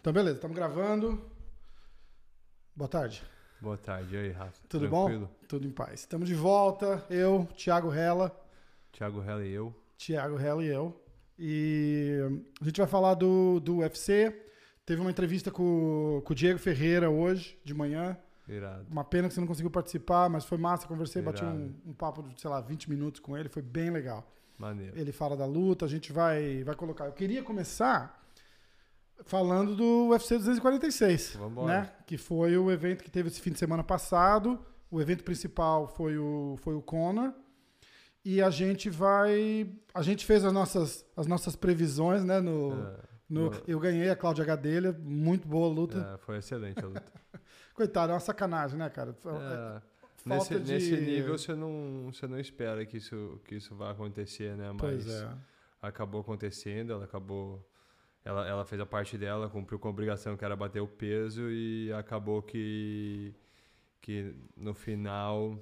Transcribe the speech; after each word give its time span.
Então, 0.00 0.12
beleza, 0.12 0.36
estamos 0.36 0.56
gravando. 0.56 1.20
Boa 2.74 2.88
tarde. 2.88 3.22
Boa 3.60 3.76
tarde, 3.76 4.14
e 4.14 4.18
aí, 4.18 4.30
Rafa? 4.30 4.60
Tudo 4.68 4.88
Tranquilo? 4.88 5.26
bom? 5.26 5.46
Tudo 5.46 5.66
em 5.66 5.70
paz. 5.70 6.00
Estamos 6.00 6.28
de 6.28 6.34
volta. 6.34 7.04
Eu, 7.08 7.48
Thiago 7.56 7.88
Rela. 7.88 8.36
Thiago 8.90 9.22
Hella 9.22 9.44
e 9.44 9.52
eu. 9.52 9.74
Thiago 9.96 10.36
Rela 10.36 10.64
e 10.64 10.66
eu. 10.66 11.00
E 11.38 12.18
a 12.60 12.64
gente 12.64 12.78
vai 12.78 12.86
falar 12.86 13.14
do, 13.14 13.60
do 13.60 13.78
UFC. 13.78 14.34
Teve 14.84 15.00
uma 15.00 15.10
entrevista 15.10 15.50
com, 15.50 16.20
com 16.24 16.32
o 16.32 16.36
Diego 16.36 16.58
Ferreira 16.58 17.08
hoje, 17.10 17.58
de 17.64 17.72
manhã. 17.72 18.16
Irado. 18.48 18.86
Uma 18.90 19.04
pena 19.04 19.28
que 19.28 19.34
você 19.34 19.40
não 19.40 19.46
conseguiu 19.46 19.70
participar, 19.70 20.28
mas 20.28 20.44
foi 20.44 20.58
massa. 20.58 20.86
Conversei, 20.86 21.22
bati 21.22 21.42
Irado. 21.42 21.56
um, 21.56 21.90
um 21.90 21.92
papo 21.94 22.22
de, 22.22 22.40
sei 22.40 22.50
lá, 22.50 22.60
20 22.60 22.90
minutos 22.90 23.20
com 23.20 23.36
ele. 23.36 23.48
Foi 23.48 23.62
bem 23.62 23.90
legal. 23.90 24.28
Maneiro. 24.58 24.98
Ele 24.98 25.12
fala 25.12 25.36
da 25.36 25.46
luta, 25.46 25.84
a 25.84 25.88
gente 25.88 26.12
vai, 26.12 26.62
vai 26.64 26.74
colocar. 26.74 27.06
Eu 27.06 27.12
queria 27.12 27.42
começar 27.42 28.20
falando 29.24 29.76
do 29.76 30.08
UFC 30.10 30.36
246, 30.36 31.36
Vambora. 31.36 31.66
né? 31.82 31.92
Que 32.06 32.18
foi 32.18 32.56
o 32.56 32.70
evento 32.70 33.04
que 33.04 33.10
teve 33.10 33.28
esse 33.28 33.40
fim 33.40 33.50
de 33.52 33.58
semana 33.58 33.84
passado. 33.84 34.58
O 34.90 35.00
evento 35.00 35.22
principal 35.24 35.86
foi 35.88 36.18
o, 36.18 36.56
foi 36.58 36.74
o 36.74 36.82
Conor. 36.82 37.32
E 38.24 38.42
a 38.42 38.50
gente 38.50 38.90
vai. 38.90 39.68
A 39.94 40.02
gente 40.02 40.24
fez 40.26 40.44
as 40.44 40.52
nossas, 40.52 41.04
as 41.16 41.26
nossas 41.26 41.56
previsões, 41.56 42.24
né? 42.24 42.40
No, 42.40 42.72
É, 42.72 42.96
no- 43.32 43.50
boa. 43.50 43.62
eu 43.66 43.78
ganhei 43.80 44.10
a 44.10 44.16
Cláudia 44.16 44.44
Gadelha, 44.44 44.92
muito 44.92 45.46
boa 45.48 45.68
luta. 45.68 46.14
é, 46.14 46.18
foi 46.18 46.38
excelente 46.38 46.78
a 46.84 46.86
luta. 46.88 47.02
Coitado, 47.74 48.12
é 48.12 48.14
uma 48.14 48.20
sacanagem, 48.20 48.78
né, 48.78 48.88
cara? 48.90 49.10
É, 49.10 49.80
Falta 50.28 50.54
nesse, 50.54 50.60
de- 50.60 50.72
nesse 50.72 50.96
nível 51.00 51.36
você 51.38 51.54
não, 51.54 52.10
você 52.12 52.26
não 52.26 52.38
espera 52.38 52.84
que 52.86 52.98
isso, 52.98 53.40
que 53.44 53.56
isso 53.56 53.74
vá 53.74 53.90
acontecer, 53.90 54.54
né? 54.56 54.68
Mas 54.70 54.80
Pois 54.80 55.08
é. 55.08 55.28
acabou 55.80 56.20
acontecendo, 56.20 56.92
ela 56.92 57.04
acabou. 57.04 57.66
Ela, 58.24 58.46
ela 58.46 58.64
fez 58.64 58.80
a 58.80 58.86
parte 58.86 59.18
dela, 59.18 59.48
cumpriu 59.50 59.80
com 59.80 59.88
a 59.88 59.90
obrigação 59.90 60.36
que 60.36 60.44
era 60.44 60.54
bater 60.54 60.80
o 60.80 60.86
peso 60.86 61.50
e 61.50 61.92
acabou 61.92 62.40
que, 62.40 63.34
que 64.00 64.32
no 64.56 64.74
final 64.74 65.58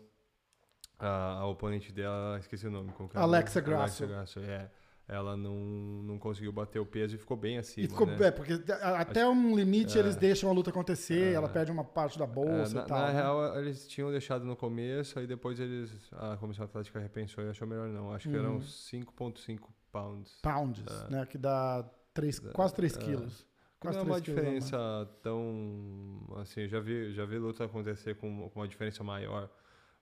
a, 0.99 1.39
a 1.39 1.47
oponente 1.47 1.91
dela, 1.91 2.39
esqueci 2.39 2.67
é 2.67 2.69
o 2.69 2.73
nome? 2.73 2.93
Alexa 3.15 3.61
Grasso. 3.63 4.05
Alexa 4.05 4.07
Grasso, 4.07 4.41
é. 4.41 4.71
Ela 5.13 5.37
não, 5.37 5.57
não 6.05 6.19
conseguiu 6.21 6.53
bater 6.53 6.79
o 6.79 6.87
peso 6.87 7.17
e 7.17 7.19
ficou 7.19 7.37
bem 7.37 7.59
acima. 7.59 7.85
E 7.85 7.89
ficou, 7.91 8.07
né? 8.07 8.29
é, 8.29 8.31
porque 8.31 8.53
até 8.97 9.27
um 9.27 9.57
limite 9.57 9.97
é. 9.97 10.01
eles 10.01 10.15
deixam 10.15 10.49
a 10.49 10.53
luta 10.53 10.71
acontecer, 10.71 11.33
É. 11.33 11.35
ela 11.35 11.49
perde 11.49 11.73
uma 11.73 11.83
parte 11.83 12.17
da 12.17 12.27
É, 12.27 12.29
bolsa 12.29 12.75
na, 12.77 12.83
e 12.83 12.87
tal. 12.87 12.99
na 13.01 13.07
né? 13.09 13.13
real, 13.15 13.59
eles 13.59 13.89
tinham 13.89 14.09
deixado 14.13 14.45
no 14.45 14.55
começo, 14.55 15.19
aí 15.19 15.27
depois 15.27 15.59
eles. 15.59 15.91
A 16.13 16.37
Comissão 16.37 16.65
Atlética 16.65 17.01
repensou 17.01 17.43
e 17.43 17.49
achou 17.49 17.67
melhor 17.67 17.89
não. 17.89 18.13
Acho 18.13 18.29
que 18.29 18.37
Uhum. 18.37 18.45
eram 18.45 18.61
5,5 18.61 19.69
pounds. 19.91 20.39
pounds, 20.43 20.85
É. 20.87 21.11
né? 21.11 21.27
Que 21.27 21.37
dá 21.37 21.85
três, 22.15 22.41
É, 22.45 22.53
quase 22.53 22.73
3 22.75 22.97
é. 22.97 23.01
quilos. 23.01 23.41
Não 23.83 23.91
Quase 23.93 23.99
é 23.99 24.03
uma 24.03 24.21
3 24.21 24.23
quilos 24.25 24.39
a 24.39 24.43
mais. 24.45 24.65
diferença 24.65 25.11
tão. 25.23 26.37
Assim, 26.37 26.69
já 26.69 26.79
vi, 26.79 27.13
já 27.13 27.25
vi 27.25 27.39
luta 27.39 27.65
acontecer 27.65 28.15
com, 28.15 28.49
com 28.51 28.61
uma 28.61 28.69
diferença 28.69 29.03
maior. 29.03 29.51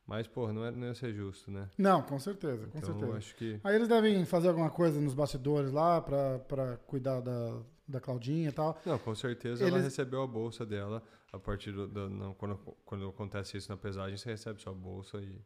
Mas, 0.08 0.26
pô, 0.26 0.50
não, 0.50 0.64
é, 0.64 0.70
não 0.70 0.86
ia 0.86 0.94
ser 0.94 1.12
justo, 1.12 1.50
né? 1.50 1.68
Não, 1.76 2.00
com 2.00 2.18
certeza, 2.18 2.66
com 2.66 2.78
então, 2.78 2.98
certeza. 2.98 3.18
acho 3.18 3.34
que. 3.36 3.60
Aí 3.62 3.76
eles 3.76 3.86
devem 3.88 4.24
fazer 4.24 4.48
alguma 4.48 4.70
coisa 4.70 4.98
nos 4.98 5.12
bastidores 5.12 5.70
lá 5.70 6.00
pra, 6.00 6.38
pra 6.38 6.76
cuidar 6.78 7.20
da, 7.20 7.60
da 7.86 8.00
Claudinha 8.00 8.48
e 8.48 8.52
tal. 8.52 8.80
Não, 8.86 8.98
com 8.98 9.14
certeza 9.14 9.62
ela 9.64 9.72
Eles- 9.76 9.84
recebeu 9.84 10.22
a 10.22 10.26
bolsa 10.26 10.64
dela 10.64 11.02
a 11.30 11.38
partir 11.38 11.72
do. 11.72 11.86
do- 11.86 12.08
não, 12.08 12.32
quando, 12.32 12.56
quando 12.86 13.06
acontece 13.06 13.58
isso 13.58 13.70
na 13.70 13.76
pesagem, 13.76 14.16
você 14.16 14.30
recebe 14.30 14.62
sua 14.62 14.72
bolsa 14.72 15.18
e. 15.18 15.24
e 15.26 15.42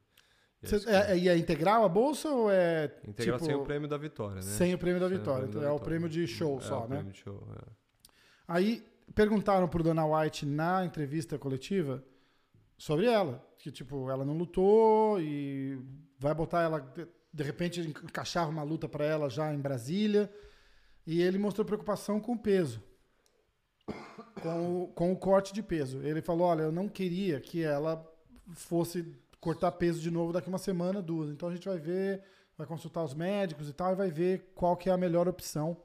é 0.63 0.67
Cê- 0.69 0.89
é, 0.89 1.11
é, 1.11 1.19
e 1.19 1.29
é 1.29 1.37
integral 1.37 1.85
a 1.85 1.89
bolsa 1.89 2.29
ou 2.29 2.49
é 2.49 2.85
Integral 3.05 3.39
tipo, 3.39 3.51
sem 3.51 3.55
o 3.57 3.65
prêmio 3.65 3.89
da 3.89 3.99
vitória, 3.99 4.37
né? 4.37 4.43
sem 4.43 4.73
o 4.73 4.79
prêmio 4.79 5.01
da 5.01 5.09
vitória? 5.09 5.41
prêmio 5.49 5.51
Então 5.51 5.63
da 5.63 5.69
é 5.69 5.73
o 5.73 5.81
prêmio 5.81 6.09
de 6.09 6.25
show 6.29 6.59
É 6.59 6.61
só, 6.61 6.79
o 6.79 6.83
né? 6.83 6.97
prêmio 6.99 7.13
de 7.13 7.19
show, 7.19 7.43
é. 7.59 7.65
Aí 8.47 8.87
perguntaram 9.13 9.67
pro 9.67 9.83
Dana 9.83 10.07
White 10.07 10.47
na 10.47 10.85
entrevista 10.85 11.37
coletiva 11.37 12.03
sobre 12.83 13.07
ela. 13.07 13.41
Que, 13.59 13.71
tipo, 13.71 14.11
ela 14.11 14.25
não 14.25 14.37
lutou 14.37 15.21
e 15.21 15.79
vai 16.19 16.35
botar 16.35 16.63
ela. 16.63 16.81
de- 17.33 17.45
repente 17.45 17.81
encaixava 17.81 18.51
uma 18.51 18.65
luta 18.65 18.89
pra 18.89 19.05
ela 19.05 19.31
já 19.31 19.55
em 19.55 19.61
Brasília. 19.61 20.33
E 21.07 21.23
ele 21.23 21.39
mostrou 21.39 21.65
preocupação 21.65 22.21
com 22.21 22.33
o 22.33 22.39
peso. 22.39 22.83
Com 24.43 24.83
o, 24.83 24.89
com 24.89 25.13
o 25.13 25.17
corte 25.17 25.53
de 25.55 25.63
peso. 25.63 26.03
Ele 26.03 26.21
falou: 26.21 26.49
olha, 26.49 26.63
eu 26.63 26.73
não 26.73 26.89
queria 26.89 27.41
que 27.41 27.63
ela 27.63 28.05
fosse 28.53 29.07
cortar 29.41 29.73
peso 29.73 30.01
de 30.01 30.11
novo 30.11 30.33
daqui 30.33 30.49
uma 30.49 30.59
semana, 30.59 31.01
duas. 31.01 31.31
Então 31.31 31.49
a 31.49 31.55
gente 31.55 31.69
vai 31.69 31.79
ver, 31.79 32.23
vai 32.59 32.67
consultar 32.67 33.05
os 33.05 33.15
médicos 33.15 33.69
e 33.69 33.73
tal, 33.73 33.93
e 33.93 33.97
vai 33.97 34.11
ver 34.11 34.53
qual 34.57 34.77
que 34.77 34.89
é 34.89 34.93
a 34.93 34.97
melhor 34.97 35.29
opção 35.29 35.77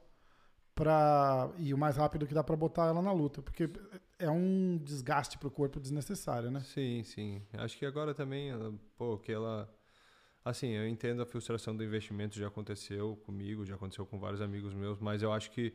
para 0.74 1.50
e 1.58 1.72
o 1.74 1.78
mais 1.78 1.96
rápido 1.96 2.26
que 2.26 2.34
dá 2.34 2.42
para 2.44 2.56
botar 2.56 2.86
ela 2.86 3.02
na 3.02 3.12
luta, 3.12 3.42
porque 3.42 3.68
é 4.18 4.30
um 4.30 4.78
desgaste 4.78 5.38
pro 5.38 5.50
corpo 5.50 5.80
desnecessário, 5.80 6.50
né? 6.50 6.60
Sim, 6.60 7.02
sim. 7.04 7.42
Acho 7.54 7.76
que 7.78 7.86
agora 7.86 8.14
também, 8.14 8.50
pô, 8.96 9.18
que 9.18 9.32
ela. 9.32 9.72
Assim, 10.44 10.68
eu 10.70 10.88
entendo 10.88 11.22
a 11.22 11.26
frustração 11.26 11.76
do 11.76 11.84
investimento, 11.84 12.38
já 12.38 12.48
aconteceu 12.48 13.16
comigo, 13.26 13.64
já 13.66 13.74
aconteceu 13.76 14.06
com 14.06 14.18
vários 14.18 14.40
amigos 14.40 14.74
meus, 14.74 14.98
mas 14.98 15.22
eu 15.22 15.32
acho 15.32 15.50
que 15.50 15.74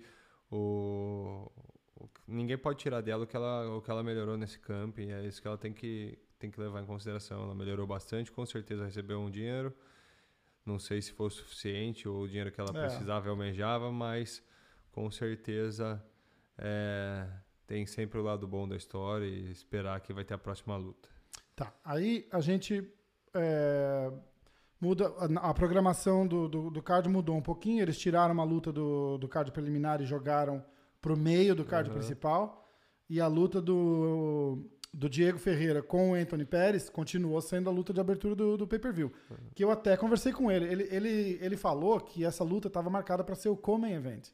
o, 0.52 1.52
o- 1.96 2.10
ninguém 2.28 2.58
pode 2.58 2.80
tirar 2.80 3.02
dela 3.02 3.24
o 3.26 3.28
que 3.28 3.36
ela, 3.36 3.70
o 3.78 3.82
que 3.82 3.92
ela 3.92 4.04
melhorou 4.04 4.38
nesse 4.38 4.60
camping, 4.60 5.12
é 5.12 5.26
isso 5.28 5.42
que 5.42 5.48
ela 5.48 5.58
tem 5.58 5.74
que, 5.74 6.18
tem 6.40 6.50
que 6.52 6.60
levar 6.60 6.82
em 6.82 6.86
consideração. 6.86 7.44
Ela 7.44 7.56
melhorou 7.56 7.86
bastante, 7.88 8.32
com 8.32 8.46
certeza 8.46 8.86
recebeu 8.86 9.20
um 9.20 9.30
dinheiro, 9.30 9.74
não 10.66 10.80
sei 10.80 11.02
se 11.02 11.12
foi 11.12 11.28
o 11.28 11.30
suficiente 11.30 12.08
ou 12.08 12.24
o 12.24 12.28
dinheiro 12.28 12.52
que 12.52 12.60
ela 12.60 12.74
É. 12.74 12.80
precisava 12.80 13.28
e 13.28 13.30
almejava, 13.30 13.92
mas 13.92 14.44
com 14.92 15.12
certeza 15.12 16.04
é, 16.58 17.28
tem 17.68 17.86
sempre 17.86 18.20
o 18.20 18.24
lado 18.24 18.48
bom 18.48 18.68
da 18.68 18.76
história 18.76 19.26
e 19.26 19.52
esperar 19.52 20.00
que 20.02 20.14
vai 20.14 20.24
ter 20.24 20.34
a 20.34 20.38
próxima 20.38 20.76
luta. 20.76 21.10
Tá. 21.56 21.74
Aí 21.84 22.28
a 22.32 22.40
gente 22.40 22.88
é, 23.34 24.12
muda 24.80 25.08
a, 25.18 25.50
a 25.50 25.54
programação 25.54 26.28
do, 26.28 26.48
do, 26.48 26.70
do 26.70 26.82
card 26.82 27.08
mudou 27.08 27.36
um 27.36 27.42
pouquinho. 27.42 27.82
Eles 27.82 27.98
tiraram 27.98 28.34
uma 28.34 28.44
luta 28.44 28.72
do, 28.72 29.18
do 29.18 29.28
card 29.28 29.52
preliminar 29.52 30.02
e 30.02 30.06
jogaram 30.06 30.64
pro 31.02 31.16
meio 31.18 31.56
do 31.56 31.66
card 31.66 31.90
Aham. 31.90 32.00
principal. 32.00 32.66
E 33.10 33.22
a 33.22 33.28
luta 33.28 33.62
do, 33.62 34.66
do 34.94 35.10
Diego 35.10 35.38
Ferreira 35.38 35.82
com 35.82 36.12
o 36.12 36.14
Anthony 36.14 36.46
Pérez 36.46 36.90
continuou 36.90 37.40
sendo 37.42 37.70
a 37.70 37.74
luta 37.74 37.94
de 37.94 38.00
abertura 38.00 38.36
do, 38.36 38.58
do 38.58 38.68
pay-per-view. 38.68 39.12
Que 39.54 39.64
eu 39.64 39.72
até 39.72 39.96
conversei 39.98 40.32
com 40.32 40.52
ele. 40.52 40.66
Ele, 40.66 40.88
ele, 40.90 41.38
ele 41.42 41.58
falou 41.58 42.00
que 42.00 42.26
essa 42.26 42.44
luta 42.44 42.68
estava 42.68 42.90
marcada 42.90 43.24
para 43.24 43.36
ser 43.36 43.50
o 43.50 43.58
Common 43.58 43.88
Event. 43.88 44.30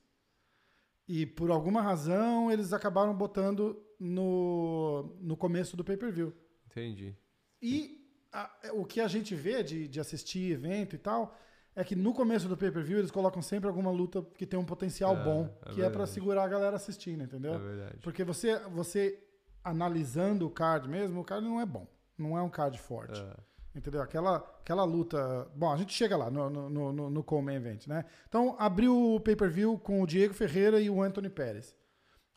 E 1.12 1.26
por 1.26 1.50
alguma 1.50 1.82
razão 1.82 2.52
eles 2.52 2.72
acabaram 2.72 3.16
botando 3.16 3.82
no, 4.00 5.18
no 5.20 5.36
começo 5.36 5.76
do 5.76 5.84
pay-per-view. 5.84 6.32
Entendi. 6.68 7.16
E 7.62 7.98
a- 8.32 8.52
o 8.74 8.86
que 8.86 9.02
a 9.02 9.08
gente 9.08 9.34
vê 9.34 9.64
de, 9.64 9.88
de 9.88 10.00
assistir 10.00 10.52
evento 10.52 10.96
e 10.96 11.00
tal 11.00 11.36
é 11.76 11.84
que 11.84 11.96
no 11.96 12.14
começo 12.14 12.48
do 12.48 12.56
pay-per-view 12.56 13.00
eles 13.00 13.10
colocam 13.10 13.42
sempre 13.42 13.68
alguma 13.68 13.90
luta 13.90 14.22
que 14.38 14.46
tem 14.46 14.60
um 14.60 14.64
potencial 14.66 15.18
É, 15.18 15.24
bom, 15.24 15.60
é 15.66 15.74
que 15.74 15.82
é 15.82 15.90
verdade. 15.90 16.10
segurar 16.12 16.44
a 16.44 16.48
galera 16.48 16.76
assistindo, 16.76 17.24
entendeu? 17.24 17.56
É 17.56 17.58
verdade. 17.58 17.98
Porque 18.04 18.24
você, 18.24 18.60
você 18.70 19.18
analisando 19.64 20.46
o 20.46 20.50
card 20.52 20.88
mesmo, 20.88 21.22
o 21.22 21.26
card 21.26 21.46
não 21.48 21.60
é 21.60 21.66
bom. 21.66 21.88
Não 22.18 22.38
é 22.38 22.42
um 22.42 22.50
card 22.50 22.78
forte. 22.80 23.20
É, 23.20 23.34
Entendeu? 23.76 24.02
Aquela, 24.02 24.38
aquela 24.62 24.84
luta. 24.84 25.48
Bom, 25.56 25.72
a 25.72 25.78
gente 25.78 25.94
chega 25.94 26.18
lá 26.18 26.30
no, 26.30 26.50
no, 26.50 26.70
no, 26.92 27.10
no, 27.10 27.24
Coleman 27.24 27.56
Event, 27.56 27.88
né? 27.88 28.04
Então, 28.28 28.56
abriu 28.58 29.16
o 29.16 29.20
pay-per-view 29.20 29.78
com 29.78 30.02
o 30.02 30.08
Diego 30.08 30.34
Ferreira 30.34 30.80
e 30.80 30.90
o 30.90 31.02
Anthony 31.02 31.30
Pérez. 31.30 31.76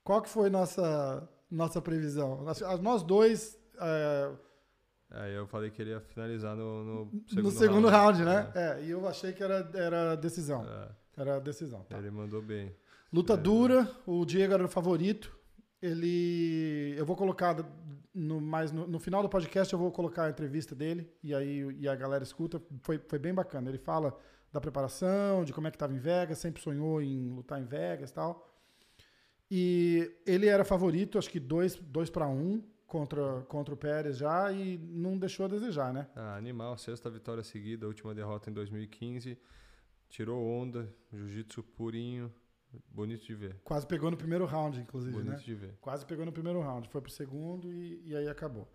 Qual 0.05 0.21
que 0.21 0.29
foi 0.29 0.51
nossa, 0.51 1.27
nossa 1.51 1.81
previsão? 1.81 2.43
Nós, 2.43 2.61
nós 2.81 3.03
dois. 3.03 3.59
é, 3.81 4.31
Aí 5.11 5.35
eu 5.35 5.47
falei 5.47 5.71
que 5.71 5.81
ele 5.83 5.91
ia 5.91 6.01
finalizar 6.01 6.57
no, 6.57 6.85
no 6.85 7.23
segundo 7.27 7.45
no 7.45 7.51
segundo 7.51 7.89
round, 7.89 8.25
né? 8.25 8.51
É. 8.55 8.61
É, 8.61 8.85
e 8.85 8.91
eu 8.91 9.07
achei 9.09 9.33
que 9.33 9.43
era, 9.43 9.71
era 9.75 10.15
decisão. 10.17 10.65
É, 10.67 11.21
Era 11.21 11.39
decisão. 11.41 11.83
tá. 11.89 11.99
ele 11.99 12.11
mandou 12.11 12.41
bem. 12.43 12.75
Luta 13.13 13.35
É. 13.35 13.37
dura, 13.37 13.91
o 14.07 14.25
Diego 14.25 14.55
era 14.55 14.65
o 14.65 14.69
favorito. 14.69 15.35
Ele. 15.83 16.95
Eu 16.97 17.05
vou 17.05 17.17
colocar 17.17 17.57
no, 18.15 18.41
mais 18.41 18.73
no, 18.73 18.87
no 18.87 18.99
final 18.99 19.23
do 19.23 19.29
podcast, 19.29 19.73
eu 19.73 19.79
vou 19.79 19.91
colocar 19.91 20.25
a 20.25 20.31
entrevista 20.31 20.75
dele 20.75 21.11
e 21.23 21.35
aí 21.35 21.61
e 21.79 21.89
a 21.89 21.95
galera 21.95 22.23
escuta. 22.23 22.61
Foi, 22.83 22.99
foi 22.99 23.19
bem 23.19 23.33
bacana. 23.33 23.69
Ele 23.69 23.79
fala 23.79 24.17
da 24.53 24.61
preparação, 24.61 25.45
de 25.45 25.53
como 25.53 25.67
é 25.67 25.71
que 25.71 25.77
estava 25.77 25.95
em 25.95 25.99
Vegas, 25.99 26.39
sempre 26.39 26.63
sonhou 26.63 27.01
em 27.01 27.31
lutar 27.31 27.61
em 27.61 27.65
Vegas 27.65 28.11
e 28.11 28.15
tal. 28.15 28.49
E 29.51 30.15
ele 30.27 30.47
era 30.47 30.65
favorito, 30.65 31.19
acho 31.19 31.31
que 31.31 31.41
2 31.41 31.75
dois, 31.75 31.89
dois 31.89 32.11
para 32.11 32.27
1 32.27 32.33
um 32.33 32.63
contra, 32.87 33.43
contra 33.49 33.73
o 33.73 33.77
Pérez 33.77 34.19
já 34.19 34.53
e 34.53 34.77
não 34.77 35.19
deixou 35.19 35.47
a 35.47 35.49
desejar, 35.49 35.93
né? 35.93 36.07
Ah, 36.15 36.37
animal, 36.37 36.77
sexta 36.77 37.11
vitória 37.11 37.43
seguida, 37.43 37.87
última 37.87 38.15
derrota 38.15 38.51
em 38.51 38.53
2015. 38.53 39.39
Tirou 40.11 40.43
onda, 40.43 40.95
jiu-jitsu 41.11 41.63
purinho. 41.63 42.31
Bonito 42.91 43.25
de 43.25 43.35
ver. 43.35 43.57
Quase 43.65 43.87
pegou 43.87 44.11
no 44.11 44.17
primeiro 44.17 44.45
round, 44.47 44.81
inclusive, 44.81 45.13
Bonito 45.13 45.31
né? 45.33 45.43
de 45.45 45.55
ver. 45.55 45.75
Quase 45.81 46.05
pegou 46.07 46.25
no 46.25 46.33
primeiro 46.33 46.61
round. 46.61 46.89
Foi 46.89 47.01
pro 47.01 47.11
segundo 47.11 47.71
e, 47.73 48.03
e 48.07 48.17
aí 48.17 48.29
acabou. 48.29 48.67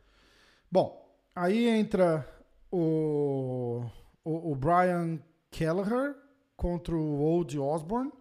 Bom, 0.72 1.18
aí 1.36 1.66
entra 1.68 2.28
o, 2.72 3.84
o, 4.24 4.52
o 4.52 4.56
Brian 4.56 5.20
Kelleher 5.50 6.16
contra 6.56 6.96
o 6.96 7.20
Old 7.20 7.58
Osborne, 7.58 8.12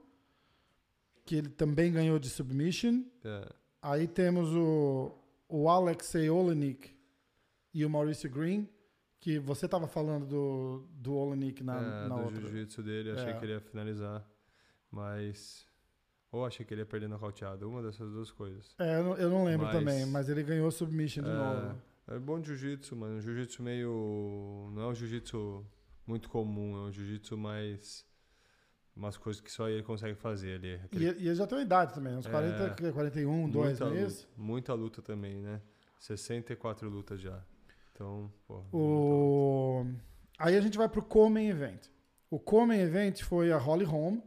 que 1.24 1.34
ele 1.36 1.48
também 1.48 1.92
ganhou 1.92 2.18
de 2.18 2.28
submission. 2.30 3.04
É, 3.24 3.52
Aí 3.82 4.08
temos 4.08 4.48
o, 4.54 5.12
o 5.48 5.68
Alexei 5.68 6.28
Olenik 6.28 6.90
e 7.72 7.84
o 7.84 7.90
Mauricio 7.90 8.28
Green, 8.30 8.68
que 9.20 9.38
você 9.38 9.66
estava 9.66 9.86
falando 9.86 10.26
do, 10.26 10.88
do 10.92 11.14
Olenik 11.14 11.62
na, 11.62 11.76
é, 11.76 12.08
na 12.08 12.16
do 12.16 12.22
outra. 12.24 12.40
jiu-jitsu 12.40 12.82
dele, 12.82 13.10
achei 13.12 13.30
É. 13.30 13.38
que 13.38 13.44
ele 13.44 13.52
ia 13.52 13.60
finalizar. 13.60 14.28
Mas. 14.90 15.65
Ou 16.36 16.44
achei 16.46 16.64
que 16.66 16.74
ele 16.74 16.82
ia 16.82 16.86
perder 16.86 17.08
nocauteado. 17.08 17.68
Uma 17.68 17.82
dessas 17.82 18.10
duas 18.10 18.30
coisas. 18.30 18.74
É, 18.78 18.98
eu 18.98 19.04
não, 19.04 19.16
eu 19.16 19.30
não 19.30 19.44
lembro 19.44 19.66
Mas- 19.66 19.74
também, 19.76 20.06
mas 20.06 20.28
ele 20.28 20.42
ganhou 20.42 20.70
submission 20.70 21.22
de 21.22 21.30
É, 21.30 21.32
novo. 21.32 21.82
É 22.08 22.18
bom 22.18 22.42
jiu-jitsu, 22.42 22.94
mano. 22.94 23.20
Jiu-jitsu 23.20 23.62
meio. 23.62 24.70
Não 24.74 24.82
é 24.82 24.86
um 24.88 24.94
jiu-jitsu 24.94 25.64
muito 26.06 26.28
comum, 26.28 26.76
é 26.76 26.88
um 26.88 26.92
jiu-jitsu 26.92 27.36
mais. 27.36 28.04
Umas 28.94 29.16
coisas 29.16 29.40
que 29.42 29.50
só 29.52 29.68
ele 29.68 29.82
consegue 29.82 30.14
fazer 30.14 30.54
ali. 30.54 30.68
E, 30.68 30.74
Aquele- 30.84 31.04
e 31.04 31.26
ele 31.28 31.34
já 31.34 31.46
tem 31.46 31.58
uma 31.58 31.64
idade 31.64 31.92
também, 31.94 32.14
uns 32.16 32.26
É. 32.26 32.30
40, 32.30 32.70
que 32.74 32.86
é 32.86 32.92
41, 32.92 33.48
2 33.50 33.78
muita, 33.80 33.90
meses. 33.94 34.28
muita 34.36 34.72
luta 34.74 35.02
também, 35.02 35.36
né? 35.42 35.60
64 35.98 36.88
lutas 36.88 37.20
já. 37.20 37.42
Então, 37.92 38.30
pô. 38.46 38.62
O... 38.72 39.86
Aí 40.38 40.56
a 40.56 40.60
gente 40.60 40.76
vai 40.78 40.88
pro 40.88 41.02
Common 41.02 41.40
Event. 41.40 41.88
O 42.30 42.38
Common 42.38 42.74
Event 42.74 43.22
foi 43.22 43.50
a 43.52 43.58
Holly 43.58 43.84
Holm 43.84 44.18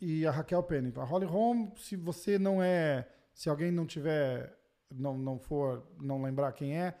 e 0.00 0.26
a 0.26 0.30
Raquel 0.30 0.62
Pennington. 0.62 1.00
A 1.00 1.04
Holly 1.04 1.26
Holm, 1.26 1.70
se 1.76 1.96
você 1.96 2.38
não 2.38 2.62
é, 2.62 3.06
se 3.34 3.48
alguém 3.48 3.70
não 3.70 3.86
tiver, 3.86 4.56
não, 4.90 5.16
não 5.18 5.38
for, 5.38 5.86
não 6.00 6.22
lembrar 6.22 6.52
quem 6.52 6.78
é, 6.80 6.94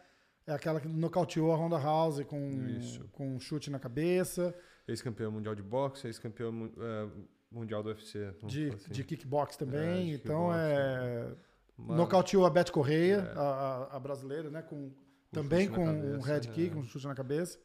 é 0.46 0.52
aquela 0.52 0.80
que 0.80 0.88
nocauteou 0.88 1.52
a 1.52 1.56
Ronda 1.56 1.78
House 1.78 2.22
com, 2.24 2.66
Isso. 2.78 3.08
com 3.12 3.36
um 3.36 3.40
chute 3.40 3.70
na 3.70 3.78
cabeça, 3.78 4.54
Ex-campeão 4.88 5.30
mundial 5.30 5.54
de 5.54 5.62
boxe, 5.62 6.08
ex-campeão 6.08 6.50
mu- 6.50 6.72
é, 6.76 7.08
mundial 7.52 7.80
do 7.82 7.90
UFC. 7.90 8.34
de, 8.44 8.70
assim. 8.70 8.90
de 8.90 9.04
kickbox 9.04 9.56
também. 9.56 9.80
É, 9.80 10.04
de 10.04 10.10
então 10.14 10.48
kickbox, 10.48 10.58
é. 10.58 11.32
Mas- 11.78 11.96
Nocauteou 11.96 12.44
a 12.44 12.50
Beth 12.50 12.70
Correia, 12.72 13.16
É. 13.34 13.38
a, 13.38 13.88
a- 13.92 14.00
brasileira, 14.00 14.50
né? 14.50 14.62
Com, 14.62 14.90
Com 14.90 14.94
também 15.30 15.68
com 15.68 15.84
na 15.84 15.92
um 15.92 16.00
cabeça, 16.20 16.26
head 16.26 16.48
kick, 16.48 16.74
é. 16.76 16.78
um 16.78 16.82
chute 16.82 17.06
na 17.06 17.14
cabeça. 17.14 17.58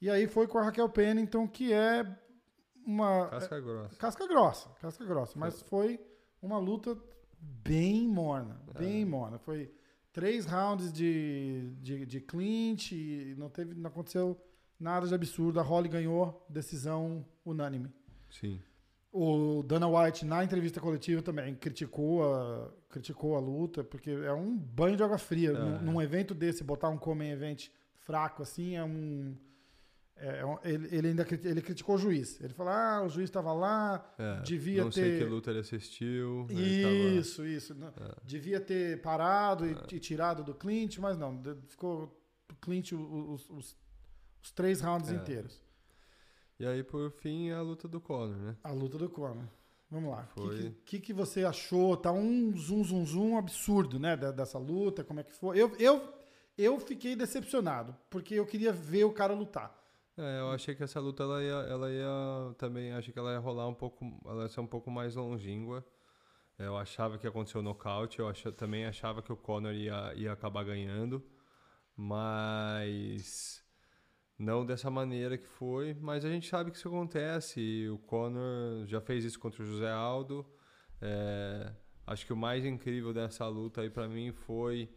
E 0.00 0.08
aí 0.10 0.26
foi 0.26 0.46
com 0.48 0.58
a 0.58 0.62
Raquel 0.64 0.88
Pennington, 0.88 1.46
que 1.46 1.72
é 1.72 2.04
uma. 2.86 3.28
Casca 3.28 3.60
grossa. 3.60 3.96
Casca 3.96 4.26
grossa, 4.26 4.68
casca 4.80 5.04
grossa. 5.04 5.38
Mas 5.38 5.62
foi 5.62 6.00
uma 6.42 6.58
luta 6.58 6.96
bem 7.40 8.08
morna, 8.08 8.60
bem 8.78 9.02
É. 9.02 9.04
morna. 9.04 9.38
Foi 9.38 9.72
três 10.12 10.46
rounds 10.46 10.92
de, 10.92 11.72
de, 11.80 12.06
de 12.06 12.20
clinch 12.20 12.94
e 12.94 13.34
não, 13.36 13.48
teve, 13.50 13.74
não 13.74 13.88
aconteceu 13.88 14.40
nada 14.78 15.06
de 15.06 15.14
absurdo. 15.14 15.58
A 15.60 15.62
Holly 15.62 15.88
ganhou 15.88 16.44
decisão 16.48 17.24
unânime. 17.44 17.92
Sim. 18.30 18.60
O 19.12 19.62
Dana 19.62 19.86
White, 19.86 20.24
na 20.24 20.42
entrevista 20.42 20.80
coletiva, 20.80 21.22
também 21.22 21.54
criticou 21.54 22.24
a, 22.24 22.72
criticou 22.88 23.36
a 23.36 23.38
luta, 23.40 23.84
porque 23.84 24.10
é 24.10 24.32
um 24.32 24.56
banho 24.56 24.96
de 24.96 25.04
água 25.04 25.18
fria. 25.18 25.50
É. 25.50 25.52
Num, 25.52 25.82
num 25.82 26.02
evento 26.02 26.34
desse, 26.34 26.64
botar 26.64 26.88
um 26.88 26.98
come 26.98 27.28
event 27.30 27.68
fraco 27.96 28.42
assim 28.42 28.74
é 28.74 28.82
um. 28.84 29.36
É- 30.16 30.40
é 30.42 30.70
ele, 30.72 30.88
ele 30.96 31.08
ainda 31.08 31.26
ele 31.44 31.60
criticou 31.62 31.96
o 31.96 31.98
juiz. 31.98 32.40
Ele 32.40 32.54
falou: 32.54 32.72
ah, 32.72 33.02
o 33.04 33.08
juiz 33.08 33.28
estava 33.28 33.52
lá, 33.52 34.14
É, 34.18 34.40
Devia 34.42 34.84
não 34.84 34.92
sei 34.92 35.18
ter- 35.18 35.18
que 35.18 35.24
luta 35.24 35.50
ele 35.50 35.60
assistiu. 35.60 36.46
ele 36.50 36.82
tava- 36.82 36.94
Isso, 36.94 37.46
isso. 37.46 37.74
Não- 37.74 37.88
É. 37.88 38.14
Devia 38.24 38.60
ter 38.60 39.00
parado 39.02 39.66
e, 39.66 39.76
e 39.92 39.98
tirado 40.00 40.42
do 40.44 40.54
clinch, 40.54 41.00
mas 41.00 41.16
não. 41.18 41.40
Ficou 41.66 42.16
clinch 42.60 42.94
o- 42.94 43.32
os, 43.32 43.48
os- 43.50 43.76
os 44.42 44.50
três 44.52 44.80
rounds 44.80 45.10
É. 45.10 45.14
inteiros. 45.14 45.60
E 46.58 46.64
aí, 46.66 46.84
por 46.84 47.10
fim, 47.10 47.50
a 47.50 47.60
luta 47.60 47.88
do 47.88 48.00
Conor, 48.00 48.36
né? 48.36 48.56
A 48.62 48.70
luta 48.70 48.96
do 48.96 49.08
Conor. 49.08 49.44
Vamos 49.90 50.10
lá. 50.10 50.28
O 50.36 50.48
que, 50.50 50.70
que, 50.84 51.00
que 51.00 51.12
você 51.12 51.44
achou? 51.44 51.96
Tá 51.96 52.10
um 52.12 52.56
zum, 52.56 52.82
zum, 52.84 53.04
zum 53.04 53.36
absurdo, 53.36 53.98
né? 53.98 54.16
dessa 54.16 54.58
luta, 54.58 55.04
como 55.04 55.20
é 55.20 55.22
que 55.24 55.32
foi? 55.32 55.60
Eu, 55.60 55.74
eu, 55.78 56.02
eu 56.56 56.78
fiquei 56.80 57.14
decepcionado, 57.14 57.94
porque 58.08 58.34
eu 58.34 58.46
queria 58.46 58.72
ver 58.72 59.04
o 59.04 59.12
cara 59.12 59.34
lutar. 59.34 59.83
É, 60.16 60.40
eu 60.40 60.50
achei 60.50 60.74
que 60.76 60.82
essa 60.82 61.00
luta 61.00 61.24
ela 61.24 61.42
ia, 61.42 61.52
ela 61.52 61.90
ia 61.90 62.54
também, 62.56 62.92
achei 62.92 63.12
que 63.12 63.18
ela 63.18 63.32
ia 63.32 63.38
rolar 63.40 63.66
um 63.66 63.74
pouco, 63.74 64.04
ela 64.24 64.42
ia 64.44 64.48
ser 64.48 64.60
um 64.60 64.66
pouco 64.66 64.90
mais 64.90 65.16
longínqua. 65.16 65.84
Eu 66.58 66.76
achava 66.76 67.18
que 67.18 67.26
ia 67.26 67.30
acontecer 67.30 67.58
o 67.58 67.62
nocaute, 67.62 68.20
eu 68.20 68.28
acha, 68.28 68.52
também 68.52 68.86
achava 68.86 69.20
que 69.22 69.32
o 69.32 69.36
Conor 69.36 69.74
ia, 69.74 70.14
ia 70.14 70.32
acabar 70.32 70.64
ganhando, 70.64 71.24
mas 71.96 73.64
não 74.38 74.64
dessa 74.64 74.90
maneira 74.90 75.36
que 75.36 75.46
foi. 75.46 75.94
Mas 75.94 76.24
a 76.24 76.30
gente 76.30 76.48
sabe 76.48 76.70
que 76.70 76.76
isso 76.76 76.88
acontece. 76.88 77.88
o 77.88 77.98
Conor 77.98 78.86
já 78.86 79.00
fez 79.00 79.24
isso 79.24 79.38
contra 79.40 79.62
o 79.62 79.66
José 79.66 79.90
Aldo. 79.90 80.46
É, 81.00 81.72
acho 82.06 82.24
que 82.26 82.32
o 82.32 82.36
mais 82.36 82.64
incrível 82.64 83.12
dessa 83.12 83.46
luta 83.48 83.80
aí 83.80 83.90
pra 83.90 84.08
mim 84.08 84.32
foi 84.32 84.88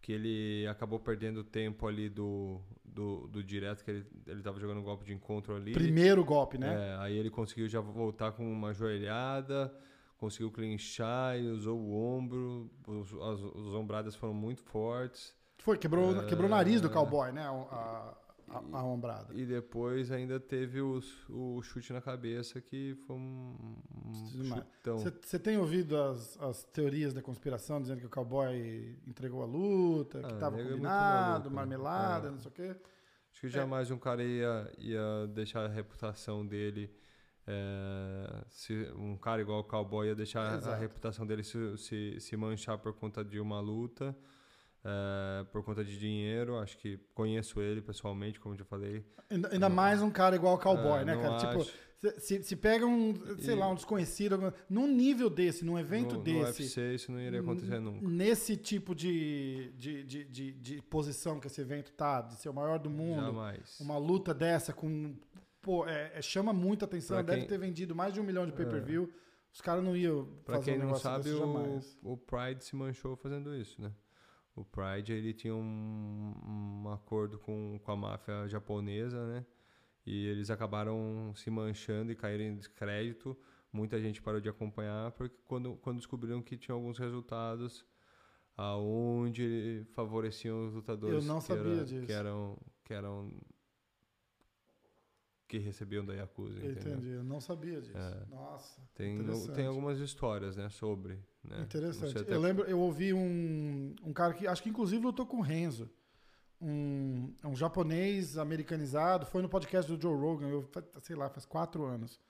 que 0.00 0.12
ele 0.12 0.66
acabou 0.68 0.98
perdendo 0.98 1.42
tempo 1.44 1.86
ali 1.86 2.08
do, 2.08 2.60
do, 2.84 3.26
do 3.28 3.42
direto, 3.42 3.84
que 3.84 3.90
ele, 3.90 4.06
ele 4.26 4.42
tava 4.42 4.58
jogando 4.60 4.78
um 4.78 4.82
golpe 4.84 5.04
de 5.04 5.12
encontro 5.12 5.54
ali. 5.54 5.72
Primeiro 5.72 6.24
golpe, 6.24 6.56
né? 6.58 6.74
É, 6.92 6.96
aí 7.00 7.16
ele 7.16 7.30
conseguiu 7.30 7.68
já 7.68 7.80
voltar 7.80 8.32
com 8.32 8.50
uma 8.50 8.72
joelhada, 8.72 9.72
conseguiu 10.16 10.50
clinchar 10.50 11.38
e 11.38 11.48
usou 11.48 11.78
o 11.78 11.94
ombro, 11.94 12.70
os, 12.86 13.12
as, 13.12 13.40
as 13.40 13.74
ombradas 13.74 14.14
foram 14.14 14.34
muito 14.34 14.62
fortes. 14.62 15.34
Foi, 15.58 15.76
quebrou, 15.76 16.22
É. 16.22 16.26
quebrou 16.26 16.46
o 16.46 16.50
nariz 16.50 16.80
do 16.80 16.88
cowboy, 16.88 17.32
né? 17.32 17.42
A, 17.42 17.50
a, 17.50 18.14
a 18.50 18.84
ombrada. 18.84 19.34
E 19.34 19.44
depois 19.44 20.10
ainda 20.10 20.38
teve 20.40 20.80
os- 20.80 21.28
o 21.28 21.60
chute 21.62 21.92
na 21.92 22.00
cabeça, 22.00 22.60
que 22.60 22.94
foi 23.06 23.16
um, 23.16 23.76
um. 24.06 24.12
Você 25.22 25.38
tem 25.38 25.58
ouvido 25.58 25.96
as, 25.96 26.40
as 26.40 26.64
teorias 26.64 27.12
da 27.12 27.20
conspiração 27.22 27.80
dizendo 27.80 28.00
que 28.00 28.06
o 28.06 28.10
cowboy 28.10 28.98
entregou 29.06 29.42
a 29.42 29.46
luta, 29.46 30.20
que 30.20 30.26
Ah, 30.26 30.34
estava 30.34 30.56
nego 30.56 30.68
é 30.68 30.72
combinado, 30.72 31.50
né? 31.50 31.54
marmelada, 31.56 32.28
É. 32.28 32.30
não 32.30 32.38
sei 32.38 32.50
o 32.50 32.54
quê? 32.54 32.76
Acho 33.32 33.40
que 33.42 33.48
jamais 33.48 33.90
um 33.90 33.98
cara 33.98 34.22
ia, 34.24 34.72
ia 34.78 35.26
deixar 35.28 35.64
a 35.64 35.68
reputação 35.68 36.46
dele. 36.46 36.90
é, 37.50 38.44
se 38.50 38.74
um 38.94 39.16
cara 39.16 39.40
igual 39.40 39.60
o 39.60 39.64
cowboy 39.64 40.06
ia 40.06 40.14
deixar 40.14 40.52
a 40.52 40.56
Exato. 40.58 40.78
reputação 40.80 41.26
dele 41.26 41.42
se, 41.42 41.78
se, 41.78 42.20
se 42.20 42.36
manchar 42.36 42.76
por 42.76 42.92
conta 42.92 43.24
de 43.24 43.40
uma 43.40 43.58
luta, 43.58 44.14
é, 44.84 45.44
por 45.52 45.62
conta 45.64 45.84
de 45.84 45.98
dinheiro. 45.98 46.56
Acho 46.58 46.76
que 46.78 46.98
conheço 47.14 47.60
ele 47.60 47.80
pessoalmente, 47.82 48.38
como 48.40 48.54
eu 48.54 48.58
já 48.58 48.64
falei. 48.64 49.04
Ainda, 49.30 49.48
ainda 49.52 49.68
mais 49.68 50.00
um 50.02 50.10
cara 50.10 50.36
igual 50.36 50.54
ao 50.54 50.58
cowboy, 50.60 51.00
É, 51.00 51.04
né, 51.04 51.14
não 51.14 51.22
cara? 51.22 51.36
Tipo, 51.38 51.60
acho. 51.62 51.72
se, 52.00 52.20
se- 52.20 52.42
se 52.44 52.56
pega 52.56 52.86
um, 52.86 53.14
sei 53.40 53.54
E- 53.54 53.56
lá, 53.58 53.68
um 53.68 53.74
desconhecido, 53.74 54.54
num 54.70 54.86
nível 54.86 55.28
desse, 55.28 55.64
num 55.64 55.78
evento 55.78 56.12
no, 56.12 56.18
no 56.18 56.24
desse, 56.24 56.62
UFC 56.62 56.94
isso 56.94 57.12
não 57.12 57.20
iria 57.20 57.40
acontecer 57.40 57.78
nunca. 57.80 58.06
nesse 58.08 58.56
tipo 58.56 58.94
de, 58.94 59.72
de, 59.76 60.02
de, 60.04 60.24
de, 60.24 60.52
de 60.52 60.82
posição 60.82 61.38
que 61.40 61.46
esse 61.48 61.60
evento 61.60 61.92
tá, 61.92 62.22
de 62.22 62.36
ser 62.36 62.48
o 62.48 62.54
maior 62.54 62.78
do 62.78 62.88
mundo, 62.88 63.20
Jamais. 63.26 63.78
uma 63.80 63.98
luta 63.98 64.32
dessa 64.32 64.72
com. 64.72 65.14
Pô, 65.60 65.86
é, 65.86 66.12
é- 66.14 66.22
chama 66.22 66.52
muita 66.52 66.84
atenção. 66.86 67.16
Pra 67.16 67.22
Deve 67.24 67.40
quem- 67.40 67.48
ter 67.48 67.58
vendido 67.58 67.94
mais 67.94 68.14
de 68.14 68.20
um 68.20 68.24
milhão 68.24 68.46
de 68.46 68.52
pay-per-view. 68.52 69.12
Os 69.52 69.60
caras 69.60 69.82
não 69.82 69.96
iam 69.96 70.24
Pra 70.44 70.56
fazer 70.56 70.64
quem 70.66 70.74
um 70.74 70.78
não 70.78 70.86
negócio 70.86 71.02
sabe, 71.02 71.30
o, 71.32 72.12
o 72.12 72.16
Pride 72.16 72.64
se 72.64 72.76
manchou 72.76 73.16
fazendo 73.16 73.54
isso, 73.56 73.80
né? 73.82 73.92
O 74.60 74.64
Pride, 74.64 75.12
ele 75.12 75.32
tinha 75.32 75.54
um, 75.54 76.34
um 76.84 76.88
acordo 76.90 77.38
com, 77.38 77.78
com 77.82 77.92
a 77.92 77.96
máfia 77.96 78.46
japonesa, 78.48 79.26
né? 79.26 79.46
E 80.04 80.26
eles 80.26 80.50
acabaram 80.50 81.32
se 81.36 81.50
manchando 81.50 82.10
e 82.10 82.16
caíram 82.16 82.44
em 82.44 82.56
descrédito. 82.56 83.36
Muita 83.72 84.00
gente 84.00 84.20
parou 84.22 84.40
de 84.40 84.48
acompanhar 84.48 85.12
porque 85.12 85.36
quando, 85.46 85.76
quando 85.76 85.98
descobriram 85.98 86.42
que 86.42 86.56
tinha 86.56 86.74
alguns 86.74 86.98
resultados 86.98 87.84
aonde 88.56 89.84
favoreciam 89.92 90.66
os 90.66 90.74
lutadores 90.74 91.22
Eu 91.24 91.28
não 91.32 91.38
que, 91.40 91.46
sabia 91.46 91.72
era- 91.74 91.84
disso. 91.84 92.06
que 92.06 92.12
eram 92.12 92.58
que 92.84 92.92
eram 92.94 93.30
que 95.48 95.58
recebiam 95.58 96.04
da 96.04 96.14
Yakuza, 96.14 96.58
entendeu? 96.58 96.92
Entendi, 96.92 97.08
eu 97.08 97.24
não 97.24 97.40
sabia 97.40 97.80
disso. 97.80 97.96
É. 97.96 98.26
Nossa. 98.30 98.82
Tem, 98.94 99.18
tem 99.54 99.66
algumas 99.66 99.98
histórias, 99.98 100.56
né, 100.56 100.68
sobre. 100.68 101.18
Né? 101.42 101.62
Interessante. 101.62 102.18
até 102.18 102.34
Eu 102.34 102.40
lembro, 102.40 102.64
eu 102.66 102.78
ouvi 102.78 103.14
um, 103.14 103.94
um 104.04 104.12
cara 104.12 104.34
que 104.34 104.46
acho 104.46 104.62
que 104.62 104.68
inclusive 104.68 105.02
lutou 105.02 105.26
com 105.26 105.38
o 105.38 105.42
Renzo. 105.42 105.90
Um, 106.60 107.32
um 107.44 107.56
japonês 107.56 108.36
americanizado, 108.36 109.24
foi 109.24 109.40
no 109.40 109.48
podcast 109.48 109.90
do 109.90 110.00
Joe 110.00 110.14
Rogan, 110.14 110.48
eu, 110.48 110.68
sei 111.00 111.16
lá, 111.16 111.30
faz 111.30 111.46
quatro 111.46 111.84
anos. 111.84 112.20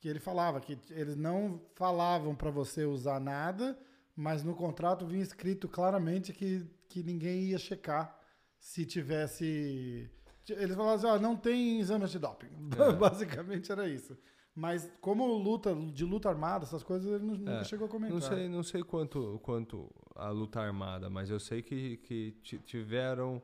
Que 0.00 0.08
ele 0.08 0.18
falava 0.18 0.60
que 0.60 0.76
eles 0.90 1.16
não 1.16 1.62
falavam 1.74 2.34
para 2.34 2.50
você 2.50 2.84
usar 2.84 3.20
nada, 3.20 3.78
mas 4.16 4.42
no 4.42 4.54
contrato 4.54 5.06
vinha 5.06 5.22
escrito 5.22 5.68
claramente 5.68 6.32
que, 6.32 6.66
que 6.88 7.02
ninguém 7.02 7.44
ia 7.44 7.58
checar 7.58 8.18
se 8.58 8.84
tivesse. 8.84 10.10
Eles 10.52 10.74
falavam 10.76 10.94
assim: 10.94 11.06
ó, 11.06 11.18
não 11.18 11.36
tem 11.36 11.80
exame 11.80 12.04
antidoping. 12.04 12.48
É. 12.78 12.92
Basicamente 12.96 13.70
era 13.72 13.88
isso. 13.88 14.16
Mas 14.54 14.88
como 15.00 15.26
luta, 15.26 15.74
de 15.74 16.04
luta 16.04 16.28
armada, 16.28 16.64
essas 16.64 16.82
coisas, 16.84 17.10
ele 17.12 17.24
nu- 17.24 17.36
nunca 17.36 17.60
É, 17.60 17.64
chegou 17.64 17.86
a 17.86 17.90
comentar. 17.90 18.20
Não 18.20 18.28
sei, 18.28 18.48
não 18.48 18.62
sei 18.62 18.82
quanto, 18.84 19.40
quanto 19.42 19.90
a 20.14 20.28
luta 20.30 20.60
armada, 20.60 21.10
mas 21.10 21.28
eu 21.28 21.40
sei 21.40 21.60
que, 21.60 21.96
que 21.96 22.32
ti- 22.40 22.58
tiveram 22.60 23.42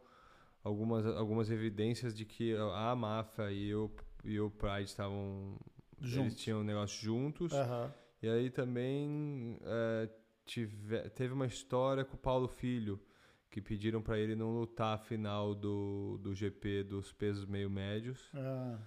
algumas, 0.63 1.05
algumas 1.07 1.51
evidências 1.51 2.15
de 2.15 2.25
que 2.25 2.55
a 2.57 2.95
máfia 2.95 3.51
e 3.51 3.75
o, 3.75 3.91
e 4.25 4.39
o 4.39 4.51
Pride 4.51 4.85
estavam. 4.85 5.57
Eles 5.99 6.13
Juntos. 6.13 6.37
tinham 6.37 6.61
um 6.61 6.65
negócio 6.65 6.97
juntos. 7.03 7.53
Aham. 7.53 7.93
E 8.23 8.29
aí 8.29 8.49
também 8.49 9.59
é, 9.63 10.09
tive- 10.47 11.09
teve 11.11 11.35
uma 11.35 11.47
história 11.47 12.05
com 12.05 12.15
o 12.15 12.19
Paulo 12.19 12.47
Filho, 12.47 13.01
que 13.51 13.61
pediram 13.61 14.01
pra 14.01 14.19
ele 14.19 14.37
não 14.37 14.53
lutar 14.53 14.95
a 14.95 14.99
final 14.99 15.55
do, 15.55 16.19
do 16.23 16.35
GP 16.35 16.85
dos 16.85 17.13
pesos 17.13 17.45
meio 17.45 17.69
médios, 17.69 18.31
Ah. 18.35 18.79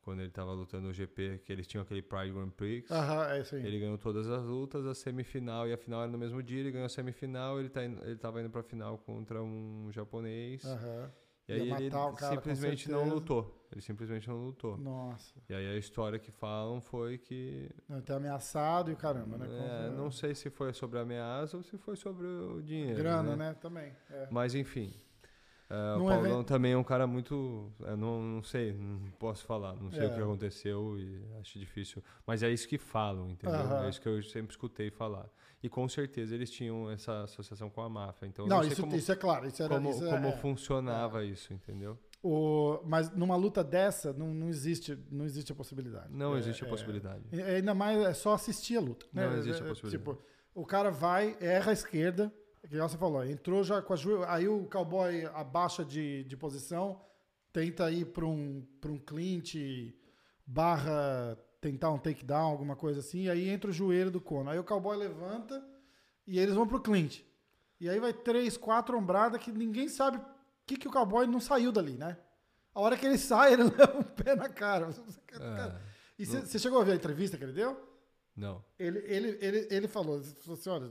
quando 0.00 0.20
ele 0.20 0.30
tava 0.30 0.52
lutando 0.52 0.88
o 0.88 0.92
GP, 0.92 1.40
que 1.44 1.52
eles 1.52 1.66
tinham 1.66 1.82
aquele 1.82 2.02
Pride 2.02 2.32
Grand 2.32 2.50
Prix. 2.50 2.90
Aham, 2.90 3.26
é 3.32 3.40
isso 3.40 3.54
aí. 3.56 3.66
Ele 3.66 3.80
ganhou 3.80 3.98
todas 3.98 4.28
as 4.28 4.44
lutas, 4.44 4.86
a 4.86 4.94
semifinal 4.94 5.66
e 5.68 5.72
a 5.72 5.76
final 5.76 6.02
era 6.02 6.10
no 6.10 6.18
mesmo 6.18 6.42
dia, 6.42 6.60
ele 6.60 6.70
ganhou 6.70 6.86
a 6.86 6.88
semifinal, 6.88 7.58
ele, 7.58 7.68
tá 7.68 7.84
ele 7.84 8.16
tava 8.16 8.40
indo 8.40 8.50
pra 8.50 8.62
final 8.62 8.96
contra 8.98 9.42
um 9.42 9.88
japonês. 9.90 10.64
Aham. 10.64 11.10
e 11.48 11.52
aí 11.52 11.70
ele 11.70 11.90
simplesmente 12.30 12.90
não 12.90 13.08
lutou. 13.08 13.58
Ele 13.72 13.80
simplesmente 13.80 14.28
não 14.28 14.36
lutou. 14.36 14.76
Nossa. 14.76 15.34
E 15.48 15.54
aí 15.54 15.66
a 15.66 15.76
história 15.78 16.18
que 16.18 16.30
falam 16.30 16.80
foi 16.80 17.16
que 17.16 17.70
Até 17.88 18.12
ameaçado 18.14 18.92
e 18.92 18.96
caramba, 18.96 19.38
né? 19.38 19.46
É, 19.48 19.90
não 19.90 20.10
sei 20.10 20.34
se 20.34 20.50
foi 20.50 20.74
sobre 20.74 20.98
a 20.98 21.02
ameaça 21.02 21.56
ou 21.56 21.62
se 21.62 21.78
foi 21.78 21.96
sobre 21.96 22.26
o 22.26 22.60
dinheiro. 22.62 22.96
Grana, 22.96 23.34
né? 23.34 23.54
Também. 23.54 23.90
é. 24.10 24.28
Mas 24.30 24.54
enfim. 24.54 24.92
é, 25.70 25.74
o 25.96 26.04
Paulão 26.06 26.18
evento- 26.26 26.44
também 26.44 26.72
é 26.72 26.76
um 26.76 26.84
cara 26.84 27.06
muito. 27.06 27.72
eu 27.80 27.96
não, 27.96 28.20
não 28.22 28.42
sei, 28.42 28.74
não 28.74 29.10
posso 29.12 29.42
falar. 29.46 29.74
Não 29.74 29.90
sei 29.90 30.02
o 30.02 30.10
É. 30.10 30.14
que 30.14 30.20
aconteceu 30.20 30.98
e 30.98 31.24
acho 31.40 31.58
difícil. 31.58 32.02
Mas 32.26 32.42
é 32.42 32.50
isso 32.50 32.68
que 32.68 32.76
falam, 32.76 33.30
entendeu? 33.30 33.58
Aham. 33.58 33.86
É 33.86 33.88
isso 33.88 34.02
que 34.02 34.08
eu 34.08 34.22
sempre 34.22 34.50
escutei 34.52 34.90
falar. 34.90 35.26
E 35.62 35.68
com 35.70 35.88
certeza 35.88 36.34
eles 36.34 36.50
tinham 36.50 36.90
essa 36.90 37.22
associação 37.22 37.70
com 37.70 37.80
a 37.80 37.88
máfia. 37.88 38.26
Então 38.26 38.46
Não, 38.46 38.58
não, 38.58 38.64
isso, 38.66 38.82
como, 38.82 38.94
isso 38.96 39.10
é 39.12 39.16
claro. 39.16 39.46
Isso 39.46 39.62
era, 39.62 39.74
como, 39.74 39.88
isso 39.90 40.04
é- 40.04 40.10
como 40.10 40.26
é. 40.26 40.32
funcionava 40.32 41.24
isso, 41.24 41.54
entendeu? 41.54 41.96
O, 42.22 42.80
mas 42.84 43.10
numa 43.10 43.34
luta 43.34 43.64
dessa, 43.64 44.12
não, 44.12 44.28
não, 44.32 44.48
existe, 44.48 44.96
não 45.10 45.24
existe 45.24 45.50
a 45.50 45.54
possibilidade. 45.56 46.06
Não 46.14 46.36
É, 46.36 46.38
existe 46.38 46.62
a 46.64 46.66
é, 46.68 46.70
possibilidade. 46.70 47.24
E 47.32 47.42
Ainda 47.42 47.74
mais 47.74 47.98
é 48.00 48.14
só 48.14 48.34
assistir 48.34 48.76
a 48.76 48.80
luta. 48.80 49.06
né? 49.12 49.26
Não 49.26 49.36
existe 49.38 49.60
a 49.62 49.66
É, 49.66 49.68
possibilidade. 49.68 50.04
Tipo, 50.04 50.22
o 50.54 50.64
cara 50.64 50.90
vai, 50.90 51.36
erra 51.40 51.70
a 51.70 51.72
esquerda, 51.72 52.32
que 52.68 52.78
você 52.78 52.96
falou, 52.96 53.24
entrou 53.24 53.64
já 53.64 53.82
com 53.82 53.92
a 53.92 53.96
joelha, 53.96 54.26
aí 54.30 54.46
o 54.48 54.66
cowboy 54.66 55.24
abaixa 55.34 55.84
de, 55.84 56.22
de 56.24 56.36
posição, 56.36 57.00
tenta 57.52 57.90
ir 57.90 58.06
para 58.06 58.24
um, 58.24 58.64
pra 58.80 58.92
um 58.92 58.98
clinch, 58.98 59.92
barra 60.46 61.36
tentar 61.60 61.90
um 61.90 61.98
takedown, 61.98 62.50
alguma 62.52 62.76
coisa 62.76 63.00
assim, 63.00 63.22
e 63.24 63.30
aí 63.30 63.48
entra 63.48 63.70
o 63.70 63.72
joelho 63.72 64.10
do 64.12 64.20
Cono. 64.20 64.48
Aí 64.50 64.58
o 64.58 64.64
cowboy 64.64 64.96
levanta 64.96 65.60
e 66.26 66.38
eles 66.38 66.54
vão 66.54 66.66
pro 66.68 66.80
clinch. 66.80 67.26
E 67.80 67.88
aí 67.88 67.98
vai 67.98 68.12
três, 68.12 68.56
quatro 68.56 68.96
ombradas 68.96 69.40
que 69.42 69.50
ninguém 69.50 69.88
sabe 69.88 70.20
que, 70.74 70.76
que 70.78 70.88
o 70.88 70.92
cowboy 70.92 71.26
não 71.26 71.40
saiu 71.40 71.70
dali, 71.72 71.92
né? 71.96 72.16
A 72.74 72.80
hora 72.80 72.96
que 72.96 73.04
ele 73.06 73.18
sai, 73.18 73.52
ele 73.52 73.64
leva 73.76 73.98
um 73.98 74.02
pé 74.02 74.34
na 74.34 74.48
cara. 74.48 74.88
É, 75.40 75.80
E 76.18 76.24
você 76.26 76.58
chegou 76.58 76.80
a 76.80 76.84
ver 76.84 76.92
a 76.92 76.96
entrevista 76.96 77.36
que 77.36 77.44
ele 77.44 77.52
deu? 77.52 77.88
não. 78.34 78.64
Ele, 78.78 78.98
ele, 79.00 79.38
ele, 79.42 79.68
ele 79.70 79.86
falou, 79.88 80.16
ele 80.16 80.24
falou 80.24 80.58
assim, 80.58 80.70
olha, 80.70 80.90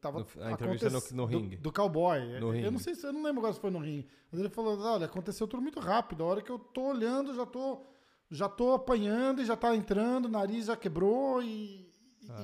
tava 0.00 0.18
No- 0.18 0.26
a 0.44 0.50
entrevista 0.52 0.90
no- 0.90 0.98
aconte- 0.98 1.14
no 1.14 1.26
do- 1.26 1.38
ringue. 1.38 1.56
Do, 1.56 1.72
cowboy. 1.72 2.18
No 2.40 2.48
eu 2.48 2.50
ringue. 2.50 2.70
não 2.72 2.78
sei 2.80 2.94
se 2.96 3.06
eu 3.06 3.12
não 3.12 3.22
lembro 3.22 3.38
agora 3.38 3.54
se 3.54 3.60
foi 3.60 3.70
no 3.70 3.78
ringue. 3.78 4.08
Mas 4.32 4.40
ele 4.40 4.48
falou, 4.48 4.76
olha, 4.80 5.06
aconteceu 5.06 5.46
tudo 5.46 5.62
muito 5.62 5.78
rápido. 5.78 6.24
A 6.24 6.26
hora 6.26 6.42
que 6.42 6.50
eu 6.50 6.58
tô 6.58 6.82
olhando, 6.88 7.34
já 7.36 7.46
tô, 7.46 7.86
já 8.30 8.48
tô 8.48 8.72
apanhando 8.74 9.40
e 9.40 9.44
já 9.44 9.56
tá 9.56 9.76
entrando, 9.76 10.24
o 10.26 10.28
nariz 10.28 10.66
já 10.66 10.76
quebrou 10.76 11.40
e, 11.40 11.91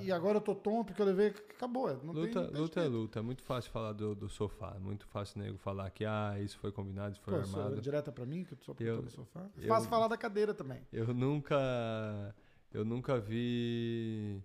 e 0.02 0.12
agora 0.12 0.38
eu 0.38 0.40
tô 0.40 0.54
tonto 0.54 0.86
porque 0.86 1.00
eu 1.02 1.06
levei. 1.06 1.28
Acabou. 1.28 1.88
Não 2.02 2.14
tem- 2.14 2.22
Luta, 2.24 2.40
não 2.42 2.50
tem 2.50 2.60
luta 2.60 2.80
é 2.80 2.88
luta. 2.88 3.18
É 3.18 3.22
muito 3.22 3.42
fácil 3.42 3.70
falar 3.70 3.92
do, 3.92 4.14
do 4.14 4.28
sofá. 4.28 4.74
É 4.76 4.78
muito 4.78 5.06
fácil 5.06 5.40
nego 5.40 5.58
falar 5.58 5.90
que 5.90 6.04
ah, 6.04 6.36
isso 6.40 6.58
foi 6.58 6.70
combinado, 6.72 7.12
isso 7.12 7.20
foi 7.22 7.34
Pô, 7.34 7.40
armado. 7.40 7.80
direta 7.80 8.10
pra 8.12 8.24
mim, 8.26 8.44
que 8.44 8.52
eu 8.54 8.58
sou 8.60 8.76
Eu- 8.80 9.02
no 9.02 9.10
sofá. 9.10 9.46
É 9.60 9.66
fácil 9.66 9.88
falar 9.88 10.08
da 10.08 10.16
cadeira 10.16 10.52
também. 10.54 10.80
Eu 10.92 11.12
nunca. 11.14 12.34
Eu 12.72 12.84
nunca 12.84 13.18
vi. 13.18 14.42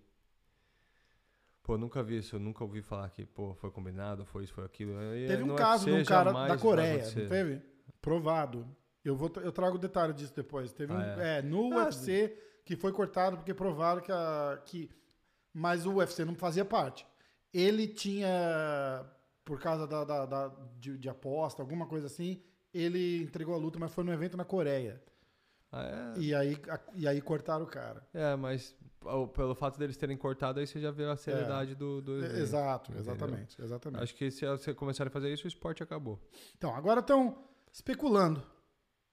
Pô, 1.62 1.78
nunca 1.78 2.02
vi 2.02 2.18
isso. 2.18 2.36
Eu 2.36 2.40
nunca 2.40 2.62
ouvi 2.62 2.82
falar 2.82 3.08
que, 3.10 3.24
pô, 3.24 3.54
foi 3.54 3.70
combinado, 3.70 4.24
foi 4.26 4.44
isso, 4.44 4.52
foi 4.52 4.64
aquilo. 4.64 4.92
E 5.14 5.26
Teve 5.26 5.42
um 5.42 5.54
caso 5.56 5.86
de 5.86 5.92
um 5.92 6.04
cara 6.04 6.30
da 6.32 6.58
Coreia, 6.58 7.04
não 7.04 7.28
teve? 7.28 7.62
Provado. 8.02 8.66
Eu, 9.02 9.16
vou, 9.16 9.30
eu 9.42 9.52
trago 9.52 9.78
detalhe 9.78 10.12
disso 10.12 10.34
depois. 10.34 10.72
Teve 10.72 10.92
um, 10.92 10.96
Ah, 10.96 11.06
é. 11.22 11.42
no 11.42 11.72
Ah, 11.74 11.84
UFC 11.84 12.36
que 12.64 12.76
foi 12.76 12.92
cortado 12.92 13.36
porque 13.36 13.52
provaram 13.54 14.00
que, 14.00 14.12
a, 14.12 14.60
que. 14.64 14.90
Mas 15.54 15.86
o 15.86 15.94
UFC 15.94 16.24
não 16.24 16.34
fazia 16.34 16.64
parte. 16.64 17.06
Ele 17.52 17.86
tinha, 17.86 18.28
por 19.44 19.60
causa 19.60 19.86
da, 19.86 20.04
da- 20.04 20.26
da- 20.26 20.48
de, 20.80 20.98
de 20.98 21.08
aposta, 21.08 21.62
alguma 21.62 21.86
coisa 21.86 22.06
assim, 22.08 22.42
ele 22.72 23.22
entregou 23.22 23.54
a 23.54 23.58
luta, 23.58 23.78
mas 23.78 23.92
foi 23.94 24.02
num 24.02 24.12
evento 24.12 24.36
na 24.36 24.44
Coreia. 24.44 25.00
Ah, 25.70 26.14
é? 26.16 26.20
E 26.20 26.34
aí, 26.34 26.60
a- 26.68 26.80
e 26.94 27.06
aí 27.08 27.20
cortaram 27.20 27.64
o 27.64 27.68
cara. 27.68 28.04
É, 28.12 28.34
mas 28.36 28.74
pelo 29.34 29.54
fato 29.54 29.78
deles 29.78 29.96
terem 29.96 30.16
cortado, 30.16 30.58
aí 30.58 30.66
você 30.66 30.80
já 30.80 30.90
vê 30.90 31.04
a 31.04 31.16
seriedade 31.16 31.74
do, 31.74 32.00
do 32.00 32.16
É, 32.22 32.26
evento, 32.26 32.38
Exato, 32.40 32.92
entendeu? 32.92 33.12
exatamente, 33.14 33.62
exatamente. 33.62 34.02
Acho 34.02 34.14
que 34.16 34.30
se 34.30 34.46
você 34.46 34.74
começarem 34.74 35.08
a 35.08 35.12
fazer 35.12 35.32
isso, 35.32 35.44
o 35.44 35.48
esporte 35.48 35.82
acabou. 35.82 36.18
Então, 36.56 36.74
agora 36.74 37.00
estão 37.00 37.44
especulando 37.72 38.42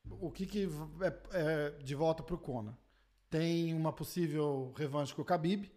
o 0.10 0.32
que, 0.32 0.46
que 0.48 0.68
é, 1.02 1.14
é 1.38 1.70
de 1.84 1.94
volta 1.94 2.24
pro 2.24 2.38
Conor. 2.38 2.74
Tem 3.30 3.74
uma 3.74 3.92
possível 3.94 4.74
revanche 4.76 5.14
com 5.14 5.22
o 5.22 5.26
Khabib. 5.26 5.72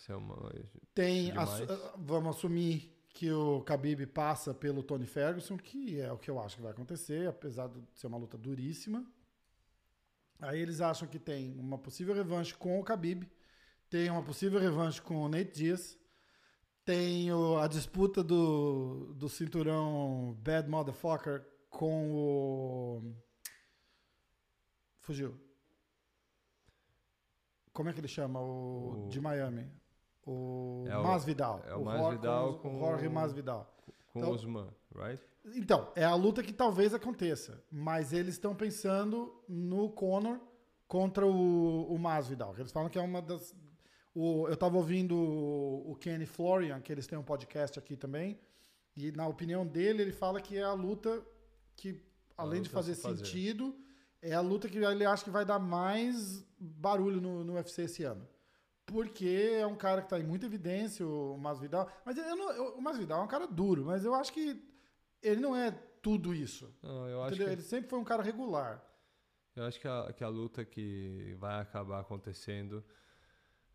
Isso 0.00 0.12
é 0.12 0.16
uma. 0.16 0.50
Tem, 0.94 1.30
assu- 1.36 1.66
ah, 1.70 1.94
vamos 1.98 2.34
assumir 2.36 2.90
que 3.10 3.30
o 3.30 3.60
Khabib 3.60 4.06
passa 4.06 4.54
pelo 4.54 4.82
Tony 4.82 5.04
Ferguson, 5.06 5.58
que 5.58 6.00
é 6.00 6.10
o 6.10 6.16
que 6.16 6.30
eu 6.30 6.40
acho 6.40 6.56
que 6.56 6.62
vai 6.62 6.72
acontecer, 6.72 7.28
apesar 7.28 7.68
de 7.68 7.82
ser 7.92 8.06
uma 8.06 8.16
luta 8.16 8.38
duríssima. 8.38 9.04
Aí 10.40 10.58
eles 10.58 10.80
acham 10.80 11.06
que 11.06 11.18
tem 11.18 11.58
uma 11.58 11.76
possível 11.76 12.14
revanche 12.14 12.54
com 12.54 12.80
o 12.80 12.82
Khabib, 12.82 13.30
tem 13.90 14.08
uma 14.08 14.22
possível 14.22 14.58
revanche 14.58 15.02
com 15.02 15.16
o 15.22 15.28
Nate 15.28 15.52
Diaz, 15.52 15.98
tem 16.82 17.30
o- 17.30 17.58
a 17.58 17.66
disputa 17.68 18.24
do, 18.24 19.12
do 19.14 19.28
cinturão 19.28 20.34
Bad 20.40 20.66
Motherfucker 20.66 21.46
com 21.68 22.10
o. 22.14 23.14
Fugiu. 25.00 25.38
Como 27.72 27.88
é 27.88 27.92
que 27.92 28.00
ele 28.00 28.08
chama? 28.08 28.40
O, 28.40 29.04
O- 29.04 29.08
de 29.10 29.20
Miami. 29.20 29.70
O, 30.26 30.84
É 30.88 30.96
o- 30.98 31.02
Masvidal. 31.02 31.62
é 31.66 31.74
o 31.74 31.80
o 31.80 31.84
Masvidal 31.84 32.46
Jorge- 32.48 32.58
com 32.60 32.76
o 32.76 32.78
Jorge 32.78 33.08
Masvidal. 33.08 33.76
Com 34.12 34.18
Então- 34.20 34.32
Usman, 34.32 34.68
right? 34.94 35.22
Então, 35.56 35.90
é 35.96 36.04
a 36.04 36.14
luta 36.14 36.42
que 36.42 36.52
talvez 36.52 36.92
aconteça. 36.92 37.62
Mas 37.72 38.12
eles 38.12 38.34
estão 38.34 38.54
pensando 38.54 39.32
no 39.48 39.88
Conor 39.90 40.38
contra 40.86 41.26
o, 41.26 41.84
o 41.92 41.98
Masvidal. 41.98 42.54
Eles 42.58 42.70
falam 42.70 42.88
que 42.90 42.98
é 42.98 43.02
uma 43.02 43.22
das. 43.22 43.54
O, 44.14 44.46
eu 44.48 44.54
estava 44.54 44.76
ouvindo 44.76 45.16
o, 45.16 45.92
o 45.92 45.96
Kenny 45.96 46.26
Florian, 46.26 46.80
que 46.80 46.92
eles 46.92 47.06
têm 47.06 47.18
um 47.18 47.22
podcast 47.22 47.78
aqui 47.78 47.96
também. 47.96 48.38
E 48.96 49.10
na 49.12 49.26
opinião 49.26 49.66
dele, 49.66 50.02
ele 50.02 50.12
fala 50.12 50.40
que 50.40 50.58
é 50.58 50.62
a 50.62 50.72
luta 50.74 51.22
que, 51.76 52.02
além 52.36 52.60
de 52.60 52.68
luta 52.68 52.78
a 52.78 52.82
fazer 52.82 52.94
fazer. 52.96 53.24
sentido, 53.24 53.74
é 54.20 54.34
a 54.34 54.40
luta 54.40 54.68
que 54.68 54.76
ele 54.78 55.04
acha 55.06 55.24
que 55.24 55.30
vai 55.30 55.44
dar 55.44 55.58
mais 55.60 56.44
barulho 56.58 57.20
no, 57.20 57.42
no 57.44 57.54
UFC 57.54 57.82
esse 57.82 58.02
ano. 58.02 58.26
Porque 58.90 59.58
é 59.60 59.66
um 59.66 59.76
cara 59.76 60.00
que 60.00 60.06
está 60.06 60.18
em 60.18 60.24
muita 60.24 60.46
evidência, 60.46 61.06
o 61.06 61.36
Masvidal. 61.38 61.88
Mas 62.04 62.16
eu 62.18 62.36
não- 62.36 62.52
eu- 62.52 62.74
o 62.76 62.82
Masvidal 62.82 63.20
é 63.20 63.24
um 63.24 63.28
cara 63.28 63.46
duro, 63.46 63.84
mas 63.84 64.04
eu 64.04 64.14
acho 64.14 64.32
que 64.32 64.62
ele 65.22 65.40
não 65.40 65.54
é 65.54 65.70
tudo 66.02 66.34
isso. 66.34 66.74
Não, 66.82 67.06
eu 67.08 67.22
acho 67.22 67.36
que 67.36 67.42
Ele 67.42 67.62
sempre 67.62 67.88
foi 67.90 67.98
um 67.98 68.04
cara 68.04 68.22
regular. 68.22 68.82
Eu 69.54 69.64
acho 69.64 69.78
que 69.80 69.86
a, 69.88 70.12
que 70.12 70.24
a 70.24 70.28
luta 70.28 70.64
que 70.64 71.36
vai 71.38 71.60
acabar 71.60 72.00
acontecendo, 72.00 72.82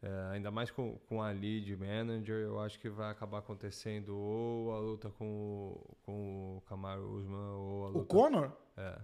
é, 0.02 0.30
ainda 0.32 0.50
mais 0.50 0.72
com, 0.72 0.98
com 1.08 1.22
a 1.22 1.30
lead 1.32 1.76
manager, 1.76 2.38
eu 2.42 2.60
acho 2.60 2.80
que 2.80 2.90
vai 2.90 3.12
acabar 3.12 3.40
acontecendo 3.40 4.18
ou 4.18 4.72
a 4.74 4.80
luta 4.80 5.10
com, 5.12 5.26
o- 5.74 5.96
com 6.04 6.58
o 6.58 6.62
Kamaru 6.62 7.10
Usman, 7.12 7.50
ou 7.56 7.86
a 7.86 7.90
O 7.90 7.92
luta, 7.92 8.06
Conor, 8.06 8.52
é, 8.78 9.00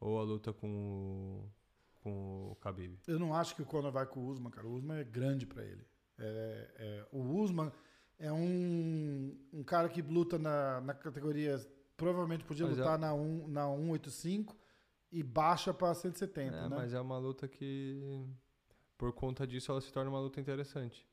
ou 0.00 0.18
a 0.18 0.22
luta 0.22 0.52
com, 0.52 0.68
o- 0.68 1.50
com 2.02 2.50
o 2.52 2.56
Khabib. 2.60 2.98
eu 3.06 3.18
não 3.18 3.34
acho 3.34 3.54
que 3.54 3.62
o 3.62 3.66
Conor 3.66 3.92
vai 3.92 4.04
com 4.06 4.20
o 4.20 4.26
Usman, 4.28 4.50
cara. 4.50 4.66
O 4.66 4.72
Usman 4.74 4.98
é 4.98 5.04
grande 5.04 5.46
pra 5.46 5.62
ele. 5.64 5.84
É- 6.18 6.70
é- 6.76 7.06
o 7.12 7.20
Usman 7.40 7.72
é 8.18 8.32
um, 8.32 9.36
um 9.52 9.62
cara 9.64 9.88
que 9.88 10.02
luta 10.02 10.38
na, 10.38 10.80
na 10.80 10.94
categoria. 10.94 11.58
Provavelmente 11.96 12.44
podia 12.44 12.66
Mas 12.66 12.76
é- 12.76 12.80
lutar 12.80 12.98
na, 12.98 13.14
um, 13.14 13.46
na 13.48 13.66
185 13.66 14.56
e 15.10 15.22
baixa 15.22 15.72
pra 15.72 15.94
170, 15.94 16.56
É, 16.56 16.62
né? 16.68 16.76
Mas 16.76 16.92
é 16.92 17.00
uma 17.00 17.18
luta 17.18 17.46
que, 17.46 18.26
por 18.98 19.12
conta 19.12 19.46
disso, 19.46 19.70
ela 19.70 19.80
se 19.80 19.92
torna 19.92 20.10
uma 20.10 20.20
luta 20.20 20.40
interessante. 20.40 21.06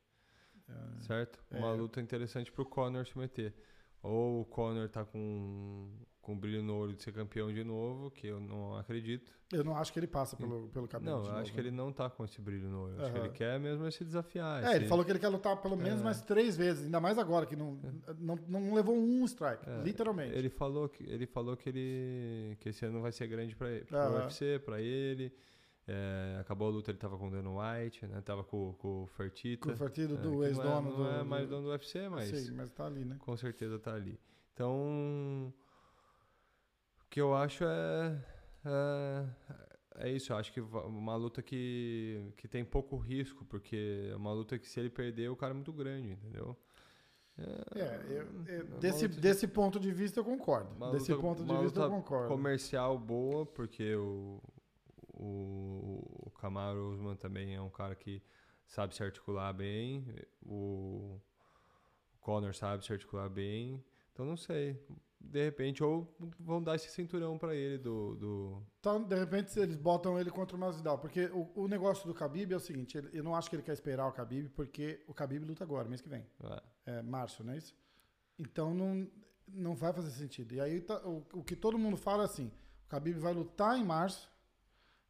certo? 1.00 1.42
Uma 1.50 1.70
É. 1.70 1.76
luta 1.76 2.00
interessante 2.00 2.52
pro 2.52 2.64
Conor 2.64 3.04
se 3.06 3.18
meter. 3.18 3.54
Ou 4.02 4.42
o 4.42 4.44
Conor 4.44 4.88
tá 4.88 5.04
com, 5.04 5.90
com 6.20 6.38
brilho 6.38 6.62
no 6.62 6.76
olho 6.76 6.94
de 6.94 7.02
ser 7.02 7.12
campeão 7.12 7.52
de 7.52 7.64
novo, 7.64 8.10
que 8.10 8.26
eu 8.26 8.38
não 8.38 8.76
acredito. 8.76 9.32
Eu 9.52 9.64
não 9.64 9.74
acho 9.76 9.92
que 9.92 9.98
ele 9.98 10.06
passa 10.06 10.36
pelo, 10.36 10.68
pelo 10.68 10.86
cabelo. 10.86 11.10
Não, 11.16 11.18
eu 11.24 11.28
novo, 11.28 11.38
acho 11.40 11.50
que 11.50 11.56
né? 11.56 11.66
ele 11.68 11.70
não 11.76 11.92
tá 11.92 12.08
com 12.10 12.24
esse 12.24 12.40
brilho 12.40 12.68
no 12.68 12.84
olho. 12.84 13.00
Acho 13.02 13.12
que 13.12 13.18
ele 13.18 13.28
quer 13.30 13.58
mesmo 13.58 13.84
é 13.86 13.90
se 13.90 14.04
desafiar. 14.04 14.62
É, 14.62 14.70
ele 14.70 14.78
esse- 14.80 14.88
falou 14.88 15.04
que 15.04 15.10
ele 15.10 15.18
quer 15.18 15.28
lutar 15.28 15.56
pelo 15.60 15.76
menos 15.76 16.00
É. 16.00 16.04
mais 16.04 16.20
três 16.20 16.56
vezes, 16.56 16.84
ainda 16.84 17.00
mais 17.00 17.18
agora, 17.18 17.46
que 17.46 17.56
não, 17.56 17.78
não, 18.18 18.36
não 18.46 18.74
levou 18.74 18.94
um 18.96 19.24
strike, 19.24 19.68
É, 19.68 19.82
literalmente. 19.82 20.34
Ele 20.36 20.50
falou 20.50 20.88
que 20.88 21.02
ele 21.04 21.26
falou 21.26 21.56
que 21.56 21.68
ele 21.70 22.56
que 22.60 22.68
esse 22.68 22.84
ano 22.84 23.00
vai 23.00 23.12
ser 23.12 23.26
grande 23.26 23.56
para 23.56 23.70
ele, 23.70 23.84
pro 23.86 23.96
Aham. 23.96 24.14
UFC, 24.24 24.58
para 24.64 24.80
ele. 24.80 25.32
É, 25.88 26.36
acabou 26.40 26.68
a 26.68 26.70
luta, 26.70 26.90
ele 26.92 26.98
tava 26.98 27.18
com 27.18 27.26
o 27.26 27.30
Dana 27.32 27.50
White, 27.50 28.06
né? 28.06 28.20
Tava 28.20 28.44
com, 28.44 28.74
com 28.74 29.02
o 29.02 29.06
Fertita. 29.08 29.62
Com 29.62 29.70
o 29.70 29.86
É, 29.86 30.06
do 30.06 30.30
não 30.30 30.44
é- 30.44 30.46
ex-dono 30.48 30.90
não 30.90 30.96
do. 30.98 31.08
é 31.08 31.22
mais 31.24 31.48
do- 31.48 31.56
dono 31.56 31.62
do 31.66 31.70
UFC, 31.70 32.08
mas 32.08 32.28
Sim, 32.28 32.52
mas 32.54 32.70
tá 32.70 32.86
ali, 32.86 33.04
né? 33.04 33.16
com 33.18 33.36
certeza 33.36 33.76
tá 33.78 33.94
ali. 33.94 34.20
Então, 34.54 34.72
o 35.48 35.52
que 37.10 37.20
eu 37.20 37.34
acho 37.34 37.64
é 37.64 38.24
é, 38.64 39.26
é 40.06 40.10
isso. 40.10 40.32
Eu 40.32 40.36
acho 40.36 40.52
que 40.52 40.60
uma 40.60 41.16
luta 41.16 41.42
que, 41.42 42.32
que 42.36 42.46
tem 42.48 42.64
pouco 42.64 42.96
risco, 42.96 43.44
porque 43.44 44.08
é 44.10 44.16
uma 44.16 44.32
luta 44.32 44.58
que 44.58 44.68
se 44.68 44.78
ele 44.80 44.90
perder, 44.90 45.28
o 45.30 45.36
cara 45.36 45.52
é 45.52 45.54
muito 45.54 45.72
grande, 45.72 46.12
entendeu? 46.12 46.56
É, 47.38 48.02
eu- 48.10 48.44
eu- 48.46 48.66
uma 48.66 48.78
desse, 48.78 49.08
de- 49.08 49.18
desse 49.20 49.48
ponto 49.48 49.80
de 49.80 49.90
vista 49.92 50.20
eu 50.20 50.24
concordo. 50.24 50.74
Uma 50.74 50.90
desse 50.92 51.10
luta- 51.12 51.22
ponto 51.22 51.44
de 51.44 51.56
vista 51.58 51.80
eu 51.80 51.88
concordo. 51.90 52.28
comercial 52.28 52.98
boa, 52.98 53.46
porque 53.46 53.94
o, 53.96 54.42
o, 55.14 56.26
o 56.26 56.30
Kamaru 56.32 56.90
Usman 56.92 57.16
também 57.16 57.54
é 57.54 57.60
um 57.62 57.70
cara 57.70 57.94
que 57.94 58.22
sabe 58.66 58.94
se 58.94 59.02
articular 59.02 59.52
bem, 59.54 60.06
o, 60.44 61.18
o 62.14 62.18
Conor 62.20 62.54
sabe 62.54 62.84
se 62.84 62.92
articular 62.92 63.28
bem, 63.30 63.82
então 64.12 64.26
não 64.26 64.36
sei. 64.36 64.78
De 65.20 65.44
repente, 65.44 65.84
ou 65.84 66.12
vão 66.40 66.62
dar 66.62 66.76
esse 66.76 66.88
cinturão 66.90 67.36
pra 67.38 67.54
ele 67.54 67.76
do. 67.78 68.16
do 68.16 68.62
Então, 68.80 69.02
de 69.02 69.14
repente, 69.14 69.56
eles 69.60 69.76
botam 69.76 70.18
ele 70.18 70.30
contra 70.30 70.56
o 70.56 70.58
Masvidal. 70.60 70.98
Porque 70.98 71.26
o, 71.26 71.48
o 71.54 71.68
negócio 71.68 72.06
do 72.06 72.14
Khabib 72.14 72.52
é 72.52 72.56
o 72.56 72.60
seguinte, 72.60 72.96
ele- 72.98 73.10
eu 73.12 73.22
não 73.22 73.34
acho 73.36 73.48
que 73.50 73.54
ele 73.56 73.62
quer 73.62 73.72
esperar 73.74 74.06
o 74.08 74.12
Khabib, 74.12 74.48
porque 74.50 75.04
o 75.06 75.12
Khabib 75.12 75.44
luta 75.44 75.62
agora, 75.62 75.88
mês 75.88 76.00
que 76.00 76.08
vem. 76.08 76.26
ah, 76.42 76.62
É 76.86 77.02
março, 77.02 77.44
não 77.44 77.52
é 77.52 77.58
isso? 77.58 77.76
Então 78.38 78.72
não, 78.74 79.06
não 79.46 79.74
vai 79.74 79.92
fazer 79.92 80.10
sentido. 80.10 80.54
E 80.54 80.60
aí 80.60 80.80
tá- 80.80 81.00
o, 81.06 81.24
o 81.34 81.44
que 81.44 81.54
todo 81.54 81.78
mundo 81.78 81.96
fala 81.98 82.22
é 82.22 82.26
assim: 82.26 82.50
o 82.86 82.88
Khabib 82.88 83.18
vai 83.20 83.34
lutar 83.34 83.78
em 83.78 83.84
março, 83.84 84.28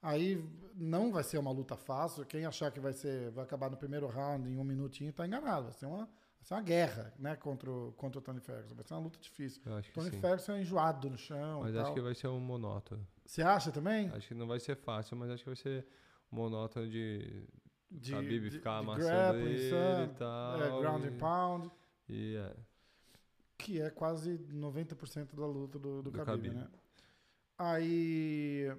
aí 0.03 0.45
não 0.75 1.13
vai 1.13 1.23
ser 1.23 1.39
uma 1.39 1.53
luta 1.53 1.77
fácil. 1.77 2.27
Quem 2.27 2.45
achar 2.45 2.71
que 2.73 2.81
vai 2.81 2.93
ser, 2.93 3.31
vai 3.31 3.45
acabar 3.45 3.71
no 3.71 3.77
primeiro 3.77 4.07
round 4.09 4.49
em 4.51 4.59
um 4.59 4.65
minutinho, 4.65 5.13
tá 5.13 5.25
enganado. 5.27 5.65
Vai 5.65 5.73
ser 5.73 5.87
uma, 5.87 6.09
vai 6.41 6.47
ser 6.49 6.55
uma 6.55 6.63
guerra, 6.63 7.15
né, 7.19 7.37
contra 7.37 7.71
o, 7.71 7.93
contra 7.93 8.19
o 8.19 8.23
Tony 8.23 8.41
Ferguson. 8.41 8.75
Vai 8.75 8.85
ser 8.85 8.95
uma 8.95 9.01
luta 9.01 9.19
difícil. 9.21 9.63
Tony 9.93 10.11
sim. 10.11 10.21
Ferguson 10.21 10.53
é 10.53 10.61
enjoado 10.63 11.09
no 11.11 11.17
chão. 11.19 11.61
Mas 11.61 11.75
acho 11.77 11.85
tal. 11.85 11.95
que 11.95 12.01
vai 12.01 12.15
ser 12.15 12.29
um 12.29 12.41
monótono. 12.41 13.07
Você 13.25 13.43
acha 13.43 13.71
também? 13.71 14.09
Acho 14.11 14.29
que 14.29 14.35
não 14.35 14.47
vai 14.47 14.59
ser 14.59 14.77
fácil, 14.77 15.17
mas 15.17 15.31
acho 15.31 15.45
que 15.45 15.51
vai 15.51 15.57
ser 15.57 15.87
monótono 16.31 16.89
de. 16.89 17.45
De, 17.93 18.13
Khabib 18.13 18.45
de- 18.45 18.51
ficar 18.51 18.79
de 18.81 18.85
amassando 18.87 19.09
grappling, 19.09 19.51
ele 19.51 19.71
sabe? 19.71 20.13
e 20.13 20.15
tal. 20.15 20.63
É, 20.63 20.81
ground 20.81 21.05
and 21.05 21.19
pound. 21.19 21.71
e 22.09 22.37
é. 22.37 22.57
Que 23.59 23.81
é 23.83 23.91
quase 23.91 24.39
90% 24.39 25.35
da 25.35 25.45
luta 25.47 25.77
do, 25.79 26.01
do, 26.03 26.11
Do 26.11 26.19
Khabib, 26.19 26.49
Khabib. 26.49 26.55
né? 26.55 26.69
Aí. 27.59 28.73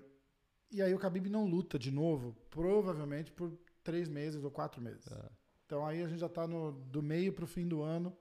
E 0.72 0.82
aí 0.82 0.94
o 0.94 0.98
Khabib 0.98 1.28
não 1.30 1.46
luta 1.46 1.78
de 1.78 1.92
novo, 1.92 2.34
provavelmente 2.50 3.32
por 3.32 3.52
três 3.84 4.08
meses 4.08 4.44
ou 4.44 4.50
quatro 4.50 4.82
meses. 4.82 5.06
é. 5.12 5.30
Então 5.72 5.86
aí 5.86 6.04
a 6.04 6.08
gente 6.10 6.20
já 6.20 6.28
tá 6.28 6.46
no, 6.46 6.74
do 6.74 7.02
meio 7.02 7.32
pro 7.32 7.48
fim 7.48 7.66
do 7.66 7.82
ano. 7.82 8.14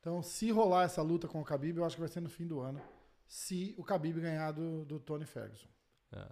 Então, 0.00 0.20
se 0.24 0.50
rolar 0.50 0.82
essa 0.82 1.00
luta 1.00 1.28
com 1.28 1.40
o 1.40 1.44
Khabib, 1.44 1.78
eu 1.78 1.84
acho 1.84 1.94
que 1.94 2.00
vai 2.00 2.08
ser 2.08 2.20
no 2.20 2.28
fim 2.28 2.48
do 2.48 2.58
ano. 2.58 2.82
Se 3.28 3.76
o 3.78 3.84
Khabib 3.84 4.20
ganhar 4.20 4.50
do, 4.50 4.84
do 4.84 4.98
Tony 4.98 5.24
Ferguson. 5.24 5.68
É. 6.10 6.26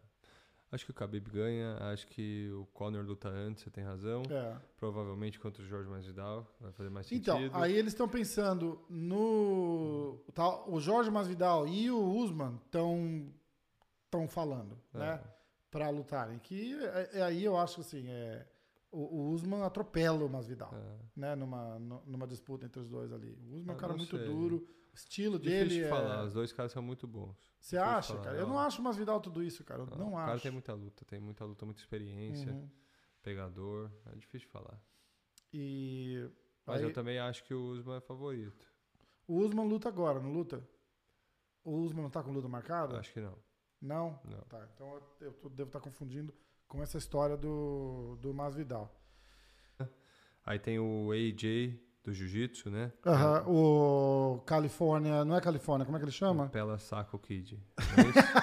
Acho 0.72 0.84
que 0.84 0.90
o 0.90 0.94
Khabib 0.94 1.30
ganha, 1.30 1.76
acho 1.92 2.08
que 2.08 2.50
o 2.50 2.66
Conor 2.74 3.04
luta 3.04 3.28
antes, 3.28 3.62
você 3.62 3.70
tem 3.70 3.84
razão. 3.84 4.22
É. 4.28 4.56
Provavelmente 4.76 5.38
contra 5.38 5.62
o 5.62 5.64
Jorge 5.64 5.88
Masvidal, 5.88 6.44
vai 6.60 6.72
fazer 6.72 6.90
mais 6.90 7.06
sentido. 7.06 7.38
Então, 7.38 7.62
aí 7.62 7.72
eles 7.72 7.92
estão 7.92 8.08
pensando 8.08 8.84
no. 8.90 10.18
tá, 10.34 10.68
o 10.68 10.80
Jorge 10.80 11.08
Masvidal 11.08 11.68
e 11.68 11.88
o 11.88 12.04
Usman 12.04 12.60
estão 12.64 13.32
estão 14.06 14.26
falando, 14.26 14.76
É. 14.92 14.98
né? 14.98 15.20
Pra 15.70 15.88
lutarem. 15.88 16.36
Que 16.40 16.74
é, 16.82 17.10
é 17.18 17.22
aí 17.22 17.44
eu 17.44 17.56
acho 17.56 17.80
assim, 17.80 18.08
é, 18.08 18.44
o, 18.90 18.98
o 18.98 19.30
Usman 19.30 19.62
atropela 19.62 20.24
o 20.24 20.28
Masvidal, 20.28 20.72
É. 20.74 20.98
né? 21.16 21.34
Numa, 21.34 21.78
nu- 21.78 22.02
numa 22.06 22.26
disputa 22.26 22.66
entre 22.66 22.80
os 22.80 22.88
dois 22.88 23.12
ali. 23.12 23.32
O 23.32 23.54
Usman 23.56 23.70
é 23.70 23.72
um 23.72 23.76
Ah, 23.76 23.80
cara 23.80 23.92
não 23.92 23.98
muito 23.98 24.16
sei. 24.16 24.26
duro, 24.26 24.56
o 24.92 24.94
estilo 24.94 25.38
Difícil 25.38 25.58
dele 25.68 25.74
de 25.74 25.84
é... 25.84 25.88
falar, 25.88 26.24
os 26.24 26.32
dois 26.32 26.52
caras 26.52 26.72
são 26.72 26.82
muito 26.82 27.06
bons. 27.06 27.36
Você 27.60 27.76
difícil 27.76 27.80
acha, 27.96 28.12
falar, 28.14 28.24
cara? 28.24 28.36
Eu 28.38 28.46
não. 28.46 28.54
não 28.54 28.60
acho 28.60 28.80
o 28.80 28.84
Masvidal 28.84 29.20
tudo 29.20 29.42
isso, 29.42 29.62
cara. 29.64 29.82
Eu 29.82 29.86
não, 29.96 30.12
o 30.12 30.16
acho. 30.18 30.26
cara 30.26 30.40
tem 30.40 30.50
muita 30.50 30.72
luta, 30.74 31.04
tem 31.04 31.20
muita 31.20 31.44
luta, 31.44 31.64
muita 31.64 31.80
experiência, 31.80 32.52
Uhum. 32.52 32.68
pegador, 33.22 33.90
é 34.06 34.14
difícil 34.16 34.46
de 34.46 34.52
falar. 34.52 34.80
E 35.52 36.28
Mas 36.66 36.78
aí, 36.80 36.84
eu 36.84 36.92
também 36.92 37.18
acho 37.18 37.44
que 37.44 37.54
o 37.54 37.70
Usman 37.72 37.96
é 37.96 38.00
favorito. 38.00 38.66
o 39.26 39.38
Usman 39.38 39.66
luta 39.68 39.88
agora, 39.88 40.20
não 40.20 40.32
luta? 40.32 40.66
O 41.64 41.72
Usman 41.76 42.02
não 42.02 42.10
tá 42.10 42.22
com 42.22 42.32
luta 42.32 42.48
marcada? 42.48 42.98
Acho 42.98 43.12
que 43.12 43.20
não. 43.20 43.36
Não? 43.80 44.18
Não. 44.24 44.40
Tá, 44.42 44.66
então 44.74 44.94
eu, 45.20 45.34
eu 45.42 45.50
devo 45.50 45.68
estar 45.68 45.80
confundindo 45.80 46.34
com 46.68 46.82
essa 46.82 46.98
história 46.98 47.36
do, 47.36 48.16
do 48.20 48.32
Masvidal. 48.34 48.94
Aí 50.44 50.58
tem 50.58 50.78
o 50.78 51.10
AJ 51.10 51.78
do 52.02 52.12
Jiu-Jitsu, 52.12 52.70
né? 52.70 52.90
Aham, 53.04 53.44
o 53.46 54.40
Califórnia, 54.46 55.24
não 55.24 55.36
é 55.36 55.40
Califórnia, 55.40 55.84
como 55.84 55.96
é 55.96 56.00
que 56.00 56.04
ele 56.06 56.12
chama? 56.12 56.48
Pela 56.48 56.78
Saco 56.78 57.18
Kid. 57.18 57.58
É 57.76 58.00
isso? 58.00 58.18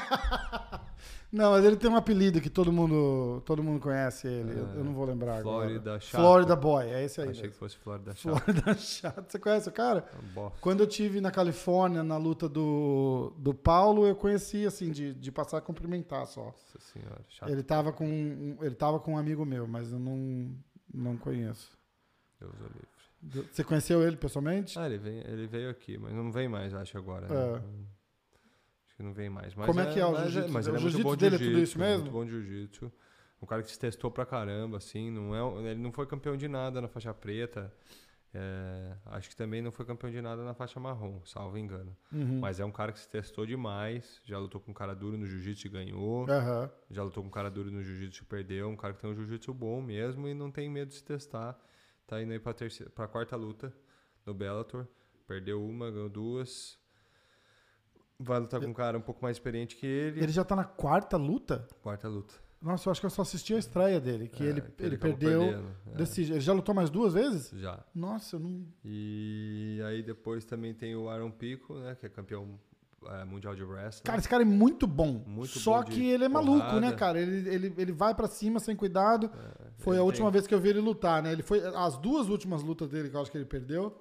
Não, 1.36 1.52
mas 1.52 1.66
ele 1.66 1.76
tem 1.76 1.90
um 1.92 1.98
apelido 1.98 2.40
que 2.40 2.50
todo 2.50 2.72
mundo, 2.72 3.42
todo 3.46 3.62
mundo 3.62 3.80
conhece 3.82 4.26
ele, 4.26 4.52
eu, 4.58 4.68
É, 4.70 4.76
eu 4.78 4.84
não 4.86 4.94
vou 4.94 5.04
lembrar 5.06 5.42
Florida 5.42 5.80
agora. 5.82 6.00
Chato. 6.00 6.22
Florida 6.22 6.56
Boy, 6.56 6.86
é 6.86 7.04
esse 7.04 7.20
aí 7.20 7.30
Achei 7.30 7.50
que 7.50 7.56
fosse 7.56 7.76
Florida 7.78 8.16
Chato. 8.16 8.40
Florida 8.40 8.74
Chato. 8.80 9.32
Você 9.32 9.38
conhece 9.38 9.68
o 9.68 9.72
cara? 9.74 10.06
É. 10.38 10.52
Quando 10.62 10.80
eu 10.80 10.88
tive 10.88 11.20
na 11.20 11.32
Califórnia, 11.32 12.04
na 12.04 12.16
luta 12.18 12.48
do, 12.48 13.34
do 13.38 13.54
Paulo, 13.54 14.08
eu 14.08 14.16
conheci, 14.16 14.66
assim, 14.66 14.92
de, 14.92 15.14
de 15.14 15.32
passar 15.32 15.58
a 15.58 15.62
cumprimentar 15.62 16.26
só. 16.26 16.46
Nossa 16.46 16.80
senhora, 16.80 17.22
chato. 17.28 17.50
Ele 17.50 17.62
tava 17.64 17.92
com, 17.92 18.06
um- 18.08 18.58
ele 18.62 18.76
tava 18.76 18.98
com 19.00 19.14
um 19.14 19.18
amigo 19.18 19.44
meu, 19.46 19.68
mas 19.68 19.92
eu 19.92 20.00
não, 20.00 20.56
não 20.94 21.18
conheço. 21.18 21.78
Deus 22.40 22.54
o 22.54 22.64
livre. 22.64 23.48
Você 23.52 23.64
conheceu 23.64 24.04
ele 24.04 24.16
pessoalmente? 24.16 24.78
Ah, 24.80 24.86
ele, 24.86 25.00
vem, 25.00 25.18
ele 25.20 25.48
veio 25.48 25.70
aqui, 25.70 25.98
mas 25.98 26.14
não 26.14 26.32
vem 26.32 26.48
mais, 26.48 26.74
acho, 26.74 26.98
agora. 26.98 27.26
É. 27.28 27.54
né? 27.54 27.62
Que 28.96 29.04
não 29.04 29.14
vem 29.14 29.30
mais. 29.30 29.54
Mas 29.54 29.66
Como 29.66 29.80
é 29.80 29.92
que 29.92 30.00
é 30.00 30.06
o 30.06 30.12
mas 30.14 30.32
jiu-jitsu? 30.32 30.54
Mas 30.54 30.68
O 30.68 30.70
é 30.70 30.72
muito 30.74 30.82
jiu-jitsu 30.84 31.04
bom 31.04 31.16
de 31.16 31.20
dele 31.20 31.36
é 31.36 31.38
tudo 31.38 31.48
jiu-jitsu, 31.48 31.72
isso 31.72 31.80
mesmo? 31.80 32.04
Muito 32.04 32.14
bom 32.14 32.26
jiu-jitsu. 32.26 32.92
Um 33.42 33.46
cara 33.46 33.62
que 33.62 33.70
se 33.70 33.78
testou 33.78 34.10
pra 34.10 34.26
caramba, 34.26 34.78
assim. 34.78 35.12
Não 35.12 35.36
é, 35.36 35.72
ele 35.72 35.82
não 35.82 35.92
foi 35.92 36.06
campeão 36.08 36.38
de 36.38 36.48
nada 36.48 36.82
na 36.82 36.88
faixa 36.88 37.14
preta. 37.14 37.74
É, 38.38 38.98
acho 39.06 39.30
que 39.30 39.36
também 39.36 39.62
não 39.62 39.72
foi 39.72 39.86
campeão 39.86 40.12
de 40.12 40.22
nada 40.22 40.44
na 40.44 40.54
faixa 40.54 40.78
marrom, 40.78 41.22
salvo 41.24 41.58
engano. 41.58 41.96
Uhum. 42.12 42.40
Mas 42.40 42.60
é 42.60 42.66
um 42.66 42.72
cara 42.72 42.92
que 42.92 43.00
se 43.00 43.10
testou 43.10 43.46
demais. 43.46 44.20
Já 44.26 44.38
lutou 44.38 44.60
com 44.60 44.72
um 44.72 44.74
cara 44.74 44.94
duro 44.94 45.18
no 45.18 45.26
jiu-jitsu 45.26 45.68
e 45.68 45.70
ganhou. 45.70 46.30
Aham. 46.30 46.70
Já 46.92 47.04
lutou 47.04 47.24
com 47.24 47.30
um 47.30 47.32
cara 47.32 47.50
duro 47.50 47.72
no 47.72 47.82
jiu-jitsu 47.82 48.24
e 48.24 48.26
perdeu. 48.26 48.68
Um 48.70 48.76
cara 48.76 48.94
que 48.94 49.00
tem 49.02 49.10
um 49.10 49.16
jiu-jitsu 49.16 49.54
bom 49.54 49.82
mesmo 49.82 50.28
e 50.28 50.34
não 50.34 50.52
tem 50.52 50.70
medo 50.70 50.90
de 50.90 50.96
se 50.96 51.04
testar. 51.04 51.58
Tá 52.06 52.22
indo 52.22 52.34
aí 52.34 52.40
pra, 52.40 52.54
terceira, 52.54 52.92
pra 52.92 53.08
quarta 53.08 53.38
luta 53.38 53.74
no 54.26 54.34
Bellator. 54.34 54.86
Perdeu 55.26 55.66
uma, 55.66 55.90
ganhou 55.90 56.10
duas. 56.10 56.78
Vai 58.20 58.40
lutar 58.40 58.60
com 58.62 58.68
um 58.68 58.74
cara 58.74 58.98
um 58.98 59.02
pouco 59.02 59.22
mais 59.22 59.36
experiente 59.38 59.76
que 59.76 59.86
ele. 59.86 60.24
Ele 60.24 60.32
já 60.32 60.44
tá 60.44 60.56
na 60.56 60.64
quarta 60.64 61.18
luta? 61.18 61.68
Quarta 61.82 62.08
luta. 62.08 62.34
Nossa, 62.62 62.88
eu 62.88 62.92
acho 62.92 63.00
que 63.02 63.06
eu 63.06 63.10
só 63.12 63.22
assisti 63.22 63.54
a 63.54 63.60
estreia 63.60 64.00
dele, 64.00 64.28
que 64.28 64.42
É, 64.44 64.48
ele, 64.48 64.62
que 64.62 64.84
ele, 64.84 64.96
acabou 64.96 65.18
perdeu. 65.18 65.44
é. 65.44 65.96
Desse, 65.98 66.22
ele 66.24 66.40
já 66.40 66.52
lutou 66.54 66.74
mais 66.74 66.90
duas 66.90 67.14
vezes? 67.14 67.52
Já. 67.54 67.84
Nossa, 67.94 68.38
eu 68.38 68.40
não. 68.40 68.66
E 68.84 69.80
aí 69.86 70.02
depois 70.02 70.46
também 70.46 70.74
tem 70.74 70.96
o 70.96 71.10
Aaron 71.10 71.30
Pico, 71.30 71.76
né? 71.76 71.96
Que 71.96 72.06
é 72.08 72.10
campeão 72.10 72.58
é, 73.08 73.24
mundial 73.26 73.54
de 73.54 73.64
wrestling. 73.64 74.04
Cara, 74.06 74.18
esse 74.18 74.28
cara 74.30 74.42
é 74.42 74.46
muito 74.46 74.88
bom. 74.88 75.22
Muito 75.28 75.60
Só 75.60 75.84
bom 75.84 75.90
que 75.90 76.10
ele 76.10 76.24
é 76.24 76.30
maluco, 76.30 76.58
porrada. 76.60 76.80
né, 76.80 76.94
cara? 76.94 77.20
Ele, 77.22 77.48
ele, 77.50 77.74
ele 77.78 77.92
vai 77.92 78.16
pra 78.16 78.26
cima 78.28 78.60
sem 78.60 78.76
cuidado. 78.76 79.30
Foi 79.78 79.96
ele 79.96 80.02
a 80.02 80.04
última 80.04 80.28
tem- 80.28 80.34
vez 80.34 80.48
que 80.48 80.56
eu 80.56 80.60
vi 80.60 80.70
ele 80.70 80.80
lutar, 80.80 81.22
né? 81.22 81.34
Ele 81.34 81.44
foi. 81.44 81.60
As 81.76 81.98
duas 81.98 82.30
últimas 82.30 82.64
lutas 82.64 82.90
dele 82.90 83.10
que 83.10 83.16
eu 83.16 83.22
acho 83.22 83.30
que 83.30 83.38
ele 83.38 83.46
perdeu. 83.46 83.96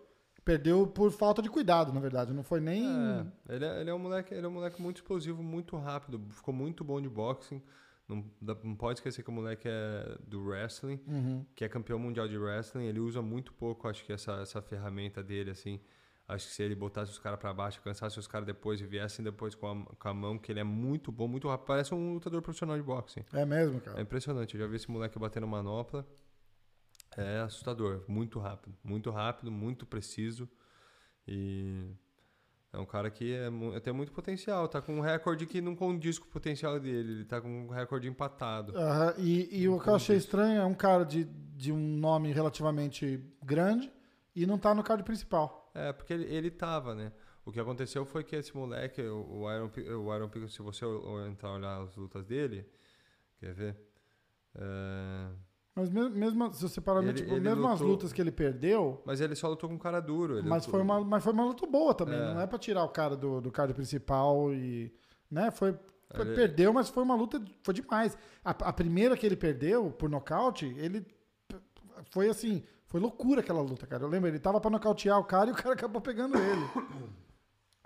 Perdeu 0.44 0.87
por 0.87 1.11
falta 1.11 1.40
de 1.40 1.48
cuidado, 1.48 1.92
na 1.92 2.00
verdade. 2.00 2.33
Não 2.35 2.42
foi 2.42 2.61
nem. 2.61 2.85
É, 2.87 3.54
ele, 3.54 3.64
é, 3.64 3.80
ele 3.80 3.90
é 3.90 3.94
um 3.94 3.98
moleque, 3.98 4.35
ele 4.35 4.44
é 4.44 4.48
um 4.48 4.52
moleque 4.52 4.80
muito 4.83 4.96
explosivo, 4.96 5.42
muito 5.42 5.76
rápido, 5.76 6.20
ficou 6.30 6.52
muito 6.52 6.85
bom 6.85 7.00
de 7.00 7.09
boxing. 7.09 7.62
Não, 8.07 8.22
não 8.62 8.76
pode 8.76 8.98
esquecer 8.98 9.22
que 9.22 9.30
o 9.30 9.33
moleque 9.33 9.66
é 9.66 10.18
do 10.26 10.44
wrestling, 10.46 11.00
Uhum. 11.07 11.46
que 11.54 11.64
é 11.64 11.68
campeão 11.68 11.98
mundial 11.98 12.28
de 12.28 12.37
wrestling. 12.37 12.85
Ele 12.85 13.00
usa 13.00 13.22
muito 13.22 13.54
pouco, 13.54 13.88
acho 13.88 14.04
que 14.04 14.12
essa, 14.12 14.33
essa 14.42 14.61
ferramenta 14.61 15.22
dele, 15.22 15.50
assim. 15.50 15.80
Acho 16.28 16.46
que 16.46 16.52
se 16.54 16.62
ele 16.62 16.74
botasse 16.74 17.11
os 17.12 17.18
caras 17.18 17.38
pra 17.38 17.52
baixo, 17.52 17.80
cansasse 17.83 18.18
os 18.18 18.26
caras 18.26 18.46
depois 18.46 18.80
e 18.80 18.87
viessem 18.87 19.22
depois 19.24 19.54
com 19.54 19.66
a, 19.70 19.85
com 19.96 20.09
a 20.09 20.14
mão, 20.14 20.38
que 20.38 20.50
ele 20.52 20.61
é 20.61 20.64
muito 20.64 21.11
bom, 21.12 21.26
muito 21.28 21.48
rápido. 21.48 21.66
Parece 21.66 21.94
um 21.94 22.14
lutador 22.14 22.40
profissional 22.42 22.76
de 22.76 22.83
boxing. 22.83 23.24
É 23.33 23.44
mesmo, 23.46 23.76
É 23.78 23.80
cara. 23.80 24.00
impressionante. 24.02 24.54
Eu 24.54 24.61
já 24.61 24.66
vi 24.66 24.76
esse 24.76 24.90
moleque 24.90 25.18
batendo 25.18 25.46
manopla. 25.46 26.07
É 27.16 27.40
assustador. 27.40 28.05
Muito 28.09 28.38
rápido. 28.38 28.77
Muito 28.83 29.11
rápido, 29.11 29.50
muito 29.50 29.87
preciso. 29.87 30.48
E 31.27 31.90
É 32.72 32.79
um 32.79 32.85
cara 32.87 33.09
que 33.09 33.33
é, 33.33 33.48
mu- 33.48 33.79
tem 33.81 33.92
muito 33.92 34.11
potencial. 34.12 34.66
Tá 34.68 34.83
com 34.83 34.96
um 34.96 35.00
recorde 35.00 35.46
que 35.46 35.61
não 35.61 35.77
condiz 35.77 36.18
com 36.18 36.27
o 36.27 36.31
potencial 36.31 36.79
dele. 36.81 37.12
Ele 37.12 37.24
tá 37.24 37.40
com 37.40 37.66
um 37.66 37.68
recorde 37.68 38.09
empatado. 38.09 38.77
Aham, 38.77 39.14
E, 39.18 39.61
e 39.62 39.68
o 39.68 39.79
que 39.81 39.88
eu 39.88 39.94
achei 39.94 40.16
estranho 40.16 40.61
é 40.61 40.64
um 40.66 40.74
cara 40.74 41.05
de, 41.05 41.24
de 41.24 41.70
um 41.70 41.79
nome 41.79 42.33
relativamente 42.33 43.20
grande 43.42 43.92
e 44.35 44.44
não 44.44 44.59
tá 44.59 44.74
no 44.74 44.83
card 44.83 45.05
principal. 45.05 45.70
É, 45.72 45.92
porque 45.92 46.12
ele, 46.12 46.24
ele 46.24 46.50
tava, 46.50 46.94
né? 46.96 47.12
O 47.44 47.53
que 47.53 47.61
aconteceu 47.61 48.05
foi 48.05 48.24
que 48.24 48.35
esse 48.35 48.57
moleque, 48.57 49.03
o 49.03 49.48
Iron, 49.53 49.70
o 50.03 50.14
Iron 50.16 50.29
Pickle, 50.29 50.48
se 50.48 50.62
você 50.62 50.85
entrar 51.29 51.53
olhar 51.53 51.81
as 51.83 51.94
lutas 51.94 52.24
dele, 52.24 52.66
quer 53.38 53.53
ver? 53.55 53.77
É, 54.57 55.29
Mas 55.77 55.91
mesmo, 55.91 56.53
se 56.53 56.63
você 56.63 56.81
parar, 56.81 57.03
Ele- 57.03 57.15
tipo, 57.15 57.33
ele 57.33 57.41
mesmo 57.41 57.67
as 57.67 57.81
lutou- 57.81 57.89
lutas 57.89 58.13
que 58.13 58.21
ele 58.21 58.31
perdeu, 58.31 59.03
Mas 59.05 59.21
ele 59.21 59.35
só 59.35 59.49
lutou 59.49 59.69
com 59.69 59.75
um 59.75 59.79
cara 59.79 59.99
duro. 60.01 60.35
mas 60.45 60.65
lutou- 60.67 60.71
foi, 60.71 60.81
uma, 60.83 61.05
mas 61.05 61.25
foi 61.25 61.33
uma 61.33 61.45
luta 61.45 61.67
boa 61.67 61.93
também. 61.93 62.15
É. 62.15 62.33
Não 62.35 62.41
é 62.41 62.47
pra 62.47 62.59
tirar 62.59 62.85
o 62.85 62.89
cara 62.89 63.17
do, 63.17 63.41
do 63.41 63.51
card 63.51 63.75
principal 63.75 64.53
e. 64.55 64.93
Né? 65.31 65.51
Foi, 65.51 65.73
foi- 66.15 66.27
Ele- 66.27 66.35
Perdeu, 66.37 66.73
mas 66.73 66.89
foi 66.89 67.03
uma 67.03 67.17
luta. 67.17 67.43
Foi 67.65 67.75
demais. 67.75 68.17
A, 68.45 68.51
a 68.51 68.73
primeira 68.73 69.17
que 69.17 69.27
ele 69.27 69.35
perdeu 69.37 69.91
por 69.91 70.09
nocaute, 70.09 70.67
ele. 70.79 71.05
Foi 72.11 72.29
assim. 72.29 72.63
Foi 72.87 73.01
loucura 73.01 73.41
aquela 73.41 73.61
luta, 73.61 73.85
cara. 73.89 74.05
Eu 74.05 74.09
lembro, 74.09 74.29
ele 74.29 74.39
tava 74.39 74.61
pra 74.61 74.71
nocautear 74.71 75.19
o 75.19 75.25
cara 75.25 75.51
e 75.51 75.53
o 75.53 75.57
cara 75.57 75.75
acabou 75.75 76.01
pegando 76.01 76.39
ele. 76.39 76.63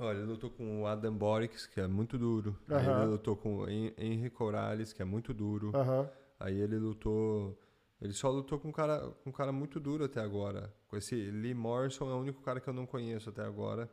Olha, 0.00 0.18
ele 0.18 0.26
lutou 0.26 0.50
com 0.50 0.82
o 0.82 0.86
Adam 0.86 1.12
Borix, 1.16 1.66
que 1.66 1.80
é 1.80 1.86
muito 1.88 2.18
duro. 2.18 2.54
Aí 2.68 2.76
Aham. 2.86 3.02
ele 3.02 3.10
lutou 3.12 3.34
com 3.34 3.56
o 3.60 3.68
Hen- 3.68 3.94
Henry 3.96 4.28
Corrales, 4.30 4.92
que 4.92 5.00
é 5.00 5.04
muito 5.04 5.32
duro. 5.32 5.72
Aham. 5.74 6.08
Aí 6.38 6.60
ele 6.60 6.78
lutou. 6.78 7.58
Ele 8.00 8.12
só 8.12 8.30
lutou 8.30 8.58
com 8.60 8.68
um 8.68 8.72
cara, 8.72 9.00
com 9.22 9.30
um 9.30 9.32
cara 9.32 9.50
muito 9.52 9.80
duro 9.80 10.04
até 10.04 10.20
agora. 10.20 10.72
Com 10.86 10.96
esse 10.96 11.14
Lee 11.16 11.54
Morrison 11.54 12.08
é 12.10 12.14
o 12.14 12.18
único 12.20 12.40
cara 12.42 12.60
que 12.60 12.68
eu 12.68 12.72
não 12.72 12.86
conheço 12.86 13.28
até 13.30 13.42
agora. 13.42 13.90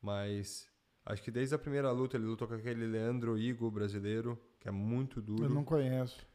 Mas 0.00 0.68
acho 1.04 1.22
que 1.22 1.30
desde 1.30 1.54
a 1.54 1.58
primeira 1.58 1.90
luta 1.90 2.16
ele 2.16 2.26
lutou 2.26 2.46
com 2.46 2.54
aquele 2.54 2.86
Leandro 2.86 3.38
Igo 3.38 3.70
brasileiro, 3.70 4.38
que 4.60 4.68
é 4.68 4.70
muito 4.70 5.22
duro. 5.22 5.44
Eu 5.44 5.50
não 5.50 5.64
conheço. 5.64 6.26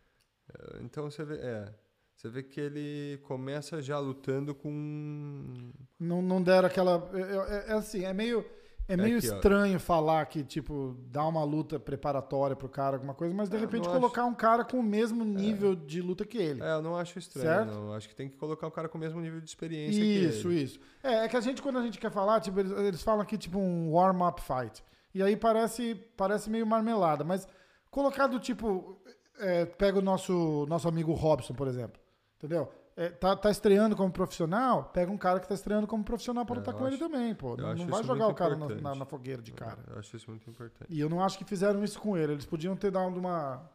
Então 0.81 1.09
você 1.09 1.23
vê, 1.23 1.35
é, 1.35 1.73
você 2.15 2.27
vê 2.27 2.43
que 2.43 2.59
ele 2.59 3.19
começa 3.23 3.81
já 3.81 3.97
lutando 3.99 4.53
com 4.53 5.71
Não, 5.99 6.21
não 6.21 6.41
deram 6.41 6.67
aquela. 6.67 7.09
É, 7.13 7.21
é- 7.21 7.71
é 7.71 7.73
assim, 7.73 8.03
é 8.03 8.13
meio. 8.13 8.43
É 8.87 8.97
meio 8.97 9.17
aqui, 9.19 9.29
ó. 9.29 9.35
estranho 9.35 9.79
falar 9.79 10.25
que, 10.25 10.43
tipo, 10.43 10.97
dá 11.09 11.25
uma 11.25 11.43
luta 11.43 11.79
preparatória 11.79 12.55
pro 12.55 12.67
cara, 12.67 12.97
alguma 12.97 13.13
coisa, 13.13 13.33
mas 13.33 13.49
de 13.49 13.55
É, 13.55 13.59
repente 13.59 13.87
colocar 13.87 14.25
um 14.25 14.33
cara 14.33 14.65
com 14.65 14.77
o 14.79 14.83
mesmo 14.83 15.23
nível 15.23 15.75
de 15.75 16.01
luta 16.01 16.25
que 16.25 16.37
ele. 16.37 16.61
É, 16.61 16.73
eu 16.73 16.81
não 16.81 16.95
acho 16.97 17.17
estranho, 17.17 17.47
Certo? 17.47 17.71
não. 17.73 17.93
Acho 17.93 18.09
que 18.09 18.15
tem 18.15 18.27
que 18.27 18.35
colocar 18.37 18.67
o 18.67 18.71
cara 18.71 18.89
com 18.89 18.97
o 18.97 19.01
mesmo 19.01 19.21
nível 19.21 19.39
de 19.39 19.47
experiência 19.47 20.01
Isso, 20.03 20.47
que 20.49 20.53
ele. 20.55 20.63
isso. 20.63 20.79
É, 21.01 21.25
é 21.25 21.27
que 21.29 21.37
a 21.37 21.41
gente, 21.41 21.61
quando 21.61 21.77
a 21.79 21.81
gente 21.83 21.99
quer 21.99 22.11
falar, 22.11 22.41
tipo, 22.41 22.59
eles, 22.59 22.71
eles 22.73 23.01
falam 23.01 23.21
aqui, 23.21 23.37
tipo, 23.37 23.57
um 23.59 23.91
warm-up 23.91 24.41
fight. 24.41 24.83
E 25.13 25.21
aí 25.23 25.35
parece, 25.37 25.95
parece 26.17 26.49
meio 26.49 26.65
marmelada, 26.67 27.23
mas 27.23 27.47
colocado, 27.89 28.39
tipo, 28.39 29.01
é, 29.39 29.65
pega 29.65 29.99
o 29.99 30.01
nosso, 30.01 30.65
nosso 30.67 30.87
amigo 30.87 31.13
Robson, 31.13 31.53
por 31.53 31.67
exemplo. 31.67 31.99
Entendeu? 32.37 32.69
É, 32.95 33.09
tá, 33.09 33.35
tá 33.35 33.49
estreando 33.49 33.95
como 33.95 34.11
profissional, 34.11 34.83
pega 34.85 35.11
um 35.11 35.17
cara 35.17 35.39
que 35.39 35.47
tá 35.47 35.53
estreando 35.55 35.87
como 35.87 36.03
profissional 36.03 36.45
pra 36.45 36.55
É, 36.55 36.59
lutar 36.59 36.73
com 36.73 36.85
ele 36.85 36.95
acho- 36.95 37.03
também, 37.03 37.33
pô. 37.33 37.55
Não, 37.55 37.73
não 37.73 37.87
vai 37.87 38.03
jogar 38.03 38.27
o 38.27 38.33
cara 38.35 38.55
na, 38.55 38.67
na- 38.67 38.95
na 38.95 39.05
fogueira 39.05 39.41
de 39.41 39.51
cara. 39.53 39.79
Eu 39.89 39.99
acho 39.99 40.15
isso 40.15 40.29
muito 40.29 40.49
importante. 40.49 40.87
E 40.93 40.99
eu 40.99 41.09
não 41.09 41.23
acho 41.23 41.37
que 41.37 41.45
fizeram 41.45 41.83
isso 41.83 41.99
com 41.99 42.17
ele. 42.17 42.33
Eles 42.33 42.45
podiam 42.45 42.75
ter 42.75 42.91
dado 42.91 43.17
uma, 43.17 43.69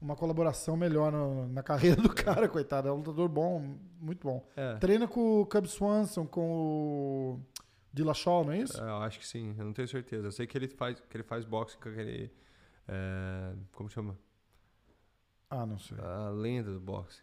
uma 0.00 0.16
colaboração 0.16 0.76
melhor 0.76 1.12
no- 1.12 1.46
na 1.48 1.62
carreira 1.62 2.00
do 2.00 2.08
cara, 2.14 2.48
coitado. 2.48 2.88
É 2.88 2.92
um 2.92 2.96
lutador 2.96 3.28
bom, 3.28 3.76
muito 4.00 4.26
bom. 4.26 4.44
É, 4.56 4.76
Treina 4.76 5.06
com 5.06 5.42
o 5.42 5.46
Cub 5.46 5.66
Swanson, 5.66 6.26
com 6.26 6.50
o 7.36 7.40
Dillashaw, 7.92 8.42
não 8.44 8.52
é 8.52 8.58
isso? 8.58 8.82
é, 8.82 8.88
eu 8.88 8.96
acho 9.02 9.18
que 9.18 9.26
sim, 9.26 9.54
eu 9.58 9.64
não 9.66 9.72
tenho 9.74 9.86
certeza. 9.86 10.26
Eu 10.28 10.32
sei 10.32 10.46
que 10.46 10.56
ele 10.56 10.66
faz, 10.66 10.98
que 10.98 11.14
ele 11.16 11.24
faz 11.24 11.44
boxe 11.44 11.76
com 11.76 11.90
aquele. 11.90 12.32
é, 12.88 13.52
como 13.72 13.88
chama? 13.90 14.16
Ah, 15.50 15.66
não 15.66 15.78
sei. 15.78 15.98
A 16.00 16.30
lenda 16.30 16.72
do 16.72 16.80
boxe. 16.80 17.20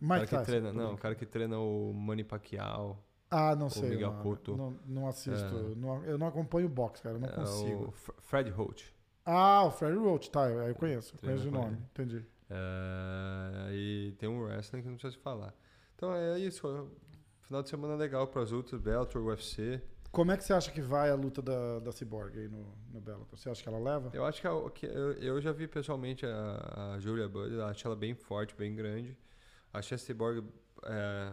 O 0.00 0.04
Mike 0.04 0.26
cara 0.26 0.42
que 0.42 0.46
treina, 0.50 0.72
não, 0.72 0.94
o 0.94 0.98
cara 0.98 1.14
que 1.14 1.26
treina 1.26 1.58
o 1.58 1.92
Manny 1.92 2.24
Pacquiao. 2.24 3.02
Ah, 3.30 3.54
não 3.54 3.68
sei. 3.68 3.90
Miguel 3.90 4.12
não, 4.12 4.22
Cotto. 4.22 4.56
Não, 4.56 4.78
não 4.86 5.06
assisto. 5.08 5.54
É. 5.56 5.74
não- 5.76 6.04
eu 6.04 6.16
não 6.16 6.26
acompanho 6.28 6.66
o 6.66 6.70
boxe, 6.70 7.02
cara. 7.02 7.16
Eu 7.16 7.20
não 7.20 7.28
é, 7.28 7.32
consigo. 7.32 7.88
o 7.88 7.92
Fred 8.22 8.48
Holt. 8.50 8.84
Ah, 9.30 9.64
o 9.64 9.70
Freddy 9.70 9.98
Roach, 9.98 10.30
tá. 10.30 10.48
Eu, 10.48 10.60
eu 10.68 10.74
conheço. 10.74 11.14
Conheço 11.18 11.48
o 11.48 11.50
nome. 11.50 11.74
ele. 11.74 11.82
Entendi. 11.90 12.26
É, 12.48 13.68
e 13.72 14.14
tem 14.18 14.26
um 14.26 14.40
wrestling 14.42 14.80
que 14.80 14.88
não 14.88 14.94
precisa 14.94 15.12
se 15.14 15.22
falar. 15.22 15.54
Então 15.94 16.14
é 16.14 16.38
isso. 16.38 16.88
Final 17.42 17.62
de 17.62 17.68
semana 17.68 17.94
legal 17.94 18.26
para 18.26 18.42
as 18.42 18.50
lutas, 18.50 18.80
Bellator, 18.80 19.22
UFC. 19.22 19.82
Como 20.10 20.32
é 20.32 20.36
que 20.38 20.44
você 20.44 20.54
acha 20.54 20.70
que 20.70 20.80
vai 20.80 21.10
a 21.10 21.14
luta 21.14 21.42
da, 21.42 21.78
da 21.80 21.92
Cyborg 21.92 22.38
aí 22.38 22.48
no, 22.48 22.74
no 22.90 23.00
Bellator? 23.00 23.38
Você 23.38 23.50
acha 23.50 23.62
que 23.62 23.68
ela 23.68 23.78
leva? 23.78 24.10
Eu 24.14 24.24
acho 24.24 24.40
que, 24.40 24.46
a- 24.46 24.70
que 24.70 24.86
eu, 24.86 25.12
eu 25.14 25.40
já 25.42 25.52
vi 25.52 25.68
pessoalmente 25.68 26.24
a, 26.24 26.94
a 26.94 26.98
Julia 26.98 27.28
Budd, 27.28 27.52
eu 27.52 27.64
acho 27.66 27.86
ela 27.86 27.96
bem 27.96 28.14
forte, 28.14 28.54
bem 28.56 28.74
grande. 28.74 29.14
Achei 29.78 29.94
a 29.94 29.98
Cyborg 29.98 30.44
é, 30.84 31.32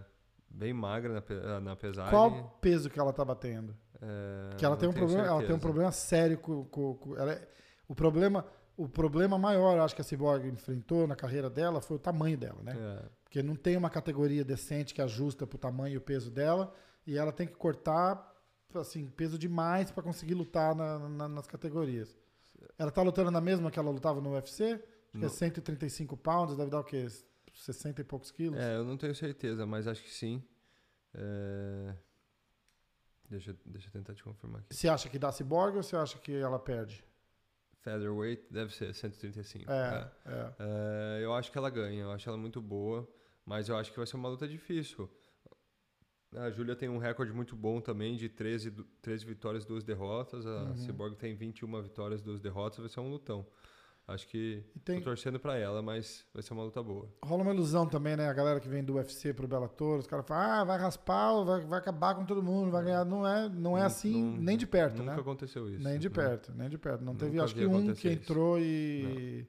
bem 0.49 0.73
magra 0.73 1.23
na, 1.29 1.60
na 1.60 1.75
pesagem. 1.75 2.12
Qual 2.12 2.58
peso 2.62 2.89
que 2.89 2.99
ela 2.99 3.12
tá 3.13 3.23
batendo? 3.25 3.75
É, 4.01 4.49
Porque 4.49 4.65
ela 4.65 4.75
tem 4.77 4.88
um 4.89 4.93
problema, 4.93 5.27
ela 5.27 5.43
tem 5.43 5.55
um 5.55 5.60
problema 5.60 5.91
sério 5.91 6.38
com, 6.38 6.65
com- 6.65 6.95
com- 6.95 7.17
ela 7.17 7.34
é- 7.34 7.47
o 7.88 7.95
problema, 7.95 8.45
o 8.77 8.88
problema 8.89 9.38
maior, 9.38 9.77
eu 9.77 9.84
acho 9.84 9.95
que 9.95 10.01
a 10.01 10.03
Cyborg 10.03 10.47
enfrentou 10.47 11.08
na 11.08 11.15
carreira 11.15 11.49
dela 11.49 11.81
foi 11.81 11.97
o 11.97 11.99
tamanho 11.99 12.38
dela, 12.38 12.62
né? 12.62 12.73
É, 12.77 13.10
Porque 13.23 13.41
não 13.43 13.55
tem 13.55 13.75
uma 13.75 13.89
categoria 13.89 14.43
decente 14.45 14.93
que 14.93 15.01
ajusta 15.01 15.45
pro 15.45 15.58
tamanho 15.58 15.93
e 15.95 15.97
o 15.97 16.01
peso 16.01 16.31
dela, 16.31 16.73
e 17.05 17.17
ela 17.17 17.31
tem 17.31 17.45
que 17.47 17.53
cortar 17.55 18.34
assim, 18.75 19.08
peso 19.08 19.38
demais 19.38 19.89
para 19.91 20.03
conseguir 20.03 20.34
lutar 20.34 20.75
na- 20.75 20.99
na- 21.08 21.27
nas 21.29 21.47
categorias. 21.47 22.17
Ela 22.77 22.91
tá 22.91 23.01
lutando 23.01 23.31
na 23.31 23.39
mesma 23.39 23.71
que 23.71 23.79
ela 23.79 23.89
lutava 23.89 24.19
no 24.19 24.31
UFC? 24.34 24.73
Acho 24.73 24.79
que 25.12 25.17
é 25.17 25.21
Não. 25.21 25.29
135 25.29 26.17
pounds, 26.17 26.58
deve 26.58 26.69
dar 26.69 26.79
o 26.81 26.84
quê? 26.84 27.08
60 27.55 28.01
e 28.01 28.03
poucos 28.03 28.31
quilos? 28.31 28.59
é, 28.59 28.75
eu 28.75 28.83
não 28.83 28.97
tenho 28.97 29.15
certeza, 29.15 29.65
mas 29.65 29.87
acho 29.87 30.03
que 30.03 30.11
sim. 30.11 30.43
É, 31.13 31.95
deixa, 33.29 33.51
eu- 33.51 33.57
deixa 33.65 33.87
eu 33.87 33.91
tentar 33.91 34.13
te 34.13 34.23
confirmar 34.23 34.61
aqui. 34.61 34.75
Você 34.75 34.87
acha 34.87 35.09
que 35.09 35.17
dá 35.19 35.31
Cyborg 35.31 35.77
ou 35.77 35.83
você 35.83 35.95
acha 35.95 36.17
que 36.19 36.33
ela 36.35 36.59
perde? 36.59 37.03
Featherweight 37.79 38.45
deve 38.51 38.73
ser 38.75 38.93
135. 38.93 39.71
É, 39.71 40.11
é. 40.25 40.53
É, 40.59 41.19
eu 41.23 41.33
acho 41.33 41.51
que 41.51 41.57
ela 41.57 41.69
ganha, 41.69 42.03
eu 42.03 42.11
acho 42.11 42.27
ela 42.27 42.37
muito 42.37 42.59
boa, 42.61 43.07
mas 43.45 43.69
eu 43.69 43.77
acho 43.77 43.91
que 43.91 43.97
vai 43.97 44.07
ser 44.07 44.15
uma 44.15 44.27
luta 44.29 44.47
difícil. 44.47 45.09
A 46.35 46.49
Júlia 46.51 46.75
tem 46.75 46.89
um 46.89 46.97
recorde 46.97 47.31
muito 47.31 47.55
bom 47.55 47.79
também 47.79 48.17
de 48.17 48.27
13, 48.27 48.69
du- 48.69 48.83
13 49.01 49.23
vitórias 49.23 49.63
e 49.63 49.67
2 49.67 49.83
derrotas. 49.83 50.45
A 50.45 50.63
Uhum. 50.71 50.75
Cyborg 50.77 51.15
tem 51.15 51.33
21 51.35 51.81
vitórias 51.81 52.19
e 52.21 52.23
2 52.25 52.41
derrotas, 52.41 52.79
vai 52.79 52.89
ser 52.89 52.99
um 52.99 53.09
lutão. 53.09 53.47
Acho 54.07 54.27
que 54.27 54.63
tem, 54.83 54.99
tô 54.99 55.05
torcendo 55.05 55.39
pra 55.39 55.57
ela, 55.57 55.81
mas 55.81 56.23
vai 56.31 56.43
ser 56.43 56.53
uma 56.53 56.63
luta 56.63 56.81
boa. 56.83 57.09
rola 57.23 57.41
uma 57.41 57.51
ilusão 57.51 57.87
também, 57.87 58.15
né? 58.15 58.27
A 58.29 58.33
galera 58.33 58.59
que 58.59 58.69
vem 58.69 58.83
do 58.83 58.93
UFC 58.95 59.33
pro 59.33 59.47
Bellator, 59.47 59.97
os 59.97 60.05
caras 60.05 60.27
falam, 60.27 60.43
ah, 60.61 60.63
vai 60.63 60.77
raspar, 60.77 61.43
vai, 61.43 61.61
vai 61.65 61.79
acabar 61.79 62.13
com 62.13 62.23
todo 62.23 62.43
mundo, 62.43 62.69
vai 62.69 62.83
ganhar. 62.83 63.03
Não 63.03 63.27
é, 63.27 63.49
não 63.49 63.75
é 63.75 63.79
Nun- 63.81 63.85
assim, 63.87 64.21
nun- 64.23 64.37
nem 64.37 64.57
de 64.57 64.67
perto, 64.67 64.99
Nunca 64.99 65.15
né? 65.15 65.19
aconteceu 65.21 65.67
isso. 65.73 65.83
Nem 65.83 65.97
de 65.97 66.07
né? 66.07 66.13
perto, 66.13 66.53
nem 66.53 66.69
de 66.69 66.77
perto. 66.77 67.03
Não 67.03 67.15
teve, 67.15 67.31
Nunca 67.31 67.43
acho 67.45 67.55
que 67.55 67.65
um 67.65 67.93
que 67.95 68.09
entrou 68.09 68.59
e. 68.59 69.47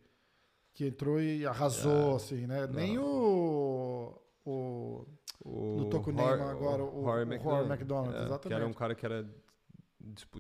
Que 0.72 0.86
entrou 0.86 1.20
e 1.20 1.44
arrasou, 1.46 2.12
É. 2.12 2.16
assim, 2.16 2.46
né? 2.46 2.66
Não. 2.66 2.72
Nem 2.74 2.98
o. 2.98 4.18
O. 4.44 5.06
O 5.44 5.76
Lutou 5.80 6.00
com 6.02 6.10
o 6.10 6.14
Neymar 6.14 6.48
agora, 6.48 6.82
o- 6.82 7.00
o 7.00 7.02
Rory 7.02 7.22
McDonald, 7.30 8.08
é, 8.14 8.18
Que 8.20 8.24
exatamente. 8.24 8.58
era 8.58 8.66
um 8.66 8.72
cara 8.72 8.94
que 8.94 9.04
era, 9.06 9.28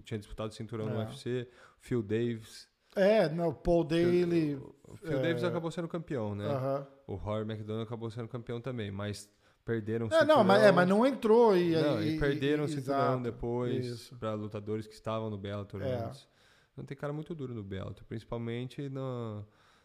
tinha 0.04 0.18
disputado 0.18 0.48
o 0.50 0.54
cinturão 0.54 0.86
no 0.86 0.94
É. 0.94 0.98
UFC. 1.04 1.46
Phil 1.80 2.02
Davis. 2.02 2.66
É, 2.96 3.28
não, 3.28 3.48
o 3.50 3.54
Paul 3.54 3.84
Daly. 3.84 4.56
O 4.88 4.96
Phil 4.96 5.18
é, 5.18 5.22
Davis 5.22 5.44
acabou 5.44 5.70
sendo 5.70 5.86
campeão, 5.88 6.34
né? 6.34 6.46
aham. 6.46 6.86
O 7.06 7.14
Rory 7.14 7.42
McDonald 7.48 7.86
acabou 7.86 8.10
sendo 8.10 8.26
campeão 8.28 8.60
também, 8.60 8.90
mas 8.90 9.28
perderam 9.64 10.06
o 10.08 10.14
É, 10.14 10.24
não, 10.24 10.42
mas, 10.42 10.56
é, 10.62 10.66
cinturão. 10.66 10.74
mas 10.74 10.88
não 10.88 11.06
entrou 11.06 11.56
e. 11.56 11.72
Não, 11.74 12.02
e, 12.02 12.16
e- 12.16 12.18
perderam 12.18 12.64
o 12.64 12.66
e- 12.66 12.70
cinturão 12.70 12.98
exato, 13.18 13.22
depois 13.22 14.10
para 14.18 14.32
lutadores 14.34 14.86
que 14.86 14.94
estavam 14.94 15.28
no 15.30 15.36
Bellator 15.38 15.82
É. 15.82 15.92
antes. 15.94 16.26
Não 16.76 16.84
tem 16.84 16.96
cara 16.96 17.12
muito 17.12 17.34
duro 17.34 17.54
no 17.54 17.62
Bellator, 17.62 18.04
principalmente 18.06 18.88
no, 18.88 19.44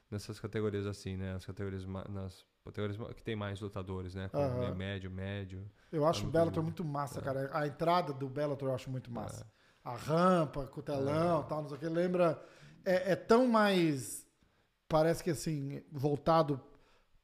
nessas 0.09 0.39
categorias 0.39 0.85
assim, 0.85 1.15
né? 1.15 1.33
As 1.35 1.45
categorias 1.45 1.85
nas 2.09 2.45
categorias 2.65 2.97
que 3.15 3.23
tem 3.23 3.35
mais 3.35 3.59
lutadores, 3.61 4.13
né? 4.15 4.29
Como 4.29 4.43
Aham. 4.43 4.59
meio 4.59 4.75
médio, 4.75 5.11
médio. 5.11 5.69
Eu 5.91 6.05
acho 6.05 6.25
o 6.27 6.29
Bellator 6.31 6.63
muito 6.63 6.83
massa, 6.83 7.19
É. 7.19 7.23
cara. 7.23 7.49
A 7.53 7.67
entrada 7.67 8.13
do 8.13 8.27
Bellator 8.29 8.69
eu 8.69 8.75
acho 8.75 8.89
muito 8.89 9.11
massa. 9.11 9.45
A 9.83 9.95
rampa, 9.95 10.67
com 10.67 10.79
o 10.79 10.83
telão, 10.83 11.43
tal, 11.43 11.61
não 11.63 11.69
sei 11.69 11.77
o 11.77 11.79
que. 11.79 11.87
Lembra. 11.89 12.41
É, 12.85 13.13
é 13.13 13.15
tão 13.15 13.47
mais. 13.47 14.25
Parece 14.87 15.23
que 15.23 15.29
assim, 15.29 15.81
voltado 15.91 16.59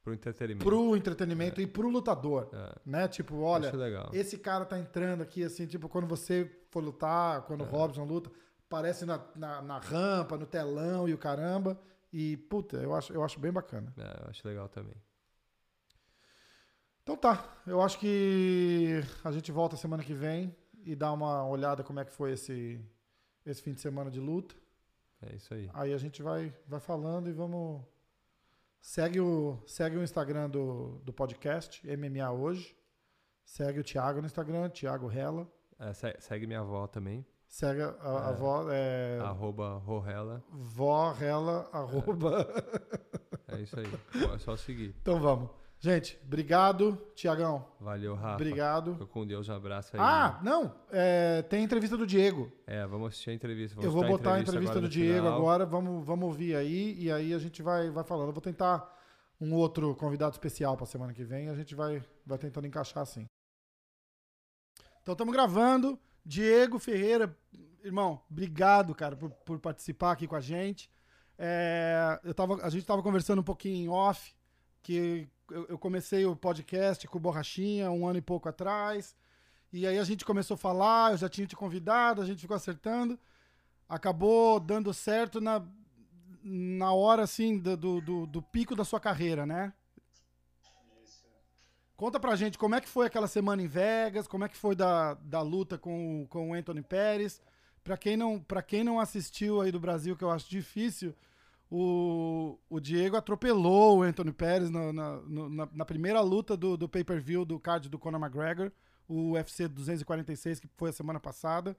Pro 0.02 0.14
entretenimento. 0.14 0.64
pro 0.64 0.96
entretenimento 0.96 1.60
e 1.60 1.66
pro 1.66 1.88
lutador. 1.90 2.48
É, 2.52 2.74
Né? 2.86 3.08
Tipo, 3.08 3.40
olha, 3.40 3.70
esse 4.12 4.38
cara 4.38 4.64
tá 4.64 4.78
entrando 4.78 5.22
aqui, 5.22 5.44
assim, 5.44 5.66
tipo, 5.66 5.88
quando 5.88 6.06
você 6.06 6.50
for 6.70 6.82
lutar, 6.82 7.42
quando 7.42 7.60
o 7.62 7.66
É. 7.66 7.68
Robson 7.68 8.04
luta, 8.04 8.30
aparece 8.66 9.04
na, 9.04 9.22
na, 9.34 9.60
na 9.60 9.78
rampa, 9.78 10.38
no 10.38 10.46
telão 10.46 11.06
e 11.08 11.12
o 11.12 11.18
caramba. 11.18 11.78
E, 12.10 12.38
puta, 12.38 12.78
eu 12.78 12.94
acho, 12.94 13.12
eu 13.12 13.22
acho 13.22 13.38
bem 13.38 13.52
bacana. 13.52 13.92
É, 13.98 14.24
eu 14.24 14.30
acho 14.30 14.48
legal 14.48 14.66
também. 14.68 14.94
Então 17.02 17.16
tá, 17.16 17.56
eu 17.66 17.80
acho 17.82 17.98
que 17.98 19.02
a 19.24 19.32
gente 19.32 19.50
volta 19.50 19.76
semana 19.76 20.02
que 20.02 20.12
vem 20.14 20.54
e 20.84 20.94
dá 20.94 21.12
uma 21.12 21.46
olhada 21.46 21.82
como 21.82 22.00
é 22.00 22.04
que 22.04 22.12
foi 22.12 22.32
esse, 22.32 22.80
esse 23.44 23.62
fim 23.62 23.72
de 23.72 23.80
semana 23.80 24.10
de 24.10 24.20
luta. 24.20 24.54
É 25.22 25.34
isso 25.34 25.52
aí. 25.54 25.68
Aí 25.74 25.92
a 25.92 25.98
gente 25.98 26.22
vai, 26.22 26.54
vai 26.66 26.80
falando 26.80 27.28
e 27.28 27.32
vamos. 27.32 27.82
Segue 28.80 29.20
o, 29.20 29.58
segue 29.66 29.96
o 29.96 30.02
Instagram 30.02 30.48
do, 30.48 31.00
do 31.04 31.12
podcast, 31.12 31.82
MMA 31.96 32.30
Hoje. 32.30 32.76
Segue 33.44 33.80
o 33.80 33.84
Thiago 33.84 34.20
no 34.20 34.26
Instagram, 34.26 34.68
Thiago 34.70 35.06
Rela. 35.08 35.50
É, 35.78 35.92
se- 35.92 36.16
segue 36.20 36.46
minha 36.46 36.60
avó 36.60 36.86
também. 36.86 37.26
Segue 37.48 37.80
a, 37.82 37.88
a, 38.00 38.30
É. 38.30 38.34
vó, 38.34 38.70
é, 38.70 39.18
Arroba 39.20 39.78
Rorrela. 39.78 40.44
vó 40.50 41.12
Rela, 41.12 41.68
arroba. 41.72 42.46
É 43.48 43.60
isso 43.60 43.78
aí. 43.80 43.86
É 44.34 44.38
só 44.38 44.54
seguir. 44.56 44.94
Então 45.00 45.18
vamos. 45.18 45.50
Gente, 45.80 46.18
obrigado, 46.24 46.96
Tiagão. 47.14 47.64
Valeu, 47.78 48.16
Rafa. 48.16 48.34
Obrigado. 48.34 48.92
Fica 48.94 49.06
com 49.06 49.24
Deus, 49.24 49.48
um 49.48 49.54
abraço 49.54 49.94
aí. 49.94 50.02
Ah, 50.02 50.40
não, 50.42 50.74
é, 50.90 51.42
tem 51.42 51.62
entrevista 51.62 51.96
do 51.96 52.04
Diego. 52.04 52.50
É, 52.66 52.84
vamos 52.84 53.08
assistir 53.08 53.30
a 53.30 53.34
entrevista. 53.34 53.76
Vamos 53.76 53.84
Eu 53.84 53.92
vou 53.92 54.04
botar 54.04 54.34
a 54.34 54.40
entrevista 54.40 54.72
agora 54.72 54.80
do 54.80 54.86
no 54.86 54.88
Diego 54.88 55.18
final. 55.18 55.36
agora, 55.36 55.64
vamos, 55.64 56.04
vamos 56.04 56.24
ouvir 56.26 56.56
aí, 56.56 56.98
e 56.98 57.12
aí 57.12 57.32
a 57.32 57.38
gente 57.38 57.62
vai, 57.62 57.90
vai 57.90 58.02
falando. 58.02 58.28
Eu 58.28 58.32
vou 58.32 58.42
tentar 58.42 58.92
um 59.40 59.54
outro 59.54 59.94
convidado 59.94 60.32
especial 60.32 60.76
para 60.76 60.84
semana 60.84 61.14
que 61.14 61.22
vem, 61.22 61.48
a 61.48 61.54
gente 61.54 61.76
vai, 61.76 62.02
vai 62.26 62.38
tentando 62.38 62.66
encaixar 62.66 63.04
assim. 63.04 63.24
Então 65.02 65.12
estamos 65.12 65.32
gravando. 65.32 65.96
Diego 66.24 66.80
Ferreira, 66.80 67.34
irmão, 67.84 68.20
obrigado, 68.28 68.94
cara, 68.96 69.16
por, 69.16 69.30
por 69.30 69.60
participar 69.60 70.10
aqui 70.10 70.26
com 70.26 70.34
a 70.34 70.40
gente. 70.40 70.90
É, 71.38 72.20
eu 72.24 72.34
tava, 72.34 72.54
a 72.66 72.68
gente 72.68 72.82
estava 72.82 73.00
conversando 73.00 73.38
um 73.38 73.44
pouquinho 73.44 73.76
em 73.76 73.88
off, 73.88 74.34
que 74.82 75.28
eu, 75.50 75.66
eu 75.68 75.78
comecei 75.78 76.24
o 76.26 76.36
podcast 76.36 77.06
com 77.08 77.18
o 77.18 77.20
Borrachinha 77.20 77.90
um 77.90 78.06
ano 78.06 78.18
e 78.18 78.22
pouco 78.22 78.48
atrás. 78.48 79.16
E 79.72 79.86
aí 79.86 79.98
a 79.98 80.04
gente 80.04 80.24
começou 80.24 80.54
a 80.54 80.58
falar, 80.58 81.12
eu 81.12 81.18
já 81.18 81.28
tinha 81.28 81.46
te 81.46 81.56
convidado, 81.56 82.22
a 82.22 82.24
gente 82.26 82.40
ficou 82.40 82.56
acertando. 82.56 83.18
Acabou 83.88 84.58
dando 84.60 84.92
certo 84.94 85.40
na, 85.40 85.62
na 86.42 86.92
hora, 86.92 87.22
assim, 87.22 87.58
do, 87.58 87.76
do, 87.76 88.26
do- 88.26 88.42
pico 88.42 88.74
da 88.76 88.84
sua 88.84 89.00
carreira, 89.00 89.46
né? 89.46 89.72
Conta 91.96 92.20
pra 92.20 92.36
gente 92.36 92.56
como 92.56 92.74
é 92.76 92.80
que 92.80 92.88
foi 92.88 93.06
aquela 93.06 93.26
semana 93.26 93.60
em 93.62 93.66
Vegas, 93.66 94.28
como 94.28 94.44
é 94.44 94.48
que 94.48 94.56
foi 94.56 94.76
da, 94.76 95.14
da 95.14 95.42
luta 95.42 95.76
com, 95.76 96.26
com 96.30 96.50
o 96.50 96.54
Anthony 96.54 96.82
Pérez. 96.82 97.40
Pra 97.82 97.96
quem, 97.96 98.16
não, 98.16 98.38
pra 98.38 98.62
quem 98.62 98.84
não 98.84 99.00
assistiu 99.00 99.60
aí 99.60 99.72
do 99.72 99.80
Brasil, 99.80 100.14
que 100.16 100.22
eu 100.22 100.30
acho 100.30 100.48
difícil, 100.48 101.14
o, 101.70 102.58
o 102.70 102.80
Diego 102.80 103.16
atropelou 103.16 103.98
o 103.98 104.02
Anthony 104.02 104.32
Pérez 104.32 104.70
na, 104.70 104.92
na, 104.92 105.20
na- 105.28 105.68
na 105.72 105.84
primeira 105.84 106.20
luta 106.20 106.56
do, 106.56 106.76
do 106.76 106.88
pay-per-view 106.88 107.44
do 107.44 107.58
card 107.60 107.88
do 107.88 107.98
Conor 107.98 108.20
McGregor, 108.20 108.72
o 109.08 109.32
UFC 109.32 109.68
246, 109.68 110.60
que 110.60 110.68
foi 110.76 110.90
a 110.90 110.92
semana 110.92 111.20
passada. 111.20 111.76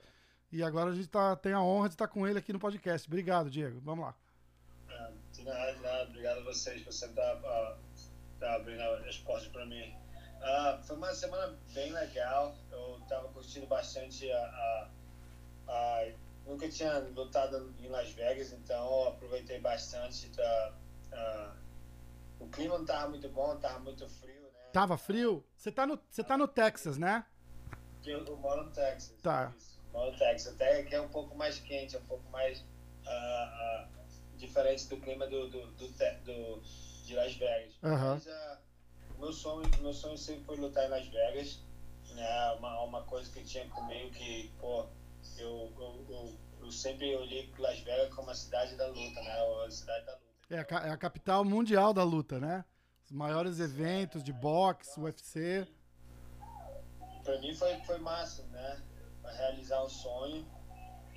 E 0.52 0.64
agora 0.64 0.90
a 0.92 0.96
gente 0.96 1.08
tá, 1.08 1.36
tem 1.36 1.54
a 1.54 1.62
honra 1.62 1.90
de 1.90 1.94
estar 1.96 2.08
com 2.08 2.28
ele 2.28 2.40
aqui 2.40 2.52
no 2.52 2.60
podcast. 2.60 3.08
Obrigado, 3.08 3.50
Diego. 3.52 3.80
Vamos 3.82 4.06
lá. 4.06 4.16
Ah, 4.90 5.12
De 5.32 5.44
nada, 5.44 5.74
de 5.74 5.82
nada. 5.82 6.04
Obrigado 6.10 6.40
a 6.40 6.44
vocês 6.44 6.82
por 6.82 6.92
sempre 6.92 7.22
estar 7.22 7.78
ah, 8.42 8.56
abrindo 8.56 8.82
as 8.82 9.18
portas 9.20 9.48
para 9.50 9.66
mim. 9.68 9.94
Ah, 10.42 10.80
foi 10.84 10.96
uma 10.98 11.14
semana 11.14 11.56
bem 11.74 11.92
legal. 11.92 12.56
Eu 12.72 12.98
estava 13.04 13.28
curtindo 13.30 13.68
bastante 13.68 14.32
a, 14.32 14.38
a, 14.38 14.90
a- 15.68 16.29
Nunca 16.50 16.68
tinha 16.68 16.98
lutado 16.98 17.76
em 17.80 17.88
Las 17.90 18.10
Vegas, 18.12 18.52
então 18.54 19.08
aproveitei 19.08 19.60
bastante. 19.60 20.28
Da, 20.30 20.74
ah, 21.14 21.56
o 22.40 22.48
clima 22.48 22.74
não 22.76 22.82
estava 22.82 23.08
muito 23.10 23.30
bom, 23.30 23.54
estava 23.56 23.78
muito 23.80 24.10
frio, 24.10 24.42
né? 24.42 24.70
Tava 24.74 24.98
frio? 24.98 25.46
Você 25.56 25.72
tá 25.72 25.86
no, 25.86 26.00
você 26.10 26.24
tá 26.24 26.36
no 26.36 26.48
Texas, 26.48 26.98
né? 26.98 27.24
Eu, 28.04 28.26
eu 28.26 28.36
moro 28.38 28.64
no 28.64 28.72
Texas. 28.72 29.16
Tá. 29.22 29.54
Isso. 29.56 29.80
Moro 29.94 30.12
no 30.12 30.18
Texas. 30.18 30.56
Até 30.56 30.82
que 30.82 30.96
é 30.96 31.00
um 31.02 31.10
pouco 31.10 31.36
mais 31.38 31.60
quente, 31.60 31.96
é 31.96 32.00
um 32.00 32.06
pouco 32.06 32.28
mais 32.32 32.66
ah, 33.06 33.10
ah, 33.12 33.88
diferente 34.36 34.88
do 34.88 34.98
clima 34.98 35.28
do, 35.28 35.50
do, 35.50 35.68
do, 35.74 35.88
do- 35.88 36.62
de 37.06 37.16
Las 37.16 37.36
Vegas. 37.36 37.74
Aham. 37.84 38.14
Mas 38.16 38.28
ah, 38.28 38.60
meu 39.20 39.32
sonho, 39.32 39.70
meu 39.82 39.94
sonho 39.94 40.18
sempre 40.18 40.46
foi 40.46 40.58
lutar 40.58 40.86
em 40.86 40.90
Las 40.90 41.08
Vegas. 41.08 41.60
Né? 42.16 42.52
Uma, 42.58 42.82
uma 42.82 43.04
coisa 43.04 43.32
que 43.32 43.44
tinha 43.44 43.68
comigo 43.70 44.10
que, 44.12 44.52
pô, 44.60 44.88
eu, 45.38 45.72
eu, 45.80 46.06
eu, 46.10 46.40
eu 46.66 46.72
sempre 46.72 47.16
olhei 47.16 47.52
Las 47.58 47.80
Vegas 47.80 48.14
como 48.14 48.30
a 48.30 48.36
cidade 48.36 48.76
da 48.76 48.88
luta, 48.88 49.22
né? 49.22 49.66
A 49.66 49.72
cidade 49.72 50.06
da 50.06 50.14
luta. 50.14 50.30
É 50.50 50.60
a, 50.60 50.88
é 50.88 50.90
a 50.92 50.98
capital 50.98 51.44
mundial 51.46 51.94
da 51.94 52.04
luta, 52.04 52.40
né? 52.40 52.66
Os 53.06 53.12
maiores 53.12 53.60
eventos 53.60 54.24
de 54.24 54.32
boxe, 54.34 55.00
UFC. 55.00 55.68
Pra 57.24 57.40
mim 57.40 57.54
foi, 57.56 57.76
foi 57.82 57.98
massa, 58.00 58.44
né? 58.48 58.82
Pra 59.22 59.32
realizar 59.32 59.84
um 59.84 59.90
sonho, 59.90 60.46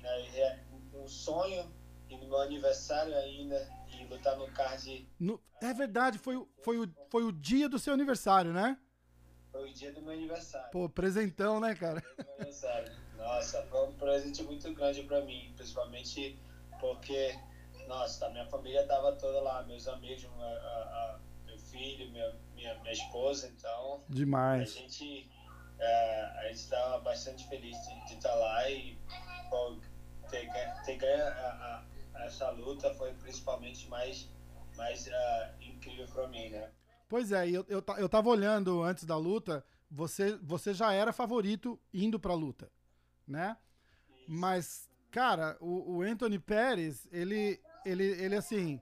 né? 0.01 0.63
Um 0.93 1.07
sonho 1.07 1.71
e 2.09 2.17
no 2.17 2.27
meu 2.27 2.37
aniversário 2.39 3.15
ainda 3.17 3.67
e 3.89 4.05
lutar 4.05 4.37
no 4.37 4.47
card 4.51 5.07
No- 5.19 5.41
é 5.61 5.73
verdade, 5.73 6.17
foi, 6.19 6.35
o- 6.35 6.47
foi, 6.61 6.77
o, 6.79 6.93
foi 7.09 7.23
o 7.23 7.31
dia 7.31 7.67
do 7.69 7.79
seu 7.79 7.93
aniversário, 7.93 8.51
né? 8.53 8.77
foi 9.51 9.69
o 9.69 9.73
dia 9.73 9.91
do 9.93 10.01
meu 10.01 10.13
aniversário. 10.13 10.71
Pô, 10.71 10.89
presentão, 10.89 11.59
né, 11.59 11.75
cara? 11.75 11.99
Dia 12.01 12.09
do 12.17 12.23
meu 12.25 12.33
aniversário. 12.35 12.91
Nossa, 13.23 13.63
foi 13.63 13.87
um 13.87 13.93
presente 13.93 14.43
muito 14.43 14.71
grande 14.73 15.03
pra 15.03 15.21
mim, 15.21 15.51
principalmente 15.55 16.37
porque, 16.79 17.33
nossa, 17.87 18.25
a 18.25 18.29
minha 18.29 18.45
família 18.47 18.85
tava 18.85 19.13
toda 19.13 19.39
lá, 19.41 19.63
meus 19.63 19.87
amigos, 19.87 20.25
a- 20.25 20.43
a- 20.43 21.15
a- 21.15 21.19
meu 21.45 21.57
filho, 21.57 22.11
minha, 22.11 22.35
minha, 22.53 22.77
minha 22.79 22.91
esposa, 22.93 23.47
então 23.47 23.95
a 24.09 24.13
Demais. 24.13 24.73
gente 24.73 25.29
é, 25.79 26.21
a 26.39 26.43
gente 26.47 26.55
estava 26.59 26.99
bastante 26.99 27.47
feliz 27.49 27.75
de 28.07 28.13
estar 28.13 28.33
lá 28.35 28.69
e 28.69 28.97
ter, 30.29 30.49
ter 30.85 30.97
ganho 30.97 31.23
a- 31.23 31.83
a- 32.15 32.25
essa 32.25 32.49
luta 32.51 32.93
foi 32.93 33.11
principalmente 33.13 33.87
mais 33.89 34.29
mais 34.77 35.07
ah, 35.11 35.53
incrível 35.61 36.07
para 36.07 36.27
mim, 36.27 36.49
né? 36.49 36.71
Pois 37.09 37.31
é, 37.31 37.47
eu, 37.49 37.65
eu, 37.69 37.83
eu 37.97 38.09
tava 38.09 38.29
olhando 38.29 38.81
antes 38.81 39.03
da 39.05 39.15
luta, 39.17 39.63
você, 39.89 40.35
você 40.37 40.73
já 40.73 40.91
era 40.93 41.11
favorito 41.13 41.79
indo 41.93 42.19
pra 42.19 42.33
luta, 42.33 42.71
né? 43.27 43.57
Mas, 44.27 44.89
cara, 45.11 45.57
o, 45.59 45.97
o 45.97 46.01
Anthony 46.01 46.39
Pérez, 46.39 47.07
ele, 47.11 47.59
ele, 47.85 48.03
ele, 48.03 48.35
assim, 48.35 48.81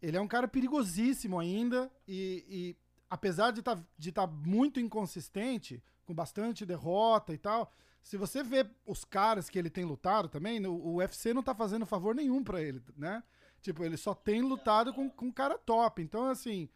ele 0.00 0.16
é 0.16 0.20
um 0.20 0.28
cara 0.28 0.46
perigosíssimo 0.48 1.38
ainda 1.38 1.90
e, 2.06 2.44
e 2.48 2.76
apesar 3.08 3.50
de 3.52 3.60
estar 3.60 3.82
de 3.98 4.12
tá 4.12 4.26
muito 4.26 4.80
inconsistente, 4.80 5.82
com 6.04 6.14
bastante 6.14 6.66
derrota 6.66 7.32
e 7.32 7.38
tal, 7.38 7.70
se 8.02 8.16
você 8.16 8.42
vê 8.42 8.66
os 8.84 9.04
caras 9.04 9.48
que 9.48 9.58
ele 9.58 9.70
tem 9.70 9.84
lutado 9.84 10.28
também, 10.28 10.58
no- 10.58 10.74
o 10.74 10.96
UFC 10.96 11.32
não 11.32 11.42
tá 11.42 11.54
fazendo 11.54 11.86
favor 11.86 12.14
nenhum 12.14 12.42
pra 12.42 12.60
ele, 12.60 12.82
né? 12.96 13.22
Tipo, 13.60 13.84
ele 13.84 13.96
só 13.96 14.12
tem 14.12 14.42
lutado 14.42 14.92
com, 14.92 15.08
com 15.08 15.32
cara 15.32 15.56
top. 15.56 16.02
Então, 16.02 16.28
assim, 16.28 16.68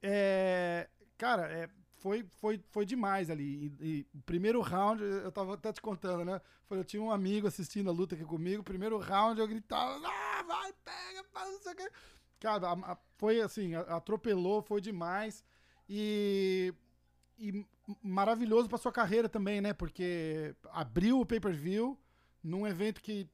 é, 0.00 0.88
cara, 1.18 1.50
é, 1.52 1.68
foi, 2.00 2.24
foi, 2.40 2.60
foi 2.70 2.84
demais 2.84 3.30
ali. 3.30 3.72
E, 3.80 4.06
e 4.14 4.20
primeiro 4.26 4.60
round, 4.60 5.02
eu 5.02 5.30
tava 5.30 5.54
até 5.54 5.72
te 5.72 5.80
contando, 5.80 6.24
né? 6.24 6.40
Foi, 6.66 6.78
eu 6.78 6.84
tinha 6.84 7.02
um 7.02 7.10
amigo 7.10 7.46
assistindo 7.46 7.88
a 7.90 7.92
luta 7.92 8.14
aqui 8.14 8.24
comigo. 8.24 8.62
Primeiro 8.64 8.98
round 8.98 9.38
eu 9.40 9.46
gritava, 9.46 10.00
ah, 10.06 10.42
vai, 10.42 10.72
pega, 10.84 11.24
faz 11.32 11.52
não 11.52 11.60
sei 11.60 11.72
o 11.72 11.76
quê. 11.76 11.90
Cara, 12.40 12.68
a- 12.68 12.92
a- 12.92 12.98
foi 13.18 13.40
assim, 13.40 13.74
atropelou, 13.74 14.62
foi 14.62 14.80
demais. 14.80 15.44
E, 15.88 16.72
e 17.38 17.64
maravilhoso 18.02 18.68
pra 18.68 18.78
sua 18.78 18.92
carreira 18.92 19.28
também, 19.28 19.60
né? 19.60 19.72
Porque 19.74 20.54
abriu 20.72 21.20
o 21.20 21.26
pay-per-view 21.26 21.98
num 22.42 22.66
evento 22.66 23.02
que 23.02 23.28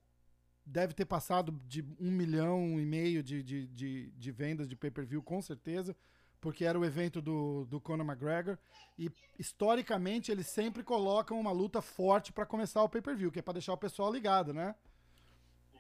deve 0.65 0.93
ter 0.93 1.05
passado 1.05 1.53
de 1.69 1.83
um 2.01 2.11
milhão 2.11 2.81
e 2.81 2.85
meio 2.85 3.23
de, 3.23 3.43
de, 3.43 3.67
de, 3.69 4.11
de 4.11 4.31
vendas 4.33 4.67
de 4.69 4.75
pay-per-view, 4.75 5.23
com 5.23 5.41
certeza, 5.41 5.95
porque 6.47 6.65
era 6.65 6.79
o 6.79 6.85
evento 6.85 7.21
do, 7.21 7.65
do 7.65 7.81
Conor 7.81 8.07
McGregor. 8.07 8.57
E 8.97 9.11
historicamente 9.37 10.31
eles 10.31 10.47
sempre 10.47 10.85
colocam 10.85 11.41
uma 11.41 11.51
luta 11.51 11.83
forte 11.83 12.33
pra 12.33 12.47
começar 12.47 12.85
o 12.85 12.89
pay-per-view, 12.89 13.33
que 13.33 13.41
é 13.41 13.43
pra 13.43 13.53
deixar 13.55 13.73
o 13.73 13.77
pessoal 13.77 14.13
ligado, 14.13 14.55
né? 14.55 14.77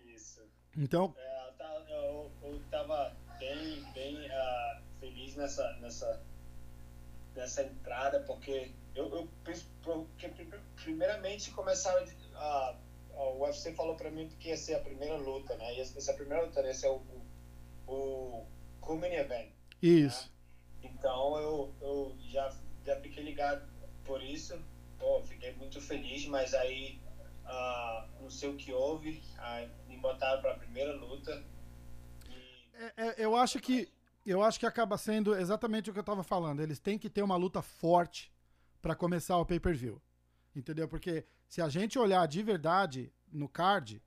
Isso. 0.04 0.42
Então, 0.76 1.14
É, 1.16 1.52
eu, 1.88 2.32
eu, 2.42 2.60
tava 2.68 3.14
bem, 3.38 3.80
bem 3.94 4.28
ah, 4.28 4.82
feliz 4.98 5.36
nessa, 5.36 5.72
nessa, 5.74 6.20
nessa 7.36 7.62
entrada, 7.62 8.18
porque 8.26 8.72
eu, 8.96 9.08
eu 9.16 9.28
penso- 9.44 9.70
porque 9.84 10.28
pri- 10.30 10.60
primeiramente 10.82 11.52
começaram 11.52 12.04
a, 12.34 12.76
o 13.14 13.44
UFC 13.44 13.72
falou 13.72 13.94
pra 13.94 14.10
mim 14.10 14.28
que 14.40 14.48
ia 14.48 14.56
ser 14.56 14.74
a 14.74 14.80
primeira 14.80 15.14
luta, 15.16 15.54
né? 15.58 15.76
E 15.76 15.80
essa 15.80 16.12
primeira 16.14 16.44
luta 16.44 16.60
ia 16.60 16.74
ser 16.74 16.88
o, 16.88 17.00
o, 17.86 17.92
o 17.92 18.46
Cumin 18.80 19.12
Event. 19.12 19.52
isso. 19.80 20.34
Então 20.94 21.38
eu, 21.38 21.74
eu 21.80 22.16
já, 22.20 22.52
já 22.84 23.00
fiquei 23.00 23.22
ligado 23.24 23.66
por 24.04 24.22
isso. 24.22 24.58
Pô, 24.98 25.22
fiquei 25.24 25.54
muito 25.56 25.80
feliz, 25.80 26.26
mas 26.26 26.54
aí 26.54 27.00
ah, 27.44 28.08
não 28.20 28.30
sei 28.30 28.48
o 28.48 28.56
que 28.56 28.72
houve. 28.72 29.22
ah, 29.38 29.66
me 29.88 29.96
botaram 29.98 30.40
para 30.40 30.52
a 30.52 30.58
primeira 30.58 30.94
luta. 30.94 31.44
E, 32.28 32.68
É, 32.74 32.92
é, 33.08 33.14
eu 33.24 33.36
acho 33.36 33.58
que 33.60 33.88
eu 34.24 34.42
acho 34.42 34.58
que 34.58 34.66
acaba 34.66 34.98
sendo 34.98 35.36
exatamente 35.36 35.88
o 35.88 35.92
que 35.92 35.98
eu 36.00 36.04
tava 36.04 36.24
falando. 36.24 36.60
Eles 36.60 36.80
têm 36.80 36.98
que 36.98 37.08
ter 37.08 37.22
uma 37.22 37.36
luta 37.36 37.62
forte 37.62 38.32
pra 38.82 38.94
começar 38.94 39.36
o 39.38 39.46
pay-per-view. 39.46 40.02
Entendeu? 40.54 40.88
Porque 40.88 41.24
se 41.46 41.62
a 41.62 41.68
gente 41.68 41.96
olhar 41.98 42.26
de 42.26 42.42
verdade 42.42 43.12
no 43.30 43.48
card, 43.48 44.02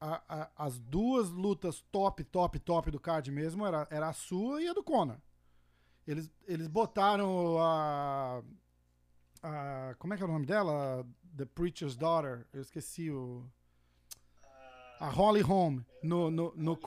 a- 0.00 0.22
a- 0.28 0.50
as 0.56 0.78
duas 0.78 1.30
lutas 1.30 1.80
top, 1.90 2.22
top, 2.24 2.58
top 2.60 2.90
do 2.90 3.00
card 3.00 3.32
mesmo 3.32 3.66
era, 3.66 3.88
era 3.90 4.08
a 4.08 4.12
sua 4.12 4.62
e 4.62 4.68
a 4.68 4.72
do 4.72 4.82
Conor. 4.84 5.18
Eles, 6.08 6.32
eles 6.46 6.66
botaram 6.68 7.58
a, 7.60 8.42
a. 9.42 9.94
Como 9.98 10.14
é 10.14 10.16
que 10.16 10.22
é 10.22 10.26
o 10.26 10.32
nome 10.32 10.46
dela? 10.46 11.06
The 11.36 11.44
Preacher's 11.44 11.98
Daughter. 11.98 12.46
Eu 12.50 12.62
esqueci 12.62 13.10
o. 13.10 13.44
A 14.98 15.10
Holly 15.10 15.42
Holm 15.42 15.80
no, 16.02 16.30
no, 16.30 16.54
no, 16.56 16.78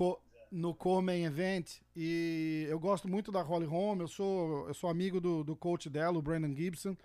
no 0.52 0.74
co-main 0.74 1.24
event. 1.24 1.82
E 1.96 2.66
eu 2.68 2.80
gosto 2.80 3.08
muito 3.08 3.32
da 3.32 3.44
Holly 3.44 3.68
Holm. 3.68 4.02
Eu 4.02 4.08
sou, 4.08 4.68
eu 4.68 4.74
sou 4.74 4.90
amigo 4.90 5.22
do, 5.22 5.44
do 5.44 5.56
coach 5.56 5.88
dela, 5.88 6.18
o 6.18 6.22
Brandon 6.22 6.56
Gibson. 6.56 6.98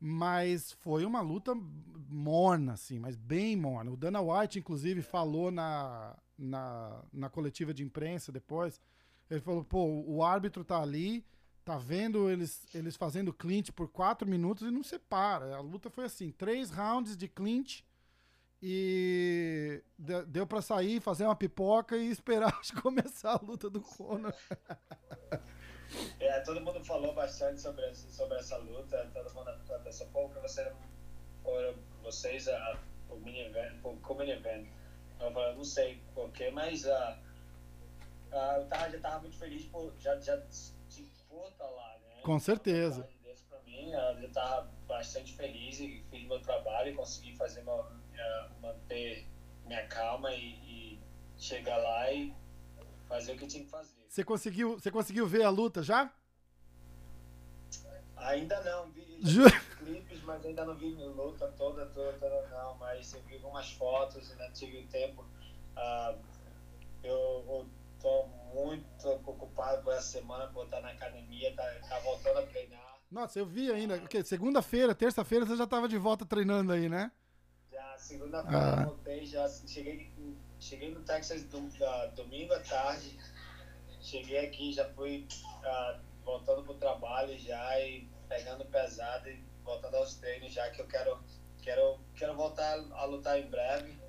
Mas 0.00 0.72
foi 0.72 1.04
uma 1.04 1.20
luta 1.20 1.54
morna, 2.08 2.72
assim, 2.72 2.98
mas 2.98 3.14
bem 3.14 3.56
morna. 3.56 3.90
O 3.90 3.96
Dana 3.96 4.22
White, 4.22 4.58
inclusive, 4.58 5.02
falou 5.02 5.50
na, 5.50 6.16
na, 6.36 7.04
na 7.12 7.28
coletiva 7.28 7.74
de 7.74 7.84
imprensa 7.84 8.32
depois. 8.32 8.80
Ele 9.30 9.40
falou, 9.40 9.62
pô, 9.62 9.84
o 10.06 10.24
árbitro 10.24 10.64
tá 10.64 10.80
ali, 10.82 11.24
tá 11.64 11.78
vendo 11.78 12.30
eles, 12.30 12.66
eles 12.74 12.96
fazendo 12.96 13.32
clinch 13.32 13.72
por 13.72 13.88
quatro 13.88 14.28
minutos 14.28 14.66
e 14.66 14.70
não 14.70 14.82
separa. 14.82 15.56
A 15.56 15.60
luta 15.60 15.90
foi 15.90 16.04
assim, 16.04 16.30
três 16.30 16.70
rounds 16.70 17.16
de 17.16 17.28
clinch 17.28 17.84
e 18.62 19.82
de- 19.98 20.24
deu 20.26 20.46
pra 20.46 20.62
sair, 20.62 21.00
fazer 21.00 21.24
uma 21.24 21.36
pipoca 21.36 21.96
e 21.96 22.10
esperar 22.10 22.56
começar 22.82 23.32
a 23.32 23.40
luta 23.44 23.68
do 23.70 23.80
Conor. 23.80 24.34
É, 26.18 26.40
todo 26.40 26.58
mundo 26.60 26.82
falou 26.82 27.14
bastante 27.14 27.60
sobre, 27.60 27.94
sobre 27.94 28.38
essa 28.38 28.56
luta, 28.56 29.10
todo 29.12 29.34
mundo 29.34 29.50
pensou, 29.84 30.06
pô, 30.06 30.28
que 30.30 30.40
você 30.40 30.72
foram 31.42 31.74
vocês 32.02 32.48
a, 32.48 32.78
o 33.10 33.16
mini 33.16 33.40
event, 33.40 33.74
o 33.84 34.22
event. 34.22 34.66
Eu 35.20 35.32
falei, 35.32 35.54
não 35.54 35.64
sei 35.64 36.00
porquê, 36.14 36.50
mas 36.50 36.86
ah, 36.86 37.18
ah, 38.32 38.54
eu 38.58 38.66
tava, 38.68 38.90
já 38.90 38.98
tava 39.00 39.20
muito 39.20 39.36
feliz 39.36 39.66
por 39.66 39.92
já, 39.98 40.18
já 40.18 40.42
estar 41.48 41.68
lá, 41.70 41.98
né? 42.02 42.20
Com 42.22 42.38
certeza. 42.38 43.08
Pra 43.48 43.58
mim, 43.60 43.90
eu 43.92 44.32
tava 44.32 44.68
bastante 44.86 45.34
feliz 45.34 45.80
e 45.80 46.02
fiz 46.10 46.26
meu 46.26 46.40
trabalho 46.40 46.90
e 46.90 46.94
consegui 46.94 47.36
fazer 47.36 47.62
meu, 47.62 47.84
minha- 48.10 48.50
manter 48.60 49.26
minha 49.66 49.86
calma 49.86 50.32
e, 50.34 50.54
e 50.64 51.00
chegar 51.38 51.76
lá 51.78 52.12
e 52.12 52.34
fazer 53.08 53.32
o 53.32 53.38
que 53.38 53.46
tinha 53.46 53.64
que 53.64 53.70
fazer. 53.70 53.92
Você 54.08 54.22
conseguiu, 54.24 54.78
você 54.78 54.90
conseguiu 54.90 55.26
ver 55.26 55.42
a 55.42 55.50
luta 55.50 55.82
já? 55.82 56.12
Ainda 58.16 58.60
não, 58.62 58.90
vi 58.90 59.18
Ju- 59.22 59.44
clipes, 59.78 60.22
mas 60.22 60.44
ainda 60.44 60.64
não 60.64 60.74
vi 60.74 60.94
a 61.02 61.06
luta 61.06 61.48
toda, 61.56 61.86
toda, 61.86 62.12
toda 62.18 62.48
não, 62.48 62.76
mas 62.76 63.12
eu 63.14 63.20
vi 63.22 63.34
algumas 63.36 63.70
fotos, 63.72 64.30
ainda 64.30 64.50
tive 64.52 64.82
tempo. 64.86 65.24
Ah, 65.76 66.14
eu, 67.02 67.12
eu 67.48 67.66
tô 68.00 68.28
essa 69.92 70.18
semana 70.18 70.46
por 70.48 70.64
estar 70.64 70.80
na 70.80 70.90
academia, 70.90 71.54
tá, 71.54 71.62
tá 71.88 71.98
voltando 72.00 72.38
a 72.38 72.46
treinar. 72.46 72.98
Nossa, 73.10 73.38
eu 73.38 73.46
vi 73.46 73.70
ainda. 73.70 73.98
porque 73.98 74.24
Segunda-feira, 74.24 74.94
terça-feira 74.94 75.44
você 75.44 75.56
já 75.56 75.66
tava 75.66 75.86
de 75.88 75.98
volta 75.98 76.24
treinando 76.24 76.72
aí, 76.72 76.88
né? 76.88 77.12
Já 77.70 77.98
segunda-feira 77.98 78.58
Ah. 78.58 78.82
eu 78.82 78.86
voltei, 78.88 79.26
já 79.26 79.48
cheguei, 79.66 80.10
cheguei 80.58 80.94
no 80.94 81.00
Texas 81.00 81.46
ah, 81.82 82.06
domingo 82.16 82.52
à 82.54 82.60
tarde, 82.60 83.18
cheguei 84.00 84.46
aqui, 84.46 84.72
já 84.72 84.88
fui 84.94 85.26
ah, 85.64 85.98
voltando 86.24 86.62
pro 86.64 86.74
trabalho 86.74 87.38
já 87.38 87.78
e 87.80 88.08
pegando 88.28 88.64
pesado 88.66 89.28
e 89.28 89.42
voltando 89.62 89.96
aos 89.96 90.14
treinos 90.14 90.52
já 90.52 90.70
que 90.70 90.80
eu 90.80 90.86
quero, 90.86 91.18
quero, 91.60 92.00
quero 92.14 92.34
voltar 92.34 92.78
a 92.92 93.04
lutar 93.04 93.38
em 93.38 93.48
breve. 93.48 94.00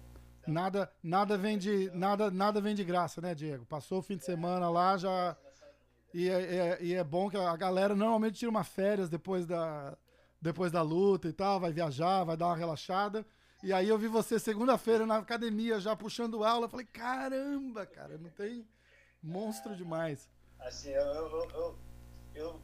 Nada, 0.46 0.92
nada 1.02 1.38
vem 1.38 1.58
de 1.58 1.90
nada, 1.94 2.30
nada 2.30 2.60
vem 2.60 2.76
de 2.76 2.84
graça, 2.84 3.22
né, 3.22 3.34
Diego? 3.34 3.66
Passou 3.66 4.00
o 4.00 4.02
fim 4.02 4.18
de 4.18 4.26
semana 4.26 4.70
lá 4.70 4.98
já 4.98 5.38
e 6.14 6.30
é, 6.30 6.56
é- 6.56 6.78
e 6.82 6.94
é 6.94 7.04
bom 7.04 7.30
que 7.30 7.38
a 7.38 7.56
galera 7.58 7.96
normalmente 7.96 8.40
tira 8.40 8.52
uma 8.52 8.64
férias 8.64 9.10
depois 9.10 9.46
da 9.46 9.98
depois 10.40 10.74
da 10.74 10.82
luta 10.82 11.30
e 11.30 11.34
tal, 11.34 11.58
vai 11.58 11.72
viajar, 11.72 12.26
vai 12.26 12.36
dar 12.36 12.48
uma 12.48 12.58
relaxada. 12.58 13.26
E 13.64 13.72
aí 13.72 13.88
eu 13.88 13.98
vi 13.98 14.10
você 14.10 14.38
segunda-feira 14.38 15.06
na 15.06 15.16
academia 15.16 15.80
já 15.80 15.96
puxando 15.96 16.44
aula, 16.44 16.66
eu 16.66 16.70
falei, 16.70 16.86
caramba, 16.86 17.86
cara, 17.86 18.18
não 18.18 18.30
tem 18.30 18.68
monstro 19.24 19.74
demais. 19.74 20.30
Assim, 20.60 20.90
eu, 20.90 21.02
eu, 21.02 21.50
eu, 21.50 21.80
eu, 22.36 22.62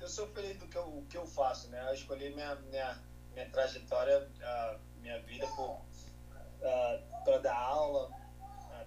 eu, 0.00 0.08
sou 0.08 0.28
feliz 0.28 0.56
do 0.58 0.68
que 0.68 0.78
eu, 0.78 1.04
que 1.10 1.16
eu 1.16 1.26
faço, 1.26 1.68
né? 1.70 1.88
Eu 1.88 1.94
escolhi 1.94 2.32
minha, 2.32 2.54
minha, 2.70 3.02
minha 3.32 3.50
trajetória, 3.50 4.30
minha 5.00 5.20
vida 5.22 5.48
para 7.24 7.38
dar 7.38 7.56
aula, 7.56 8.08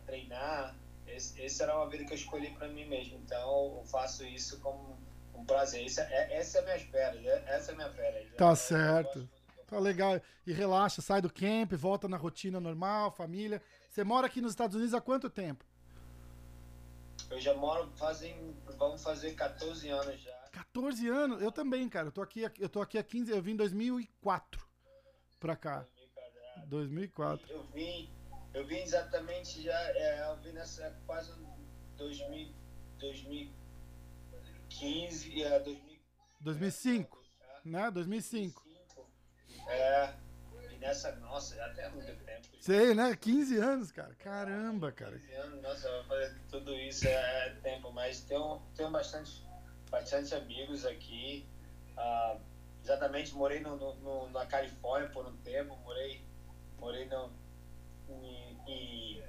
treinar. 0.05 0.73
Esse, 1.07 1.41
esse 1.41 1.61
era 1.61 1.75
uma 1.75 1.89
vida 1.89 2.05
que 2.05 2.11
eu 2.13 2.17
escolhi 2.17 2.51
para 2.51 2.67
mim 2.67 2.85
mesmo. 2.87 3.17
Então, 3.17 3.77
eu 3.79 3.83
faço 3.85 4.25
isso 4.25 4.59
como 4.59 4.97
um 5.35 5.43
prazer. 5.45 5.83
Isso 5.85 5.99
é, 6.01 6.33
essa 6.37 6.59
é 6.59 6.61
a 6.61 6.63
minha 6.63 6.77
espera, 6.77 7.13
né? 7.19 7.43
essa 7.47 7.71
é 7.71 7.73
a 7.73 7.77
minha 7.77 7.89
férias. 7.91 8.33
Tá 8.35 8.49
Eu- 8.49 8.55
certo. 8.55 9.19
eu 9.19 9.41
Tá 9.65 9.79
legal. 9.79 10.19
E 10.45 10.51
relaxa, 10.51 11.01
sai 11.01 11.21
do 11.21 11.31
camp, 11.31 11.71
volta 11.73 12.05
na 12.09 12.17
rotina 12.17 12.59
normal, 12.59 13.09
família. 13.11 13.61
Você 13.89 14.03
mora 14.03 14.27
aqui 14.27 14.41
nos 14.41 14.51
Estados 14.51 14.75
Unidos 14.75 14.93
há 14.93 14.99
quanto 14.99 15.29
tempo? 15.29 15.63
Eu 17.29 17.39
já 17.39 17.53
moro 17.53 17.89
fazem, 17.95 18.53
vamos 18.77 19.01
fazer 19.01 19.33
14 19.33 19.87
anos 19.87 20.19
já. 20.21 20.35
14 20.51 21.07
anos? 21.07 21.41
Eu 21.41 21.51
também, 21.53 21.87
cara. 21.87 22.07
Eu 22.07 22.11
tô 22.11 22.21
aqui, 22.21 22.41
eu 22.59 22.67
tô 22.67 22.81
aqui 22.81 22.97
há 22.97 23.03
15, 23.03 23.31
eu 23.31 23.41
vim 23.41 23.51
em 23.51 23.55
2004 23.55 24.61
pra 25.39 25.55
cá. 25.55 25.85
2004. 26.67 27.49
Eu 27.49 27.63
vim, 27.73 28.09
eu 28.53 28.65
vim 28.65 28.77
exatamente 28.77 29.61
já, 29.61 29.79
é, 29.95 30.27
eu 30.29 30.37
vim 30.37 30.51
nessa 30.51 30.95
quase 31.05 31.31
2000, 31.97 32.53
2015 32.99 35.43
a 35.45 35.59
2000, 35.59 35.99
2005, 36.41 37.17
né? 37.65 37.91
2005. 37.91 38.63
2005. 38.63 39.11
É, 39.67 40.13
e 40.71 40.75
nessa, 40.77 41.15
nossa, 41.17 41.55
já 41.55 41.69
tem 41.73 41.89
muito 41.91 42.13
tempo. 42.25 42.47
Sei, 42.59 42.93
né? 42.93 43.15
15 43.15 43.57
anos, 43.57 43.91
cara. 43.91 44.13
Caramba, 44.15 44.91
cara. 44.91 45.17
15 45.17 45.33
anos, 45.35 45.61
nossa, 45.61 45.87
eu 45.87 45.93
vou 45.93 46.03
fazer 46.05 46.35
tudo 46.49 46.73
isso 46.75 47.07
é 47.07 47.49
tempo, 47.63 47.91
mas 47.91 48.21
tenho, 48.21 48.61
tenho 48.75 48.91
bastante, 48.91 49.45
bastante 49.89 50.33
amigos 50.35 50.85
aqui. 50.85 51.45
Ah, 51.97 52.37
exatamente, 52.83 53.33
morei 53.33 53.59
no, 53.59 53.75
no- 53.75 53.95
no- 53.95 54.29
na 54.29 54.45
Califórnia 54.45 55.09
por 55.09 55.25
um 55.27 55.35
tempo, 55.37 55.75
morei, 55.77 56.23
morei 56.79 57.05
no, 57.05 57.31
em, 58.67 59.23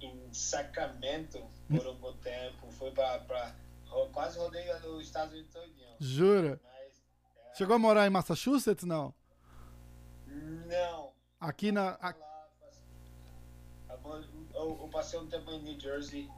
em, 0.00 0.32
Sacramento 0.32 1.44
por 1.68 1.86
um 1.88 1.94
bom 1.96 2.12
tempo, 2.18 2.70
fui 2.70 2.90
para 2.92 3.54
quase 4.12 4.38
rodei 4.38 4.70
os 4.72 5.04
Estados 5.04 5.34
Unidos 5.34 5.52
todinho. 5.52 5.96
Jura? 5.98 6.60
Mas, 6.62 7.02
é, 7.50 7.54
Chegou 7.54 7.74
a 7.74 7.78
morar 7.78 8.06
em 8.06 8.10
Massachusetts, 8.10 8.84
não? 8.84 9.12
não. 10.66 11.12
Aqui 11.40 11.72
na. 11.72 11.98
eu 14.54 14.88
passei 14.92 15.18
um 15.18 15.26
tempo 15.26 15.50
em 15.50 15.62
New 15.62 15.80
Jersey 15.80 16.30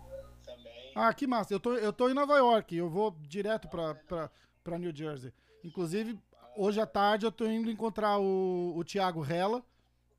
também. 0.44 0.92
Ah, 0.94 1.12
que 1.12 1.26
massa. 1.26 1.52
Eu 1.52 1.60
tô, 1.60 1.74
eu 1.74 1.92
tô 1.92 2.08
em 2.08 2.14
Nova 2.14 2.36
York. 2.36 2.74
Eu 2.74 2.88
vou 2.88 3.10
direto 3.20 3.68
pra, 3.68 3.94
pra, 3.94 4.30
pra 4.62 4.78
New 4.78 4.94
Jersey. 4.94 5.32
Inclusive, 5.64 6.18
hoje 6.56 6.80
à 6.80 6.86
tarde 6.86 7.26
eu 7.26 7.32
tô 7.32 7.46
indo 7.46 7.70
encontrar 7.70 8.18
o, 8.18 8.76
o 8.76 8.84
Thiago 8.84 9.20
Rella. 9.20 9.62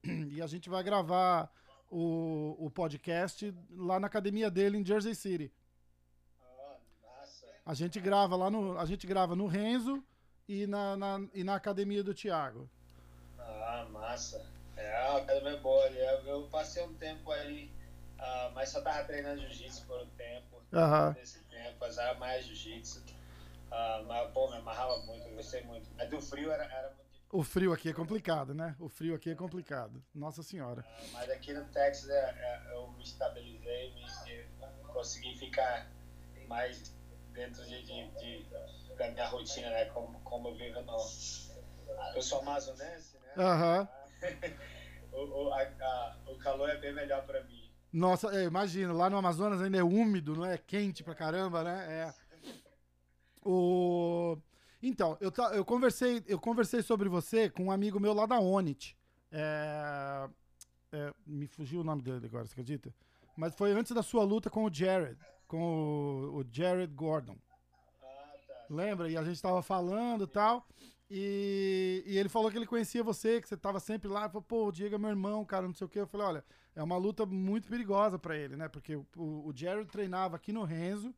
E 0.04 0.42
a 0.42 0.48
gente 0.48 0.70
vai 0.70 0.84
gravar 0.84 1.50
o, 1.90 2.56
o 2.60 2.70
podcast 2.70 3.54
lá 3.72 4.00
na 4.00 4.08
academia 4.08 4.52
dele 4.52 4.78
em 4.78 4.86
Jersey 4.86 5.16
City. 5.16 5.52
Ah, 6.42 6.76
massa. 7.02 7.48
A 7.66 7.74
gente 7.74 8.00
grava 8.00 8.36
lá 8.36 8.50
no. 8.50 8.78
A 8.78 8.86
gente 8.86 9.08
grava 9.08 9.36
no 9.36 9.48
Renzo 9.48 10.04
e 10.48 10.68
na, 10.68 10.98
na- 10.98 11.28
e 11.34 11.44
na 11.44 11.56
academia 11.56 12.04
do 12.04 12.14
Thiago. 12.14 12.70
Ah, 13.40 13.88
massa. 13.92 14.46
É, 14.76 14.96
a 15.08 15.18
academia 15.18 15.52
é 15.54 15.58
boa 15.62 15.86
ali. 15.86 16.00
Eu, 16.28 16.48
passei 16.50 16.84
um 16.84 16.94
tempo 16.96 17.32
aí, 17.32 17.72
ah, 18.20 18.52
mas 18.54 18.70
só 18.70 18.82
tava 18.82 19.04
treinando 19.06 19.40
jiu-jitsu 19.42 19.86
por 19.86 20.02
um 20.02 20.08
tempo. 20.18 20.62
Aham. 20.74 21.14
Nesse 21.18 21.40
tempo, 21.46 21.78
fazia 21.80 22.14
mais 22.16 22.46
jiu-jitsu. 22.46 23.02
Ah, 23.72 24.04
mas, 24.08 24.32
pô, 24.32 24.50
me 24.52 24.58
amarrava 24.58 24.98
muito, 25.06 25.26
eu 25.28 25.36
gostei 25.36 25.64
muito. 25.64 25.88
Mas 25.96 26.10
do 26.10 26.20
frio 26.22 26.52
era, 26.52 26.66
era 26.66 26.88
muito. 26.90 27.03
O 27.34 27.42
frio 27.42 27.74
aqui 27.74 27.90
é 27.90 27.94
complicado, 27.94 28.54
né? 28.54 28.76
O 28.80 28.88
frio 28.88 29.16
aqui 29.16 29.32
é 29.32 29.34
complicado. 29.36 30.04
Nossa 30.14 30.44
senhora. 30.44 30.86
Ah, 30.88 31.02
mas 31.14 31.32
aqui 31.32 31.52
no 31.52 31.66
Texas 31.66 32.08
é, 32.08 32.14
é, 32.14 32.76
eu 32.76 32.92
me 32.92 33.02
estabilizei, 33.04 33.92
me, 33.96 34.44
consegui 34.94 35.36
ficar 35.40 35.92
mais 36.48 36.96
dentro 37.32 37.66
de, 37.66 37.82
de, 37.82 38.12
de- 38.20 38.46
da 38.96 39.10
minha 39.10 39.26
rotina, 39.30 39.68
né? 39.72 39.86
Como, 39.86 40.20
como 40.20 40.50
eu 40.50 40.56
vivo 40.56 40.80
no. 40.84 40.96
Eu 42.16 42.22
sou 42.22 42.42
amazonense, 42.42 43.18
né? 43.18 43.44
Aham. 43.44 43.90
o, 45.12 45.46
o, 45.46 45.54
a, 45.54 45.62
a- 45.64 46.18
o 46.28 46.38
calor 46.38 46.70
é 46.70 46.78
bem 46.78 46.94
melhor 46.94 47.26
pra 47.26 47.44
mim. 47.46 47.68
Nossa, 47.92 48.28
é, 48.28 48.44
imagina, 48.44 48.94
lá 48.94 49.10
no 49.10 49.18
Amazonas 49.18 49.60
ainda 49.60 49.80
é 49.80 49.84
úmido, 49.84 50.36
não 50.36 50.46
é? 50.46 50.56
Quente 50.60 51.04
pra 51.04 51.16
caramba, 51.16 51.64
né? 51.64 51.88
É. 51.90 52.14
O... 53.44 54.38
Então, 54.86 55.18
eu, 55.22 55.32
eu, 55.54 55.64
conversei, 55.64 56.22
eu 56.28 56.38
conversei 56.38 56.82
sobre 56.82 57.08
você 57.08 57.50
com 57.50 57.64
um 57.64 57.72
amigo 57.72 58.02
meu 58.02 58.14
lá 58.14 58.26
da 58.26 58.38
Onit. 58.38 58.98
É, 59.32 60.30
é, 60.92 61.14
me 61.26 61.48
fugiu 61.48 61.80
o 61.80 61.84
nome 61.86 62.02
dele 62.02 62.26
agora, 62.26 62.46
você 62.46 62.52
acredita? 62.52 62.94
Mas 63.38 63.56
foi 63.56 63.72
antes 63.72 63.94
da 63.94 64.04
sua 64.04 64.26
luta 64.26 64.50
com 64.50 64.66
o 64.66 64.74
Jared, 64.74 65.18
com 65.48 65.58
o, 65.58 66.40
o 66.40 66.46
Jared 66.52 66.94
Gordon. 66.94 67.38
Ah, 68.04 68.34
tá. 68.46 68.66
Lembra? 68.70 69.10
E 69.10 69.16
a 69.16 69.24
gente 69.24 69.42
tava 69.42 69.62
falando 69.64 70.26
e 70.26 70.28
tal. 70.28 70.68
E, 71.10 72.04
e 72.06 72.18
ele 72.18 72.28
falou 72.28 72.52
que 72.52 72.58
ele 72.58 72.68
conhecia 72.68 73.02
você, 73.02 73.40
que 73.40 73.48
você 73.48 73.56
tava 73.56 73.80
sempre 73.80 74.10
lá. 74.10 74.28
Falou, 74.28 74.42
pô, 74.42 74.68
o 74.68 74.72
Diego 74.72 74.96
é 74.96 74.98
meu 74.98 75.12
irmão, 75.12 75.46
cara, 75.46 75.66
não 75.66 75.74
sei 75.74 75.88
o 75.88 75.90
quê. 75.90 76.02
Eu 76.02 76.08
falei, 76.08 76.28
olha, 76.28 76.46
é 76.76 76.84
uma 76.84 76.98
luta 76.98 77.26
muito 77.26 77.70
perigosa 77.70 78.20
pra 78.20 78.36
ele, 78.36 78.58
né? 78.58 78.68
Porque 78.68 78.98
o, 78.98 79.08
o 79.16 79.54
Jared 79.56 79.90
treinava 79.90 80.36
aqui 80.36 80.52
no 80.52 80.66
Renzo. 80.66 81.16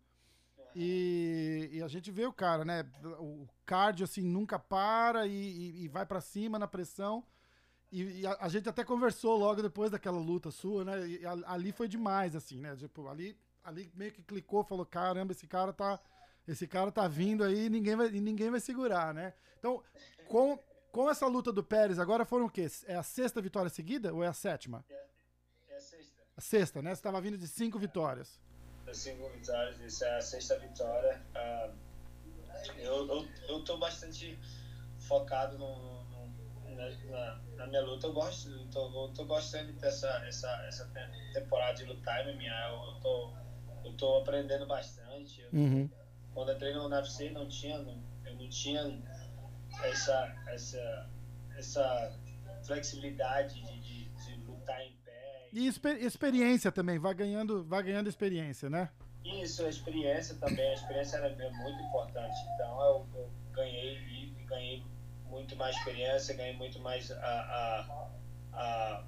E, 0.75 1.69
e 1.71 1.81
a 1.81 1.87
gente 1.87 2.11
vê 2.11 2.25
o 2.25 2.33
cara, 2.33 2.65
né? 2.65 2.85
O 3.19 3.47
cardio, 3.65 4.03
assim, 4.03 4.21
nunca 4.21 4.59
para 4.59 5.25
e, 5.25 5.31
e- 5.31 5.83
e 5.83 5.87
vai 5.87 6.05
pra 6.05 6.19
cima 6.19 6.59
na 6.59 6.67
pressão. 6.67 7.23
E, 7.91 8.27
a, 8.27 8.37
a 8.41 8.49
gente 8.49 8.67
até 8.67 8.83
conversou 8.83 9.37
logo 9.37 9.61
depois 9.61 9.89
daquela 9.89 10.17
luta 10.19 10.51
sua, 10.51 10.83
né? 10.83 11.07
E 11.07 11.25
a- 11.25 11.37
ali 11.53 11.71
foi 11.71 11.87
demais, 11.87 12.35
assim, 12.35 12.59
né? 12.59 12.75
Tipo, 12.75 13.07
ali, 13.07 13.37
ali 13.63 13.89
meio 13.95 14.11
que 14.11 14.21
clicou, 14.21 14.65
falou: 14.65 14.85
caramba, 14.85 15.31
esse 15.31 15.47
cara 15.47 15.71
tá. 15.71 15.99
Esse 16.47 16.67
cara 16.67 16.91
tá 16.91 17.07
vindo 17.07 17.43
aí 17.43 17.65
e 17.65 17.69
ninguém 17.69 17.95
vai, 17.95 18.09
ninguém 18.11 18.51
vai 18.51 18.59
segurar, 18.59 19.11
né? 19.15 19.33
Então, 19.57 19.81
com, 20.27 20.59
com 20.91 21.09
essa 21.09 21.25
luta 21.25 21.51
do 21.51 21.63
Pérez, 21.63 21.97
agora 21.97 22.23
foram 22.23 22.45
o 22.45 22.49
quê? 22.49 22.67
É 22.85 22.95
a 22.95 23.01
sexta 23.01 23.41
vitória 23.41 23.67
seguida 23.69 24.13
ou 24.13 24.23
é 24.23 24.27
a 24.27 24.33
sétima? 24.33 24.85
É, 24.89 25.73
é 25.73 25.77
a 25.77 25.79
sexta. 25.79 26.21
A 26.37 26.41
sexta, 26.41 26.81
né? 26.83 26.93
Você 26.93 27.01
tava 27.01 27.19
vindo 27.19 27.35
de 27.37 27.47
cinco 27.47 27.79
vitórias. 27.79 28.39
Das 28.85 28.97
cinco 28.97 29.27
vitórias, 29.29 29.79
isso 29.79 30.05
é 30.05 30.17
a 30.17 30.21
sexta 30.21 30.59
vitória. 30.59 31.19
Ah, 31.33 31.71
eu, 32.77 33.07
eu, 33.07 33.27
eu 33.47 33.63
tô 33.63 33.77
bastante 33.77 34.37
focado 34.99 35.57
no, 35.57 36.03
no- 36.03 36.75
na, 37.09 37.35
na, 37.57 37.67
minha 37.67 37.81
luta. 37.81 38.07
Eu 38.07 38.13
gosto, 38.13 38.49
eu 38.49 38.67
tô, 38.67 39.07
eu 39.07 39.13
tô 39.13 39.25
gostando 39.25 39.71
dessa 39.73 40.07
essa, 40.27 40.49
essa 40.67 40.85
te- 40.89 41.33
temporada 41.33 41.73
de 41.77 41.85
lutar 41.85 42.21
MMA. 42.27 42.43
Eu, 42.69 42.93
eu, 42.93 42.99
tô, 43.01 43.33
eu 43.85 43.93
tô 43.93 44.17
aprendendo 44.17 44.65
bastante. 44.67 45.43
Uhum. 45.53 45.89
quando 46.33 46.49
eu 46.49 46.55
entrei 46.55 46.73
no 46.73 46.87
UFC 46.87 47.29
não 47.31 47.47
tinha 47.47 47.77
não, 47.79 47.97
eu 48.25 48.35
não 48.35 48.49
tinha 48.49 49.01
essa 49.83 50.35
essa 50.47 51.09
essa 51.57 52.19
flexibilidade 52.63 53.61
de, 53.61 53.79
de, 53.79 54.05
de 54.09 54.35
lutar 54.45 54.81
em 54.81 54.94
E 55.55 55.67
exper- 55.67 56.03
experiência 56.03 56.71
também, 56.71 56.99
vai 56.99 57.13
ganhando, 57.13 57.63
vai 57.63 57.81
ganhando 57.81 58.09
experiência, 58.09 58.69
né? 58.69 58.89
isso 59.23 59.65
a 59.65 59.69
experiência 59.69 60.35
também 60.35 60.69
a 60.69 60.73
experiência 60.75 61.17
era 61.17 61.29
é 61.29 61.49
muito 61.49 61.81
importante 61.81 62.35
então 62.53 62.79
eu, 62.79 63.07
eu 63.15 63.29
ganhei 63.53 63.97
e 63.97 64.35
ganhei 64.45 64.83
muito 65.25 65.55
mais 65.55 65.75
experiência 65.77 66.35
ganhei 66.35 66.55
muito 66.55 66.77
mais 66.79 67.09
a, 67.09 67.17
a, 67.17 68.07
a 68.53 69.03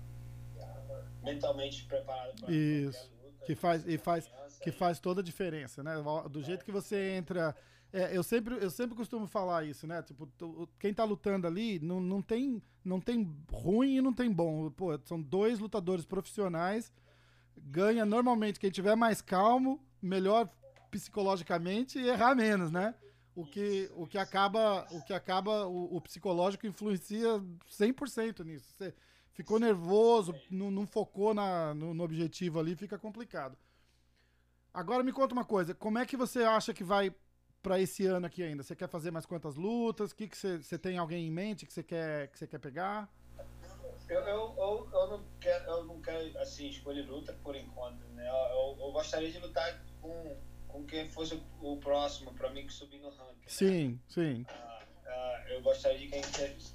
mentalmente 1.28 1.84
preparado 1.84 2.34
para 2.40 2.52
Isso. 2.52 3.12
luta 3.24 3.46
Que 3.46 3.56
faz, 3.56 3.88
e 3.88 3.98
faz, 3.98 4.30
que 4.62 4.72
faz 4.72 5.00
toda 5.00 5.22
a 5.22 5.24
diferença, 5.24 5.82
né? 5.84 5.94
Do 6.30 6.42
jeito 6.42 6.66
que 6.66 6.72
você 6.72 7.12
entra. 7.12 7.56
É, 7.92 8.16
eu, 8.16 8.22
sempre, 8.22 8.56
eu 8.56 8.70
sempre 8.70 8.96
costumo 8.96 9.28
falar 9.28 9.64
isso, 9.66 9.88
né? 9.88 10.02
Tipo, 10.02 10.28
quem 10.80 10.94
tá 10.94 11.04
lutando 11.04 11.48
ali 11.48 11.80
não, 11.80 12.00
não, 12.02 12.22
tem, 12.22 12.62
não 12.84 13.00
tem 13.00 13.34
ruim 13.52 13.98
e 13.98 14.02
não 14.02 14.14
tem 14.14 14.32
bom. 14.32 14.70
Pô, 14.72 14.98
são 15.06 15.22
dois 15.22 15.60
lutadores 15.60 16.06
profissionais. 16.06 16.92
Ganha 17.56 18.06
normalmente 18.06 18.60
quem 18.60 18.70
tiver 18.70 18.96
mais 18.96 19.22
calmo, 19.22 19.82
melhor 20.02 20.50
psicologicamente 20.92 21.98
e 21.98 22.08
errar 22.08 22.36
menos, 22.36 22.72
né? 22.72 22.94
O 23.36 23.46
que, 23.46 23.90
o 23.96 24.06
que 24.06 24.18
acaba, 24.18 24.86
o 24.92 25.02
que 25.04 25.14
acaba 25.14 25.68
o, 25.68 25.96
o 25.96 26.02
psicológico 26.02 26.68
influencia 26.68 27.40
100% 27.70 28.44
nisso. 28.44 28.68
Você 28.78 28.94
ficou 29.32 29.60
nervoso, 29.60 30.36
não, 30.50 30.72
não 30.72 30.86
focou 30.86 31.34
na, 31.34 31.74
no, 31.74 31.94
no 31.94 32.04
objetivo 32.04 32.60
ali, 32.60 32.76
fica 32.76 32.98
complicado. 32.98 33.56
Agora 34.74 35.04
me 35.04 35.14
conta 35.14 35.34
uma 35.34 35.46
coisa, 35.46 35.74
como 35.74 36.00
é 36.00 36.06
que 36.06 36.18
você 36.18 36.44
acha 36.44 36.74
que 36.74 36.84
vai 36.84 37.14
pra 37.68 37.80
esse 37.82 38.06
ano 38.06 38.26
aqui 38.26 38.42
ainda? 38.42 38.64
Você 38.64 38.76
quer 38.76 38.88
fazer 38.88 39.12
mais 39.12 39.26
quantas 39.26 39.56
lutas? 39.56 40.14
Que 40.14 40.28
que 40.28 40.38
você, 40.38 40.78
tem 40.78 40.98
alguém 40.98 41.28
em 41.28 41.32
mente 41.32 41.66
que 41.66 41.74
você 41.74 41.84
quer 41.84 42.30
que 42.30 42.40
você 42.40 42.48
quer 42.48 42.60
pegar? 42.60 43.12
Eu, 44.08 44.22
eu, 44.22 44.56
eu, 44.58 44.90
eu, 44.94 45.08
não 45.10 45.24
quero, 45.42 45.66
eu 45.66 45.84
não 45.84 46.02
quero 46.02 46.40
assim, 46.40 46.70
escolher 46.70 47.02
luta 47.02 47.34
por 47.44 47.56
enquanto. 47.58 48.02
Né? 48.14 48.26
Eu, 48.26 48.78
eu 48.80 48.92
gostaria 48.94 49.30
de 49.30 49.38
lutar 49.40 49.84
com, 50.02 50.38
com 50.70 50.86
quem 50.86 51.10
fosse 51.10 51.42
o, 51.62 51.76
próximo 51.76 52.34
para 52.34 52.50
mim 52.52 52.66
que 52.66 52.72
subir 52.72 53.00
no 53.00 53.10
ranking. 53.10 53.36
né? 53.36 53.48
Sim, 53.48 54.00
sim. 54.08 54.46
Ah, 54.48 54.80
ah, 55.06 55.44
eu 55.50 55.62
gostaria 55.62 56.00
de 56.00 56.08
quem, 56.08 56.22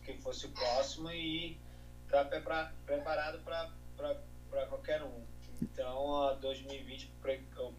quem 0.04 0.20
fosse 0.20 0.44
o 0.44 0.50
próximo 0.50 1.10
e 1.10 1.58
estar 2.04 2.26
prepara, 2.26 2.74
preparado 2.84 3.42
para 3.42 4.66
qualquer 4.66 5.02
um. 5.02 5.24
Então, 5.62 6.22
a 6.24 6.34
2020, 6.34 7.10
pra- 7.22 7.32
eu, 7.56 7.72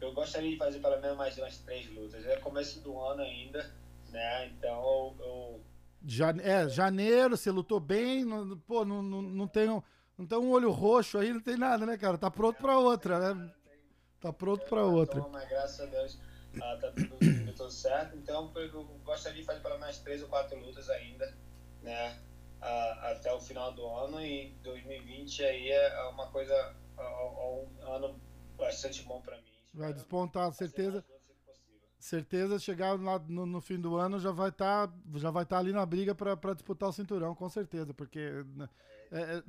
eu 0.00 0.12
gostaria 0.12 0.50
de 0.50 0.56
fazer 0.56 0.80
pelo 0.80 1.00
menos 1.00 1.16
mais 1.16 1.36
umas 1.38 1.58
três 1.58 1.88
lutas. 1.90 2.24
É 2.26 2.36
começo 2.36 2.80
do 2.80 2.98
ano 3.00 3.22
ainda, 3.22 3.72
né? 4.10 4.46
Então, 4.48 5.14
eu, 5.20 5.60
Jane- 6.06 6.42
é, 6.42 6.68
janeiro, 6.68 7.36
você 7.36 7.50
lutou 7.50 7.78
bem, 7.78 8.24
não, 8.24 8.56
pô, 8.58 8.84
não, 8.84 9.02
não, 9.02 9.22
não, 9.22 9.46
tem 9.48 9.68
um, 9.68 9.82
não 10.16 10.26
tem 10.26 10.38
um 10.38 10.50
olho 10.50 10.70
roxo 10.70 11.18
aí, 11.18 11.32
não 11.32 11.40
tem 11.40 11.56
nada, 11.56 11.84
né, 11.84 11.96
cara? 11.98 12.16
Tá 12.16 12.30
pronto 12.30 12.56
pra 12.60 12.78
outra, 12.78 13.34
né? 13.34 13.50
Tá 14.20 14.32
pronto 14.32 14.64
pra 14.66 14.84
outra. 14.84 15.20
Então, 15.20 15.30
mas 15.30 15.48
graças 15.48 15.80
a 15.80 15.86
Deus 15.86 16.18
ah, 16.60 16.78
tá 16.80 16.90
tudo, 16.90 17.18
tudo, 17.18 17.52
tudo 17.54 17.70
certo. 17.70 18.16
Então 18.16 18.50
eu 18.56 18.84
gostaria 19.04 19.40
de 19.40 19.46
fazer 19.46 19.60
pelo 19.60 19.78
menos 19.78 19.98
três 19.98 20.22
ou 20.22 20.28
quatro 20.28 20.58
lutas 20.58 20.88
ainda, 20.90 21.34
né? 21.82 22.18
ah, 22.60 23.12
até 23.12 23.32
o 23.32 23.40
final 23.40 23.72
do 23.72 23.86
ano 23.86 24.20
e 24.20 24.50
2020 24.62 25.42
aí 25.42 25.70
é 25.70 26.02
uma 26.08 26.26
coisa, 26.28 26.54
é 26.98 27.02
um 27.02 27.66
ano 27.94 28.20
bastante 28.56 29.02
bom 29.02 29.20
para 29.20 29.36
mim. 29.38 29.49
Vai 29.72 29.92
despontar, 29.92 30.52
certeza. 30.52 31.04
Certeza, 31.98 32.58
chegar 32.58 32.98
lá 32.98 33.18
no, 33.18 33.44
no 33.44 33.60
fim 33.60 33.78
do 33.78 33.94
ano 33.96 34.18
já 34.18 34.30
vai 34.30 34.48
estar 34.48 34.90
já 35.16 35.30
vai 35.30 35.44
tá 35.44 35.58
ali 35.58 35.70
na 35.70 35.84
briga 35.84 36.14
pra 36.14 36.54
disputar 36.54 36.88
o 36.88 36.92
cinturão, 36.92 37.34
com 37.34 37.46
certeza, 37.50 37.92
porque 37.92 38.42
né, 38.56 38.68
é, 39.12 39.42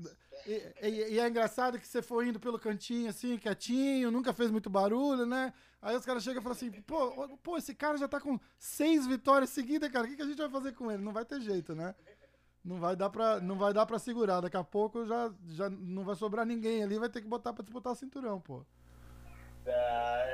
é, 0.45 0.89
e, 0.89 0.89
e- 0.89 1.13
e 1.13 1.19
é 1.19 1.29
engraçado 1.29 1.79
que 1.79 1.87
você 1.87 2.01
foi 2.01 2.27
indo 2.27 2.41
pelo 2.41 2.59
cantinho 2.59 3.09
assim, 3.09 3.37
quietinho, 3.37 4.11
nunca 4.11 4.33
fez 4.33 4.51
muito 4.51 4.69
barulho, 4.69 5.25
né? 5.25 5.53
Aí 5.81 5.95
os 5.95 6.03
caras 6.05 6.23
chegam 6.23 6.41
e 6.41 6.43
falam 6.43 6.57
assim, 6.57 6.71
pô, 6.81 7.37
pô, 7.41 7.57
esse 7.57 7.73
cara 7.73 7.97
já 7.97 8.07
tá 8.07 8.19
com 8.19 8.37
seis 8.59 9.07
vitórias 9.07 9.49
seguidas, 9.49 9.89
cara, 9.89 10.05
o 10.05 10.09
que, 10.09 10.17
que 10.17 10.21
a 10.21 10.25
gente 10.27 10.37
vai 10.37 10.49
fazer 10.49 10.73
com 10.73 10.91
ele? 10.91 11.01
Não 11.01 11.13
vai 11.13 11.23
ter 11.23 11.39
jeito, 11.39 11.73
né? 11.73 11.95
Não 12.65 12.79
vai 12.81 12.97
dar 12.97 13.09
pra, 13.09 13.39
não 13.39 13.57
vai 13.57 13.73
dar 13.73 13.85
pra 13.85 13.97
segurar, 13.97 14.41
daqui 14.41 14.57
a 14.57 14.63
pouco 14.63 15.05
já, 15.05 15.33
já 15.47 15.69
não 15.69 16.03
vai 16.03 16.15
sobrar 16.15 16.45
ninguém 16.45 16.83
ali, 16.83 16.99
vai 16.99 17.09
ter 17.09 17.21
que 17.21 17.27
botar 17.29 17.53
pra 17.53 17.63
disputar 17.63 17.93
o 17.93 17.95
cinturão, 17.95 18.41
pô. 18.41 18.65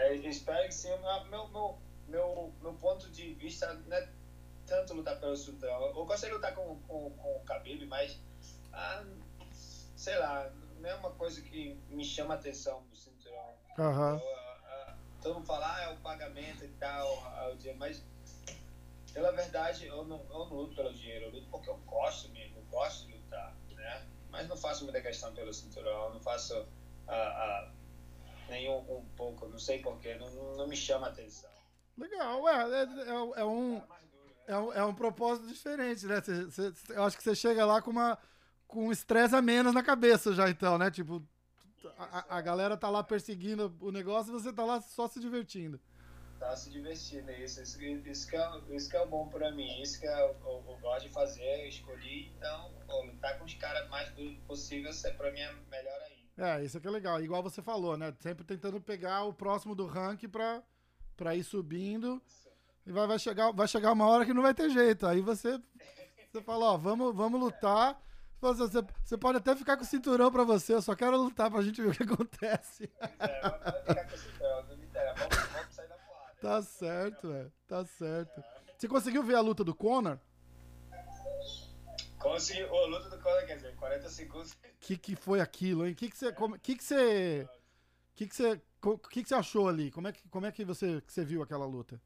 Eu 0.09 0.29
espero 0.29 0.67
que 0.67 0.73
sim. 0.73 0.89
Meu, 1.29 1.47
meu, 1.49 1.77
meu, 2.07 2.53
meu 2.61 2.73
ponto 2.73 3.09
de 3.11 3.33
vista 3.33 3.73
não 3.73 3.97
é 3.97 4.09
tanto 4.65 4.93
lutar 4.93 5.19
pelo 5.19 5.35
cinturão. 5.35 5.81
Eu 5.88 6.05
gostaria 6.05 6.29
de 6.29 6.35
lutar 6.35 6.53
com, 6.53 6.79
com, 6.81 7.09
com 7.11 7.38
o 7.38 7.43
Khabib, 7.45 7.85
mas 7.85 8.19
ah, 8.73 9.03
sei 9.95 10.17
lá, 10.17 10.51
não 10.79 10.89
é 10.89 10.95
uma 10.95 11.11
coisa 11.11 11.41
que 11.41 11.79
me 11.89 12.03
chama 12.03 12.35
a 12.35 12.38
atenção 12.38 12.83
do 12.83 12.95
cinturão. 12.95 13.55
Aham. 13.79 14.19
Eu, 14.19 14.35
ah, 14.35 14.59
ah, 14.65 14.97
todo 15.21 15.35
mundo 15.35 15.45
fala, 15.45 15.75
ah, 15.75 15.83
é 15.83 15.93
o 15.93 15.97
pagamento 15.97 16.63
e 16.63 16.69
tal, 16.79 17.07
ah, 17.25 17.49
o 17.53 17.57
dinheiro, 17.57 17.79
mas 17.79 18.03
pela 19.13 19.31
verdade 19.31 19.88
eu 19.88 20.05
não, 20.05 20.19
eu 20.29 20.45
não 20.45 20.53
luto 20.53 20.75
pelo 20.75 20.93
dinheiro, 20.93 21.25
eu 21.25 21.31
luto 21.31 21.47
porque 21.49 21.69
eu 21.69 21.77
gosto 21.79 22.29
mesmo, 22.29 22.59
eu 22.59 22.65
gosto 22.65 23.07
de 23.07 23.13
lutar, 23.13 23.55
né? 23.71 24.07
Mas 24.29 24.47
não 24.47 24.57
faço 24.57 24.83
muita 24.83 25.01
questão 25.01 25.33
pelo 25.33 25.53
cinturão, 25.53 26.13
não 26.13 26.19
faço 26.19 26.67
ah, 27.07 27.57
um, 28.88 29.05
pouco, 29.15 29.47
não 29.47 29.59
sei 29.59 29.79
porquê, 29.81 30.15
não, 30.15 30.29
não, 30.55 30.67
me 30.67 30.75
chama 30.75 31.07
a 31.07 31.09
atenção. 31.09 31.49
Legal, 31.97 32.47
é, 32.47 32.53
é, 32.53 32.83
é- 32.83 33.39
é 33.41 33.45
um, 33.45 33.77
É 33.77 33.79
né? 33.79 33.83
é, 34.47 34.57
um, 34.57 34.73
é 34.73 34.85
um 34.85 34.93
propósito 34.93 35.47
diferente, 35.47 36.05
né? 36.05 36.21
Cê- 36.21 36.51
cê- 36.51 36.93
eu 36.93 37.03
acho 37.03 37.17
que 37.17 37.23
você 37.23 37.35
chega 37.35 37.65
lá 37.65 37.81
com 37.81 37.91
uma 37.91 38.17
com 38.67 38.88
um 38.88 38.91
estresse 38.91 39.33
a 39.33 39.41
menos 39.41 39.73
na 39.73 39.81
cabeça 39.81 40.33
já, 40.33 40.49
então, 40.49 40.77
né? 40.77 40.91
Tipo, 40.91 41.25
a, 41.97 42.38
a- 42.38 42.41
galera 42.41 42.75
tá 42.75 42.89
lá 42.89 43.01
perseguindo 43.03 43.73
o 43.79 43.91
negócio 43.91 44.29
e 44.29 44.33
você 44.33 44.51
tá 44.51 44.65
lá 44.65 44.81
só 44.81 45.07
se 45.07 45.19
divertindo. 45.19 45.79
Tá 46.38 46.55
se 46.55 46.69
divertindo, 46.69 47.31
isso, 47.31 47.61
isso, 47.63 47.81
isso, 47.81 48.27
que 48.29 48.35
é, 48.35 48.61
isso 48.69 48.89
que 48.89 48.97
é 48.97 49.05
bom 49.07 49.27
pra 49.27 49.51
mim, 49.51 49.81
isso 49.81 49.99
que 49.99 50.05
é, 50.05 50.21
eu, 50.21 50.35
eu, 50.45 50.63
eu 50.67 50.77
gosto 50.81 51.07
de 51.07 51.13
fazer, 51.13 51.63
eu 51.63 51.67
escolhi, 51.69 52.27
então, 52.38 52.71
pô, 52.85 53.01
lutar 53.01 53.39
com 53.39 53.45
os 53.45 53.53
caras 53.55 53.89
mais 53.89 54.07
duros 54.11 54.38
possível, 54.45 54.91
é 54.91 55.11
pra 55.13 55.31
mim 55.31 55.39
é 55.39 55.51
melhor 55.71 55.99
ainda. 56.01 56.16
É, 56.38 56.63
isso 56.63 56.79
que 56.79 56.88
é 56.88 56.91
legal. 56.91 57.19
Igual 57.21 57.41
você 57.41 57.61
falou, 57.61 57.97
né? 57.97 58.13
Sempre 58.19 58.43
tentando 58.45 58.79
pegar 58.79 59.23
o 59.23 59.33
próximo 59.33 59.73
do 59.75 59.85
ranking 59.88 60.29
pra, 60.29 60.61
pra 61.15 61.35
ir 61.35 61.43
subindo. 61.43 62.21
E 62.85 62.91
vai, 62.91 63.07
vai, 63.07 63.19
chegar, 63.19 63.51
vai 63.51 63.67
chegar 63.67 63.91
uma 63.91 64.05
hora 64.07 64.25
que 64.25 64.33
não 64.33 64.41
vai 64.43 64.53
ter 64.53 64.69
jeito. 64.69 65.05
Aí 65.07 65.19
você, 65.21 65.59
você 66.31 66.41
fala, 66.41 66.65
ó, 66.73 66.77
vamos, 66.77 67.15
vamos 67.15 67.39
lutar. 67.39 67.99
Você, 68.39 68.59
você- 68.67 68.85
você 69.03 69.17
pode 69.17 69.39
até 69.39 69.55
ficar 69.55 69.75
com 69.77 69.83
o 69.83 69.85
cinturão 69.85 70.31
pra 70.31 70.43
você, 70.43 70.73
eu 70.75 70.81
só 70.81 70.95
quero 70.95 71.17
lutar 71.17 71.49
pra 71.49 71.61
gente 71.63 71.81
ver 71.81 71.89
o 71.89 71.93
que 71.93 72.03
acontece. 72.03 72.88
É, 73.19 73.41
vai 73.41 73.81
ficar 73.81 74.05
com 74.07 74.13
esse 74.15 74.27
pé, 74.38 74.63
não 74.69 74.77
me 74.77 74.85
interessa, 74.85 75.15
vamos, 75.27 75.47
vamos 75.53 75.75
sair 75.75 75.88
da 75.89 75.95
porrada. 75.95 76.33
Tá 76.39 76.61
certo, 76.61 77.31
é. 77.31 77.47
Tá 77.67 77.83
certo. 77.85 78.43
Você 78.77 78.88
conseguiu 78.88 79.23
ver 79.23 79.33
a 79.35 79.41
luta 79.41 79.63
do 79.63 79.73
Conor? 79.73 80.19
Consegui, 82.20 82.63
ô, 82.63 82.86
luta 82.88 83.09
do 83.09 83.22
Conor, 83.22 83.45
quer 83.45 83.55
dizer, 83.57 83.76
40 83.76 84.09
segundos. 84.09 84.57
que, 84.80 84.97
que 84.97 85.15
foi 85.15 85.39
aquilo, 85.39 85.86
hein? 85.86 85.93
O 85.93 85.95
que, 85.95 86.09
que 86.09 86.18
você. 86.18 86.32
como- 86.34 86.57
que, 86.59 86.76
que 86.76 86.84
você. 86.84 87.47
que, 88.15 88.28
que 88.28 88.36
você. 88.36 88.61
O 88.84 88.97
que, 88.97 89.24
que 89.24 89.30
você 89.30 89.36
achou 89.36 89.68
ali? 89.68 89.91
Como 89.91 90.07
é 90.07 90.11
que, 90.11 90.28
como 90.30 90.45
é 90.45 90.51
que 90.51 90.63
você, 90.63 91.01
que 91.01 91.11
você 91.11 91.24
viu 91.24 91.41
aquela 91.41 91.65
luta? 91.65 91.99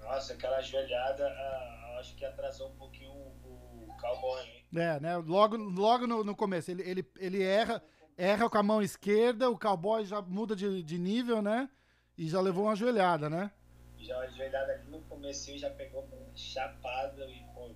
Nossa, 0.00 0.34
aquela 0.34 0.60
joelhada, 0.60 1.26
ah, 1.26 1.96
acho 2.00 2.14
que 2.16 2.24
atrasou 2.24 2.68
um 2.70 2.76
pouquinho 2.76 3.10
o, 3.10 3.88
o 3.88 3.96
cowboy, 4.00 4.42
hein? 4.42 4.64
É, 4.74 5.00
né? 5.00 5.16
Logo, 5.16 5.56
logo 5.56 6.06
no, 6.06 6.24
no 6.24 6.34
começo, 6.34 6.70
ele, 6.70 6.82
ele, 6.82 7.10
ele 7.18 7.42
erra, 7.42 7.82
erra 8.16 8.50
com 8.50 8.58
a 8.58 8.62
mão 8.62 8.82
esquerda, 8.82 9.48
o 9.48 9.58
cowboy 9.58 10.04
já 10.04 10.20
muda 10.20 10.56
de, 10.56 10.82
de 10.82 10.98
nível, 10.98 11.40
né? 11.40 11.68
E 12.18 12.28
já 12.28 12.40
levou 12.40 12.64
uma 12.64 12.76
joelhada, 12.76 13.30
né? 13.30 13.50
Já 13.98 14.18
a 14.18 14.26
joelhada 14.26 14.72
aqui 14.72 14.90
no 14.90 15.00
começo 15.02 15.56
já 15.56 15.70
pegou 15.70 16.06
chapado 16.34 17.22
e, 17.22 17.40
pô, 17.54 17.72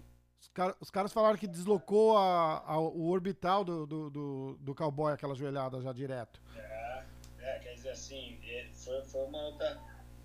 cara- 0.57 0.77
os 0.81 0.91
caras 0.91 1.13
falaram 1.13 1.37
que 1.37 1.47
deslocou 1.47 2.17
a, 2.17 2.59
a- 2.67 2.79
o 2.81 3.09
orbital 3.11 3.63
do, 3.63 3.87
do, 3.87 4.11
do, 4.11 4.59
do 4.61 4.75
cowboy, 4.75 5.13
aquela 5.13 5.35
joelhada 5.35 5.81
já 5.83 5.93
direto. 5.93 6.41
É, 6.57 7.05
é, 7.41 7.59
quer 7.59 7.75
dizer 7.75 7.91
assim, 7.91 8.39
é, 8.43 8.67
foi, 8.73 9.03
foi 9.05 9.25
uma 9.27 9.49
luta 9.49 9.79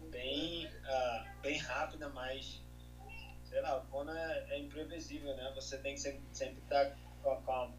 bem, 0.09 0.69
ah, 0.85 1.33
bem 1.41 1.57
rápida, 1.59 2.07
mas 2.09 2.61
sei 3.43 3.61
lá, 3.61 3.77
o 3.79 3.85
Conor 3.87 4.15
é, 4.15 4.45
é 4.51 4.59
imprevisível, 4.59 5.35
né? 5.35 5.51
Você 5.55 5.77
tem 5.79 5.95
que 5.95 5.99
sempre, 5.99 6.21
sempre 6.31 6.59
estar 6.63 6.95
com, 7.21 7.31
a- 7.31 7.41
com 7.41 7.51
a- 7.51 7.71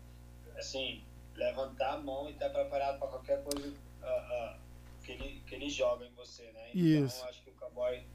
assim, 0.58 1.02
levantar 1.34 1.94
a 1.94 1.98
mão 1.98 2.28
e 2.28 2.32
estar 2.32 2.50
preparado 2.50 2.98
para 2.98 3.08
qualquer 3.08 3.42
coisa 3.42 3.72
ah, 4.02 4.06
ah, 4.06 4.58
que, 5.02 5.12
ele, 5.12 5.40
que 5.46 5.54
ele 5.54 5.70
joga 5.70 6.04
em 6.04 6.12
você, 6.12 6.42
né? 6.52 6.68
Então 6.74 7.06
Isso. 7.06 7.24
acho 7.24 7.42
que 7.42 7.48
o 7.50 7.54
Cowboy 7.54 8.06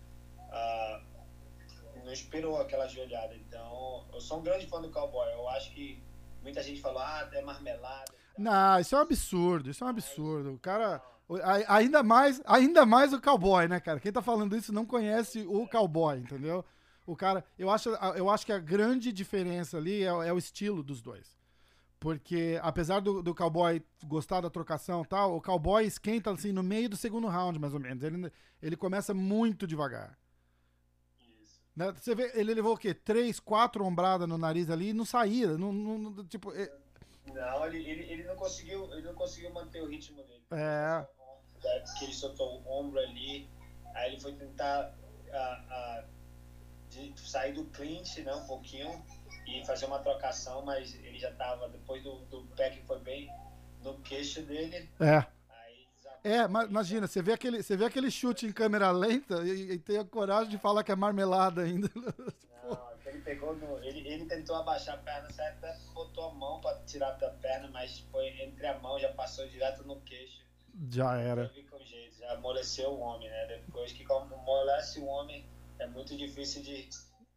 ah, 0.52 1.02
não 2.08 2.14
esperou 2.14 2.58
aquela 2.58 2.88
joelhada. 2.88 3.36
Então, 3.36 4.06
eu 4.14 4.22
sou 4.22 4.40
um 4.40 4.42
grande 4.42 4.66
fã 4.66 4.82
do 4.82 4.90
Cowboy. 4.90 5.30
Eu 5.34 5.48
acho 5.50 5.72
que 5.74 6.02
muita 6.42 6.64
gente 6.64 6.82
falou, 6.82 7.00
ah, 7.00 7.30
é 7.34 7.42
marmelada. 7.42 8.12
Não, 8.38 8.80
isso 8.80 8.96
é 8.96 8.98
um 8.98 9.02
absurdo, 9.02 9.70
isso 9.70 9.84
é 9.84 9.88
um 9.88 9.90
absurdo. 9.90 10.54
O 10.54 10.60
cara. 10.60 11.02
Ainda 11.68 12.02
mais, 12.02 12.42
ainda 12.46 12.86
mais 12.86 13.12
o 13.12 13.20
cowboy, 13.20 13.68
né, 13.68 13.82
cara? 13.82 14.00
Quem 14.00 14.14
tá 14.14 14.22
falando 14.22 14.56
isso 14.56 14.72
não 14.72 14.86
conhece 14.86 15.46
o 15.46 15.68
cowboy, 15.68 16.18
entendeu? 16.18 16.64
O 17.06 17.18
cara, 17.18 17.44
eu 17.60 17.70
acho, 17.70 17.90
eu 18.16 18.30
acho 18.30 18.46
que 18.46 18.54
a 18.54 18.60
grande 18.60 19.12
diferença 19.12 19.76
ali 19.76 20.04
é, 20.04 20.08
é 20.08 20.32
o 20.32 20.38
estilo 20.38 20.82
dos 20.82 21.02
dois. 21.02 21.38
Porque, 22.00 22.58
apesar 22.64 23.02
do, 23.02 23.22
do 23.22 23.36
cowboy 23.36 23.84
gostar 24.06 24.40
da 24.40 24.50
trocação 24.50 25.02
e 25.02 25.06
tal, 25.06 25.36
o 25.36 25.42
cowboy 25.42 25.86
esquenta 25.86 26.32
assim 26.32 26.54
no 26.54 26.64
meio 26.64 26.88
do 26.88 26.96
segundo 26.96 27.28
round, 27.28 27.60
mais 27.60 27.74
ou 27.74 27.80
menos. 27.82 28.02
Ele, 28.02 28.32
ele 28.62 28.78
começa 28.78 29.14
muito 29.14 29.68
devagar. 29.68 30.18
Né? 31.78 31.94
Você 31.96 32.16
vê, 32.16 32.32
ele 32.34 32.56
levou 32.56 32.74
o 32.74 32.78
quê? 32.78 32.92
Três, 32.92 33.40
quatro 33.40 33.86
ombradas 33.86 34.28
no 34.28 34.36
nariz 34.36 34.68
ali 34.68 34.90
e 34.90 34.94
não 34.94 35.06
saía. 35.06 35.56
Não, 35.60 35.72
não- 35.72 36.26
tipo, 36.26 36.52
é- 36.52 36.74
Não, 37.28 37.66
ele, 37.68 37.78
ele, 37.88 38.12
ele 38.12 38.24
não 38.24 38.36
conseguiu, 38.36 38.92
ele 38.94 39.04
não 39.04 39.14
conseguiu 39.14 39.54
manter 39.54 39.84
o 39.84 39.88
ritmo 39.88 40.24
dele. 40.24 40.42
É. 40.52 41.06
Que 42.00 42.06
ele 42.06 42.14
soltou 42.14 42.62
o 42.62 42.80
ombro 42.80 43.00
ali, 43.00 43.48
aí 43.94 44.12
ele 44.14 44.20
foi 44.20 44.34
tentar 44.34 44.92
ah, 45.32 46.04
de 46.90 47.14
sair 47.20 47.54
do 47.54 47.66
clinch, 47.66 48.22
né, 48.24 48.34
um 48.34 48.48
pouquinho 48.48 49.06
e 49.46 49.64
fazer 49.66 49.86
uma 49.86 50.00
trocação, 50.00 50.66
mas 50.66 50.96
ele 50.96 51.20
já 51.20 51.32
tava 51.34 51.70
depois 51.70 52.02
do, 52.02 52.18
do 52.26 52.44
pé 52.56 52.72
que 52.72 52.82
foi 52.88 53.00
bem 53.02 53.30
no 53.84 54.00
queixo 54.00 54.42
dele, 54.42 54.90
é. 55.00 55.26
É, 56.28 56.48
mas 56.48 56.70
imagina, 56.70 57.08
você 57.08 57.22
vê 57.22 57.32
aquele, 57.34 57.64
você 57.64 57.78
vê 57.78 57.86
aquele 57.86 58.12
chute 58.12 58.46
em 58.46 58.52
câmera 58.52 58.92
lenta 58.92 59.44
e, 59.46 59.72
e 59.74 59.80
tem 59.80 59.98
a 59.98 60.04
coragem 60.06 60.50
de 60.50 60.58
falar 60.58 60.84
que 60.84 60.92
é 60.92 60.96
marmelada 60.96 61.62
ainda. 61.62 61.90
Não, 62.64 62.90
ele 63.06 63.22
pegou 63.22 63.56
no, 63.56 63.82
ele, 63.84 64.06
ele 64.06 64.26
tentou 64.26 64.58
abaixar 64.58 64.96
a 64.96 64.98
perna, 64.98 65.30
você 65.32 65.42
até 65.42 65.74
botou 65.94 66.30
a 66.30 66.34
mão 66.34 66.60
para 66.60 66.78
tirar 66.86 67.12
da 67.12 67.30
perna, 67.30 67.70
mas 67.72 68.00
foi 68.12 68.28
entre 68.42 68.68
a 68.68 68.78
mão, 68.80 69.00
já 69.00 69.14
passou 69.14 69.48
direto 69.48 69.88
no 69.88 70.02
queixo. 70.02 70.46
Já 70.92 71.18
era. 71.18 71.48
vi 71.48 71.64
com 71.64 71.80
jeito, 71.80 72.18
já 72.20 72.34
amoleceu 72.34 72.90
o 72.90 73.00
homem, 73.00 73.30
né? 73.30 73.48
Depois 73.66 73.94
que 73.94 74.04
como 74.04 74.36
amolece 74.36 75.00
o 75.00 75.06
homem, 75.06 75.50
é 75.80 75.88
muito 75.88 76.16
difícil 76.18 76.62
de. 76.62 76.90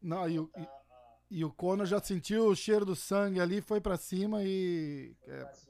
Não, 0.02 0.28
e, 0.28 0.40
o- 0.40 0.50
e, 0.58 1.38
e 1.38 1.44
o 1.44 1.52
Conor 1.52 1.86
já 1.86 2.00
sentiu 2.00 2.48
o 2.48 2.56
cheiro 2.56 2.84
do 2.84 2.96
sangue 2.96 3.40
ali, 3.40 3.60
foi 3.60 3.80
pra 3.80 3.96
cima 3.96 4.42
e. 4.42 5.14
é, 5.28 5.38
pra 5.44 5.54
cima 5.54 5.69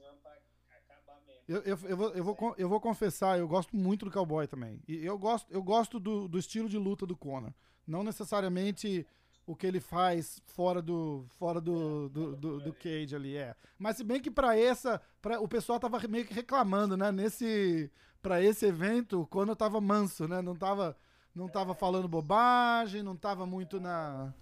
Eu, 1.51 1.61
eu, 1.63 1.79
eu, 1.83 1.97
vou, 1.97 2.09
eu, 2.11 2.23
vou, 2.23 2.55
eu 2.57 2.69
vou 2.69 2.79
confessar, 2.79 3.37
eu 3.37 3.47
gosto 3.47 3.75
muito 3.75 4.05
do 4.05 4.11
cowboy 4.11 4.47
também. 4.47 4.81
E 4.87 5.05
eu 5.05 5.17
gosto, 5.17 5.51
eu 5.51 5.61
gosto 5.61 5.99
do, 5.99 6.27
do 6.27 6.39
estilo 6.39 6.69
de 6.69 6.77
luta 6.77 7.05
do 7.05 7.15
Conor. 7.15 7.53
Não 7.85 8.03
necessariamente 8.03 9.05
o 9.45 9.55
que 9.55 9.67
ele 9.67 9.81
faz 9.81 10.41
fora 10.45 10.81
do 10.81 11.25
fora 11.29 11.59
do, 11.59 12.07
do, 12.09 12.35
do, 12.37 12.59
do 12.61 12.73
cage 12.73 13.15
ali, 13.15 13.35
é. 13.35 13.53
Mas 13.77 13.97
se 13.97 14.03
bem 14.03 14.21
que 14.21 14.31
pra 14.31 14.57
essa, 14.57 15.01
pra, 15.21 15.41
o 15.41 15.47
pessoal 15.47 15.79
tava 15.79 15.99
meio 16.07 16.25
que 16.25 16.33
reclamando, 16.33 16.95
né? 16.95 17.11
Nesse, 17.11 17.91
pra 18.21 18.41
esse 18.41 18.65
evento, 18.65 19.21
o 19.21 19.27
Conor 19.27 19.55
tava 19.55 19.81
manso, 19.81 20.27
né? 20.27 20.41
Não 20.41 20.55
tava, 20.55 20.95
não 21.35 21.49
tava 21.49 21.73
falando 21.73 22.07
bobagem, 22.07 23.03
não 23.03 23.17
tava 23.17 23.45
muito 23.45 23.79
na... 23.79 24.33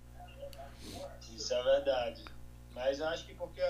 Isso 1.35 1.53
é 1.53 1.63
verdade. 1.63 2.23
Mas 2.79 2.97
eu 2.99 3.07
acho 3.09 3.25
que 3.25 3.33
porque 3.35 3.61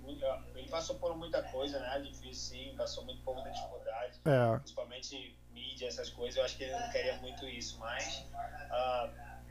muito- 0.00 0.24
ele 0.54 0.68
passou 0.70 0.98
por 0.98 1.14
muita 1.16 1.42
coisa, 1.42 1.78
né? 1.80 2.00
Difícil 2.00 2.34
sim, 2.56 2.74
passou 2.76 3.04
muito 3.04 3.22
por 3.22 3.34
muita 3.34 3.50
dificuldade. 3.50 4.18
É, 4.24 4.56
Principalmente 4.58 5.38
mídia, 5.50 5.86
essas 5.86 6.08
coisas, 6.08 6.36
eu 6.38 6.44
acho 6.44 6.56
que 6.56 6.64
ele 6.64 6.72
não 6.72 6.90
queria 6.90 7.16
muito 7.18 7.46
isso, 7.46 7.78
mas 7.78 8.24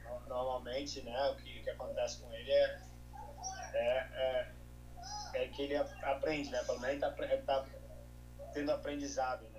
no- 0.04 0.20
normalmente, 0.28 1.02
né, 1.04 1.30
o 1.30 1.36
que, 1.36 1.60
o 1.60 1.64
que 1.64 1.70
acontece 1.70 2.20
com 2.22 2.34
ele 2.34 2.52
é, 2.52 2.82
é, 3.74 3.98
é, 5.34 5.44
é 5.44 5.48
que 5.50 5.62
ele 5.62 5.76
aprende, 5.78 6.50
né? 6.50 6.64
Pelo 6.64 6.80
menos 6.80 6.96
ele 6.96 7.00
tá, 7.02 7.24
ele 7.24 7.42
tá 7.44 7.66
tendo 8.52 8.72
aprendizado, 8.72 9.44
né? 9.50 9.53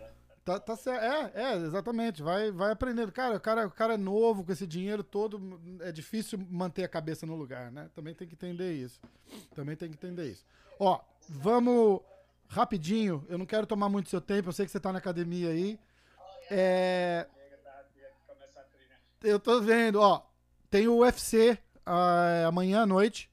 Tá, 0.45 0.61
tá 0.61 0.77
certo. 0.77 1.03
É, 1.03 1.33
é, 1.35 1.57
exatamente. 1.57 2.23
Vai, 2.23 2.51
vai 2.51 2.71
aprendendo. 2.73 3.11
Cara, 3.11 3.37
o 3.37 3.41
cara, 3.41 3.67
o 3.67 3.71
cara 3.71 3.95
é 3.95 3.97
novo 3.97 4.45
com 4.45 4.53
esse 4.53 4.67
dinheiro 4.67 5.03
todo. 5.03 5.61
É 5.81 5.91
difícil 5.91 6.39
manter 6.51 6.85
a 6.85 6.89
cabeça 6.89 7.25
no 7.25 7.35
lugar, 7.35 7.73
né? 7.73 7.89
Também 7.95 8.15
tem 8.15 8.29
que 8.29 8.35
entender 8.35 8.75
isso. 8.75 9.01
Também 9.55 9.75
tem 9.75 9.89
que 9.89 9.95
entender 9.95 10.31
isso. 10.31 10.45
Ó, 10.79 11.01
vamos 11.29 12.01
rapidinho. 12.47 13.25
Eu 13.29 13.39
não 13.39 13.47
quero 13.47 13.67
tomar 13.67 13.89
muito 13.89 14.11
seu 14.11 14.21
tempo. 14.21 14.51
Eu 14.51 14.53
sei 14.53 14.67
que 14.67 14.73
você 14.73 14.79
tá 14.79 14.93
na 14.93 14.99
academia 14.99 15.49
aí. 15.49 15.81
É, 16.51 17.27
eu 19.23 19.41
tô 19.41 19.61
vendo, 19.63 20.01
ó. 20.01 20.23
Tem 20.71 20.87
o 20.87 20.99
UFC 20.99 21.59
ah, 21.87 22.45
amanhã 22.47 22.83
à 22.83 22.87
noite. 22.87 23.31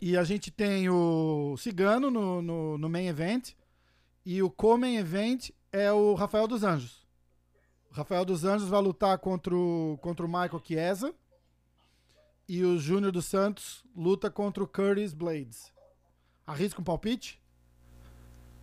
E 0.00 0.16
a 0.16 0.24
gente 0.24 0.50
tem 0.50 0.88
o 0.90 1.56
Cigano 1.56 2.10
no, 2.10 2.42
no, 2.42 2.78
no 2.78 2.88
main 2.88 3.06
event. 3.06 3.52
E 4.26 4.42
o 4.42 4.50
co-main 4.50 4.96
event 4.96 5.50
é 5.72 5.92
o 5.92 6.14
Rafael 6.14 6.46
dos 6.46 6.62
Anjos. 6.62 7.06
O 7.90 7.94
Rafael 7.94 8.24
dos 8.24 8.44
Anjos 8.44 8.68
vai 8.68 8.80
lutar 8.80 9.18
contra 9.18 9.54
o, 9.54 9.98
contra 10.02 10.24
o 10.24 10.28
Michael 10.28 10.62
Chiesa. 10.64 11.14
E 12.48 12.64
o 12.64 12.78
Júnior 12.78 13.12
dos 13.12 13.26
Santos 13.26 13.84
luta 13.94 14.30
contra 14.30 14.62
o 14.62 14.66
Curtis 14.66 15.12
Blades. 15.12 15.72
Arrisca 16.46 16.80
um 16.80 16.84
palpite? 16.84 17.42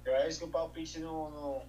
Eu 0.03 0.15
acho 0.17 0.39
que 0.39 0.45
o 0.45 0.47
palpite 0.49 0.99
no, 0.99 1.29
no, 1.29 1.61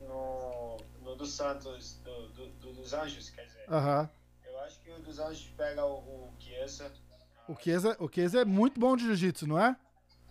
no, 0.00 0.76
no 1.02 1.16
do 1.16 1.24
Santos, 1.26 2.00
do, 2.04 2.28
do, 2.30 2.48
do- 2.48 2.72
dos 2.72 2.92
Anjos, 2.92 3.30
quer 3.30 3.44
dizer. 3.46 3.64
Aham. 3.68 4.10
Eu 4.44 4.58
acho 4.60 4.80
que 4.80 4.90
o 4.90 4.98
dos 5.00 5.18
Anjos 5.20 5.48
pega 5.56 5.84
o, 5.84 5.98
o 5.98 6.32
Chiesa. 6.40 6.92
O 7.48 7.54
Chiesa, 7.54 7.96
o 8.00 8.08
Chiesa 8.12 8.40
é 8.40 8.44
muito 8.44 8.80
bom 8.80 8.96
de 8.96 9.04
jiu-jitsu, 9.04 9.46
não 9.46 9.58
é? 9.58 9.76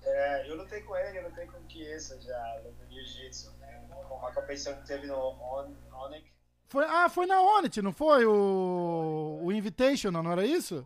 É, 0.02 0.50
eu 0.50 0.56
lutei 0.58 0.82
com 0.82 0.96
ele, 0.98 1.20
eu 1.20 1.30
lutei 1.30 1.46
com 1.48 1.58
o 1.58 1.70
Chiesa 1.70 2.20
já, 2.22 2.62
no 2.64 2.94
Jiu-Jitsu. 2.94 3.54
Uma 4.26 4.34
competição 4.34 4.76
que 4.78 4.88
teve 4.88 5.06
no 5.06 5.16
On, 5.16 5.72
Onic. 5.94 6.26
Foi, 6.68 6.84
ah, 6.84 7.08
foi 7.10 7.28
na 7.28 7.40
Onit, 7.40 7.80
não 7.82 7.94
foi? 7.94 8.26
O, 8.26 9.40
o 9.44 9.52
Invitational, 9.52 10.24
não 10.24 10.32
era 10.32 10.44
isso? 10.46 10.86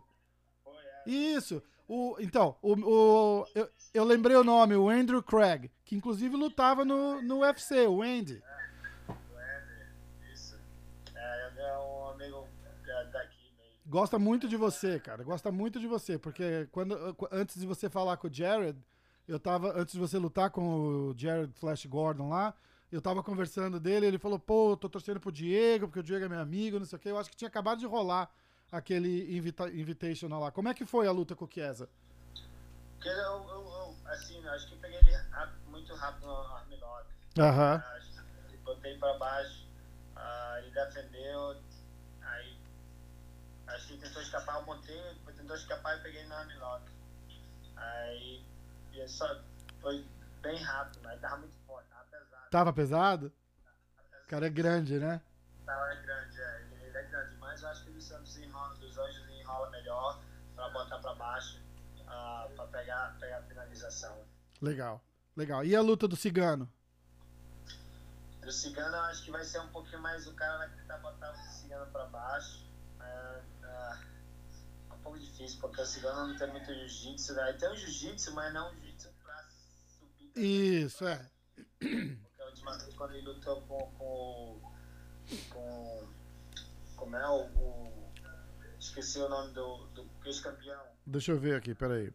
Foi, 0.62 0.74
é. 0.74 1.10
Isso. 1.10 1.62
O, 1.88 2.16
então, 2.20 2.54
o, 2.60 2.74
o, 2.74 3.46
eu, 3.54 3.68
eu 3.94 4.04
lembrei 4.04 4.36
o 4.36 4.44
nome, 4.44 4.76
o 4.76 4.90
Andrew 4.90 5.22
Craig, 5.22 5.70
que 5.84 5.96
inclusive 5.96 6.36
lutava 6.36 6.84
no, 6.84 7.22
no 7.22 7.38
UFC, 7.40 7.86
o 7.86 8.02
Andy. 8.02 8.42
O 9.08 9.12
Andrew, 9.12 10.32
isso. 10.32 10.60
É, 11.14 11.50
é 11.56 11.78
um 11.78 12.08
amigo 12.10 12.46
da- 12.86 13.02
daqui 13.04 13.38
mesmo. 13.58 13.80
Gosta 13.86 14.18
muito 14.18 14.46
de 14.46 14.56
você, 14.58 15.00
cara. 15.00 15.24
Gosta 15.24 15.50
muito 15.50 15.80
de 15.80 15.86
você, 15.86 16.18
porque 16.18 16.68
quando, 16.70 17.16
antes 17.32 17.58
de 17.58 17.66
você 17.66 17.88
falar 17.88 18.18
com 18.18 18.28
o 18.28 18.32
Jared, 18.32 18.78
eu 19.26 19.40
tava, 19.40 19.72
antes 19.80 19.94
de 19.94 19.98
você 20.00 20.18
lutar 20.18 20.50
com 20.50 20.62
o 21.10 21.14
Jared 21.16 21.52
Flash 21.54 21.86
Gordon 21.86 22.28
lá, 22.28 22.54
eu 22.90 23.00
tava 23.00 23.22
conversando 23.22 23.78
dele, 23.78 24.06
ele 24.06 24.18
falou, 24.18 24.38
pô, 24.38 24.76
tô 24.76 24.88
torcendo 24.88 25.20
pro 25.20 25.30
Diego, 25.30 25.86
porque 25.86 26.00
o 26.00 26.02
Diego 26.02 26.24
é 26.24 26.28
meu 26.28 26.40
amigo, 26.40 26.78
não 26.78 26.86
sei 26.86 26.96
o 26.96 27.00
quê. 27.00 27.10
Eu 27.10 27.18
acho 27.18 27.30
que 27.30 27.36
tinha 27.36 27.48
acabado 27.48 27.78
de 27.78 27.86
rolar 27.86 28.30
aquele 28.70 29.36
invita 29.36 29.68
Invitational 29.68 30.40
lá. 30.40 30.50
Como 30.50 30.68
é 30.68 30.74
que 30.74 30.84
foi 30.84 31.06
a 31.06 31.12
luta 31.12 31.34
com 31.36 31.44
o 31.44 31.48
Chiesa? 31.50 31.88
Porque 32.94 33.08
eu, 33.08 33.14
eu, 33.14 33.48
eu, 33.48 33.96
assim, 34.06 34.42
eu 34.44 34.50
acho 34.52 34.68
que 34.68 34.74
eu 34.74 34.78
peguei 34.78 34.98
ele 34.98 35.12
muito 35.68 35.94
rápido 35.94 36.26
no 36.26 36.32
armlock. 36.32 37.06
Aham. 37.38 37.82
Acho 37.96 38.10
que 38.48 38.56
Botei 38.58 38.96
pra 38.98 39.16
baixo, 39.18 39.66
ah, 40.14 40.56
ele 40.58 40.70
defendeu, 40.70 41.56
aí 42.22 42.56
acho 43.68 43.86
que 43.88 43.96
tentou 43.96 44.22
escapar, 44.22 44.60
eu 44.60 44.66
montei, 44.66 45.00
tentou 45.36 45.56
escapar 45.56 45.98
e 45.98 46.02
peguei 46.02 46.24
no 46.26 46.34
armlock. 46.34 46.84
Aí 47.76 48.44
e 48.92 49.08
só 49.08 49.40
foi 49.80 50.04
bem 50.42 50.62
rápido, 50.62 51.00
mas 51.02 51.20
tava 51.20 51.38
muito 51.38 51.54
tava 52.50 52.72
pesado. 52.72 53.32
O 54.24 54.28
cara 54.28 54.46
é 54.46 54.50
grande, 54.50 54.98
né? 54.98 55.20
Tava 55.64 55.94
grande, 55.94 56.40
é, 56.40 56.66
ele 56.82 56.98
é 56.98 57.02
grande, 57.04 57.36
mas 57.36 57.62
eu 57.62 57.68
acho 57.68 57.84
que 57.84 57.90
o 57.90 58.02
Santos 58.02 58.36
enrola, 58.36 58.74
dos 58.76 58.98
anjos 58.98 59.28
enrola 59.30 59.70
melhor 59.70 60.20
pra 60.54 60.68
botar 60.70 60.98
pra 60.98 61.14
baixo, 61.14 61.58
uh, 62.00 62.54
pra 62.54 62.66
pegar, 62.66 63.16
pegar 63.18 63.38
a 63.38 63.42
finalização. 63.42 64.24
Legal, 64.60 65.02
legal. 65.36 65.64
E 65.64 65.74
a 65.74 65.80
luta 65.80 66.06
do 66.06 66.16
Cigano? 66.16 66.70
Do 68.42 68.52
Cigano 68.52 68.96
eu 68.96 69.02
acho 69.02 69.24
que 69.24 69.30
vai 69.30 69.44
ser 69.44 69.60
um 69.60 69.68
pouquinho 69.68 70.02
mais, 70.02 70.26
o 70.26 70.34
cara 70.34 70.58
vai 70.58 70.68
tentar 70.70 70.98
botar 70.98 71.32
o 71.32 71.36
Cigano 71.36 71.90
pra 71.92 72.06
baixo. 72.06 72.68
É, 73.00 73.40
é, 73.62 73.98
é 74.90 74.94
um 74.94 74.98
pouco 74.98 75.18
difícil, 75.18 75.60
porque 75.60 75.80
o 75.80 75.86
Cigano 75.86 76.28
não 76.28 76.36
tem 76.36 76.50
muito 76.50 76.66
jiu-jitsu, 76.66 77.34
né? 77.34 77.52
Tem 77.52 77.70
um 77.70 77.76
jiu-jitsu, 77.76 78.34
mas 78.34 78.52
não 78.52 78.70
um 78.70 78.74
jiu-jitsu 78.74 79.08
pra 79.22 79.44
subir. 79.98 80.32
Isso, 80.36 81.06
é. 81.06 81.30
Vez 82.54 82.94
quando 82.96 83.14
ele 83.14 83.26
lutou 83.26 83.60
com. 83.62 83.78
com. 83.98 84.60
com 85.50 86.08
como 86.96 87.16
é 87.16 87.28
o. 87.28 87.42
o 87.58 88.10
esqueci 88.78 89.18
o 89.18 89.28
nome 89.28 89.52
do, 89.52 89.86
do 89.88 90.06
ex-campeão. 90.24 90.82
Deixa 91.06 91.32
eu 91.32 91.38
ver 91.38 91.56
aqui, 91.56 91.74
peraí. 91.74 92.12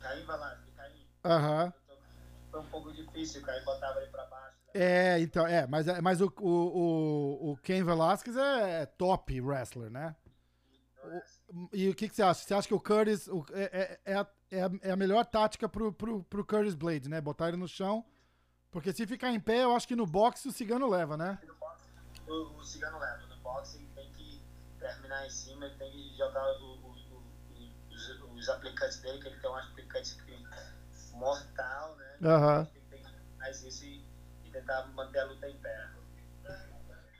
Caim 0.00 0.24
Velasquez, 0.24 0.74
Caim. 0.76 1.06
Aham. 1.24 1.72
Foi 2.50 2.60
um 2.60 2.66
pouco 2.66 2.92
difícil, 2.92 3.42
o 3.42 3.44
Caim 3.44 3.62
botava 3.64 4.00
ele 4.00 4.10
pra 4.10 4.24
baixo. 4.26 4.56
né? 4.66 4.70
É, 4.74 5.20
então, 5.20 5.46
é, 5.46 5.66
mas, 5.66 5.86
é- 5.88 6.00
mas 6.00 6.20
o, 6.20 6.32
o, 6.40 6.48
o, 6.48 7.52
o 7.52 7.56
Ken 7.58 7.82
Velasquez 7.84 8.36
é 8.36 8.86
top 8.86 9.40
wrestler, 9.40 9.90
né? 9.90 10.14
O- 11.04 11.37
e 11.72 11.88
o 11.88 11.94
que, 11.94 12.08
que 12.08 12.14
você 12.14 12.22
acha? 12.22 12.42
Você 12.44 12.54
acha 12.54 12.68
que 12.68 12.74
o 12.74 12.80
Curtis 12.80 13.26
o- 13.28 13.44
é, 13.52 13.98
é, 14.04 14.12
é, 14.12 14.14
a, 14.16 14.26
é 14.50 14.62
a- 14.62 14.70
é 14.82 14.90
a 14.90 14.96
melhor 14.96 15.24
tática 15.24 15.68
pro, 15.68 15.92
pro, 15.92 16.22
pro 16.24 16.44
Curtis 16.44 16.74
Blade, 16.74 17.08
né? 17.08 17.20
Botar 17.20 17.48
ele 17.48 17.56
no 17.56 17.68
chão. 17.68 18.04
Porque 18.70 18.92
se 18.92 19.06
ficar 19.06 19.30
em 19.32 19.40
pé, 19.40 19.62
eu 19.64 19.74
acho 19.74 19.88
que 19.88 19.96
no 19.96 20.06
boxe 20.06 20.46
o 20.48 20.52
cigano 20.52 20.86
leva, 20.88 21.16
né? 21.16 21.38
Boxe, 21.58 21.84
o, 22.28 22.58
o 22.58 22.64
Cigano 22.64 22.98
leva. 22.98 23.26
No 23.26 23.36
boxe 23.38 23.78
ele 23.78 23.88
tem 23.94 24.12
que 24.12 24.42
terminar 24.78 25.26
em 25.26 25.30
cima, 25.30 25.64
ele 25.64 25.74
tem 25.76 25.90
que 25.90 26.16
jogar 26.18 26.44
o- 26.60 26.90
os, 27.90 28.10
os 28.36 28.48
aplicantes 28.50 29.00
dele, 29.00 29.18
que 29.20 29.28
ele 29.28 29.40
tem 29.40 29.50
um 29.50 29.56
aplicante 29.56 30.16
mortal, 31.14 31.96
né? 31.96 32.16
Aham. 32.22 32.68
Ele 32.74 32.84
tem 32.90 33.02
que 33.02 33.38
fazer 33.38 33.68
isso 33.68 33.84
e, 33.84 34.04
e 34.44 34.50
tentar 34.50 34.86
manter 34.88 35.18
a 35.20 35.24
luta 35.24 35.48
em 35.48 35.56
pé. 35.58 35.88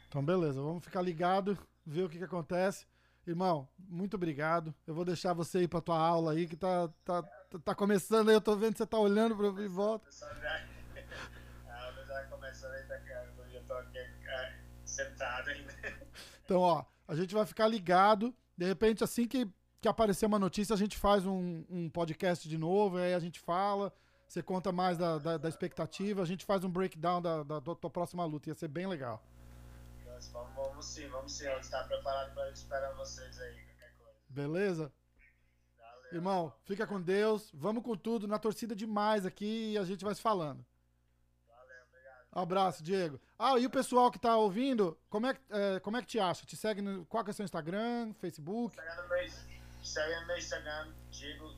Então, 0.07 0.25
beleza, 0.25 0.61
vamos 0.61 0.83
ficar 0.85 1.03
ligado, 1.03 1.59
ver 1.85 2.05
o 2.05 2.09
que, 2.09 2.19
que 2.19 2.25
acontece. 2.25 2.87
Irmão, 3.29 3.69
muito 3.79 4.15
obrigado. 4.15 4.75
Eu 4.87 4.95
vou 4.95 5.05
deixar 5.05 5.35
você 5.35 5.61
ir 5.61 5.69
pra 5.69 5.83
tua 5.83 5.99
aula 5.99 6.33
aí, 6.33 6.47
que 6.47 6.57
tá, 6.57 6.89
tá, 7.05 7.23
tá- 7.23 7.59
tá 7.63 7.75
começando 7.75 8.31
aí. 8.31 8.35
Eu 8.35 8.41
tô 8.41 8.57
vendo 8.57 8.73
que 8.73 8.79
você 8.79 8.87
tá 8.87 8.99
olhando 8.99 9.37
mim 9.53 9.65
e 9.65 9.69
volta. 9.69 10.07
A 10.09 10.11
pessoa 10.11 10.35
já 12.07 12.25
começando 12.31 12.73
aí, 12.73 12.83
tá, 12.85 12.95
eu 13.53 13.63
tô 13.67 13.75
aqui 13.75 13.99
sentado 14.85 15.51
ainda. 15.51 15.73
Então, 16.45 16.61
ó, 16.61 16.83
a 17.07 17.15
gente 17.15 17.35
vai 17.35 17.45
ficar 17.45 17.69
ligado. 17.69 18.35
De 18.57 18.65
repente, 18.65 19.05
assim 19.05 19.29
que, 19.29 19.47
que 19.83 19.87
aparecer 19.87 20.25
uma 20.25 20.39
notícia, 20.39 20.73
a 20.73 20.79
gente 20.79 20.97
faz 20.97 21.27
um, 21.27 21.63
um 21.69 21.91
podcast 21.91 22.49
de 22.49 22.57
novo, 22.57 22.97
aí 22.97 23.13
a 23.13 23.19
gente 23.19 23.39
fala, 23.39 23.93
você 24.27 24.43
conta 24.43 24.73
mais 24.73 24.97
da, 24.97 25.19
da, 25.19 25.37
da 25.37 25.49
expectativa, 25.51 26.23
a 26.23 26.25
gente 26.25 26.47
faz 26.47 26.65
um 26.65 26.71
breakdown 26.71 27.21
da, 27.21 27.43
da, 27.43 27.61
da 27.61 27.75
tua 27.75 27.91
próxima 27.91 28.25
luta. 28.25 28.49
Ia 28.49 28.55
ser 28.55 28.69
bem 28.69 28.87
legal. 28.87 29.23
Vamos, 30.33 30.55
vamos 30.55 30.87
sim, 30.87 31.09
vamos 31.09 31.33
sim. 31.37 31.47
A 31.47 31.55
gente 31.57 31.71
tá 31.71 31.85
preparado 31.85 32.35
para 32.35 32.51
esperar 32.51 32.93
vocês 32.95 33.39
aí, 33.41 33.55
qualquer 33.65 33.93
coisa. 33.99 34.19
Beleza? 34.29 34.93
Valeu. 35.79 36.13
Irmão, 36.15 36.55
fica 36.65 36.87
com 36.87 37.01
Deus. 37.01 37.51
Vamos 37.55 37.83
com 37.85 37.97
tudo. 37.97 38.27
Na 38.27 38.39
torcida 38.39 38.75
demais 38.75 39.25
aqui 39.27 39.73
e 39.73 39.79
a 39.79 39.85
gente 39.85 40.05
vai 40.05 40.15
se 40.15 40.21
falando. 40.21 40.65
Valeu, 41.49 41.77
obrigado. 41.89 42.27
Abraço, 42.33 42.83
Diego. 42.83 43.21
Ah, 43.39 43.59
e 43.59 43.67
o 43.67 43.71
pessoal 43.71 44.11
que 44.11 44.19
tá 44.19 44.37
ouvindo, 44.37 44.99
como 45.09 45.27
é, 45.29 45.35
que- 45.35 45.41
é, 45.51 45.81
como 45.81 45.97
é 45.97 46.01
que 46.01 46.09
te 46.09 46.19
acha? 46.19 46.45
Te 46.45 46.57
segue 46.57 46.83
no. 46.83 47.07
Qual 47.07 47.23
que 47.23 47.31
é 47.31 47.33
o 47.33 47.35
seu 47.35 47.45
Instagram, 47.45 48.13
Facebook? 48.15 48.75
Segue 48.77 48.97
no 48.97 49.09
meu, 49.09 49.31
segue 49.85 50.21
no 50.21 50.27
meu 50.27 50.39
Instagram, 50.39 50.93
Diego, 51.11 51.55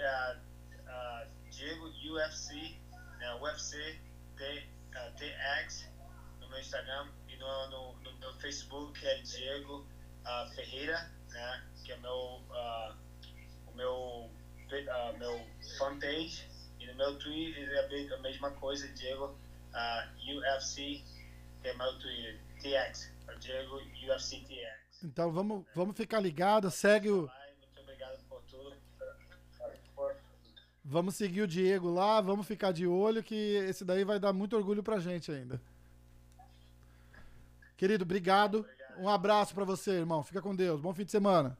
ah, 0.00 0.40
ah, 0.88 1.26
Diego 1.50 1.84
UFC, 2.14 2.54
né, 3.18 3.34
UFC 3.40 4.00
T, 4.36 4.68
ah, 4.96 5.12
TX, 5.16 5.88
no 6.40 6.48
meu 6.48 6.58
Instagram 6.58 7.08
no, 7.40 7.70
no, 7.70 7.92
no 8.00 8.18
meu 8.18 8.32
Facebook 8.34 9.04
é 9.06 9.18
Diego 9.22 9.84
ah, 10.24 10.48
Ferreira, 10.54 11.10
né, 11.30 11.64
que 11.84 11.92
é 11.92 11.96
meu, 11.96 12.40
ah, 12.50 12.96
o 13.66 13.74
meu, 13.74 14.30
ah, 14.90 15.12
meu 15.18 15.40
fanpage 15.78 16.46
e 16.78 16.86
no 16.86 16.94
meu 16.94 17.18
Twitter 17.18 17.68
é 17.68 17.84
a 17.84 17.88
me- 17.88 18.12
a 18.14 18.18
mesma 18.18 18.50
coisa, 18.52 18.86
Diego 18.88 19.36
UFC, 20.26 21.02
que 21.62 21.68
é 21.68 21.74
meu 21.74 21.98
Twitter, 21.98 22.40
TX, 22.60 23.12
é 23.28 23.34
Diego 23.36 23.76
UFC 24.06 24.40
TX. 24.40 25.02
Então 25.04 25.32
vamos, 25.32 25.64
vamos 25.74 25.96
ficar 25.96 26.20
ligado, 26.20 26.70
segue 26.70 27.08
o. 27.10 27.22
Muito 27.22 27.80
obrigado 27.80 28.18
por 28.28 28.42
tudo. 28.42 28.76
Por- 29.94 30.16
Vamos 30.84 31.14
seguir 31.14 31.42
o 31.42 31.48
Diego 31.48 31.90
lá, 31.90 32.20
vamos 32.20 32.46
ficar 32.46 32.72
de 32.72 32.86
olho 32.86 33.22
que 33.22 33.34
esse 33.34 33.84
daí 33.84 34.04
vai 34.04 34.18
dar 34.18 34.32
muito 34.32 34.56
orgulho 34.56 34.82
pra 34.82 34.98
gente 34.98 35.30
ainda. 35.30 35.60
Querido, 37.80 38.04
obrigado. 38.04 38.66
Um 38.98 39.08
abraço 39.08 39.54
pra 39.54 39.64
você, 39.64 39.92
irmão. 39.92 40.22
Fica 40.22 40.42
com 40.42 40.54
Deus. 40.54 40.82
Bom 40.82 40.92
fim 40.92 41.02
de 41.02 41.10
semana. 41.10 41.56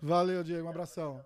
Valeu, 0.00 0.44
Diego. 0.44 0.68
Um 0.68 0.70
abração. 0.70 1.20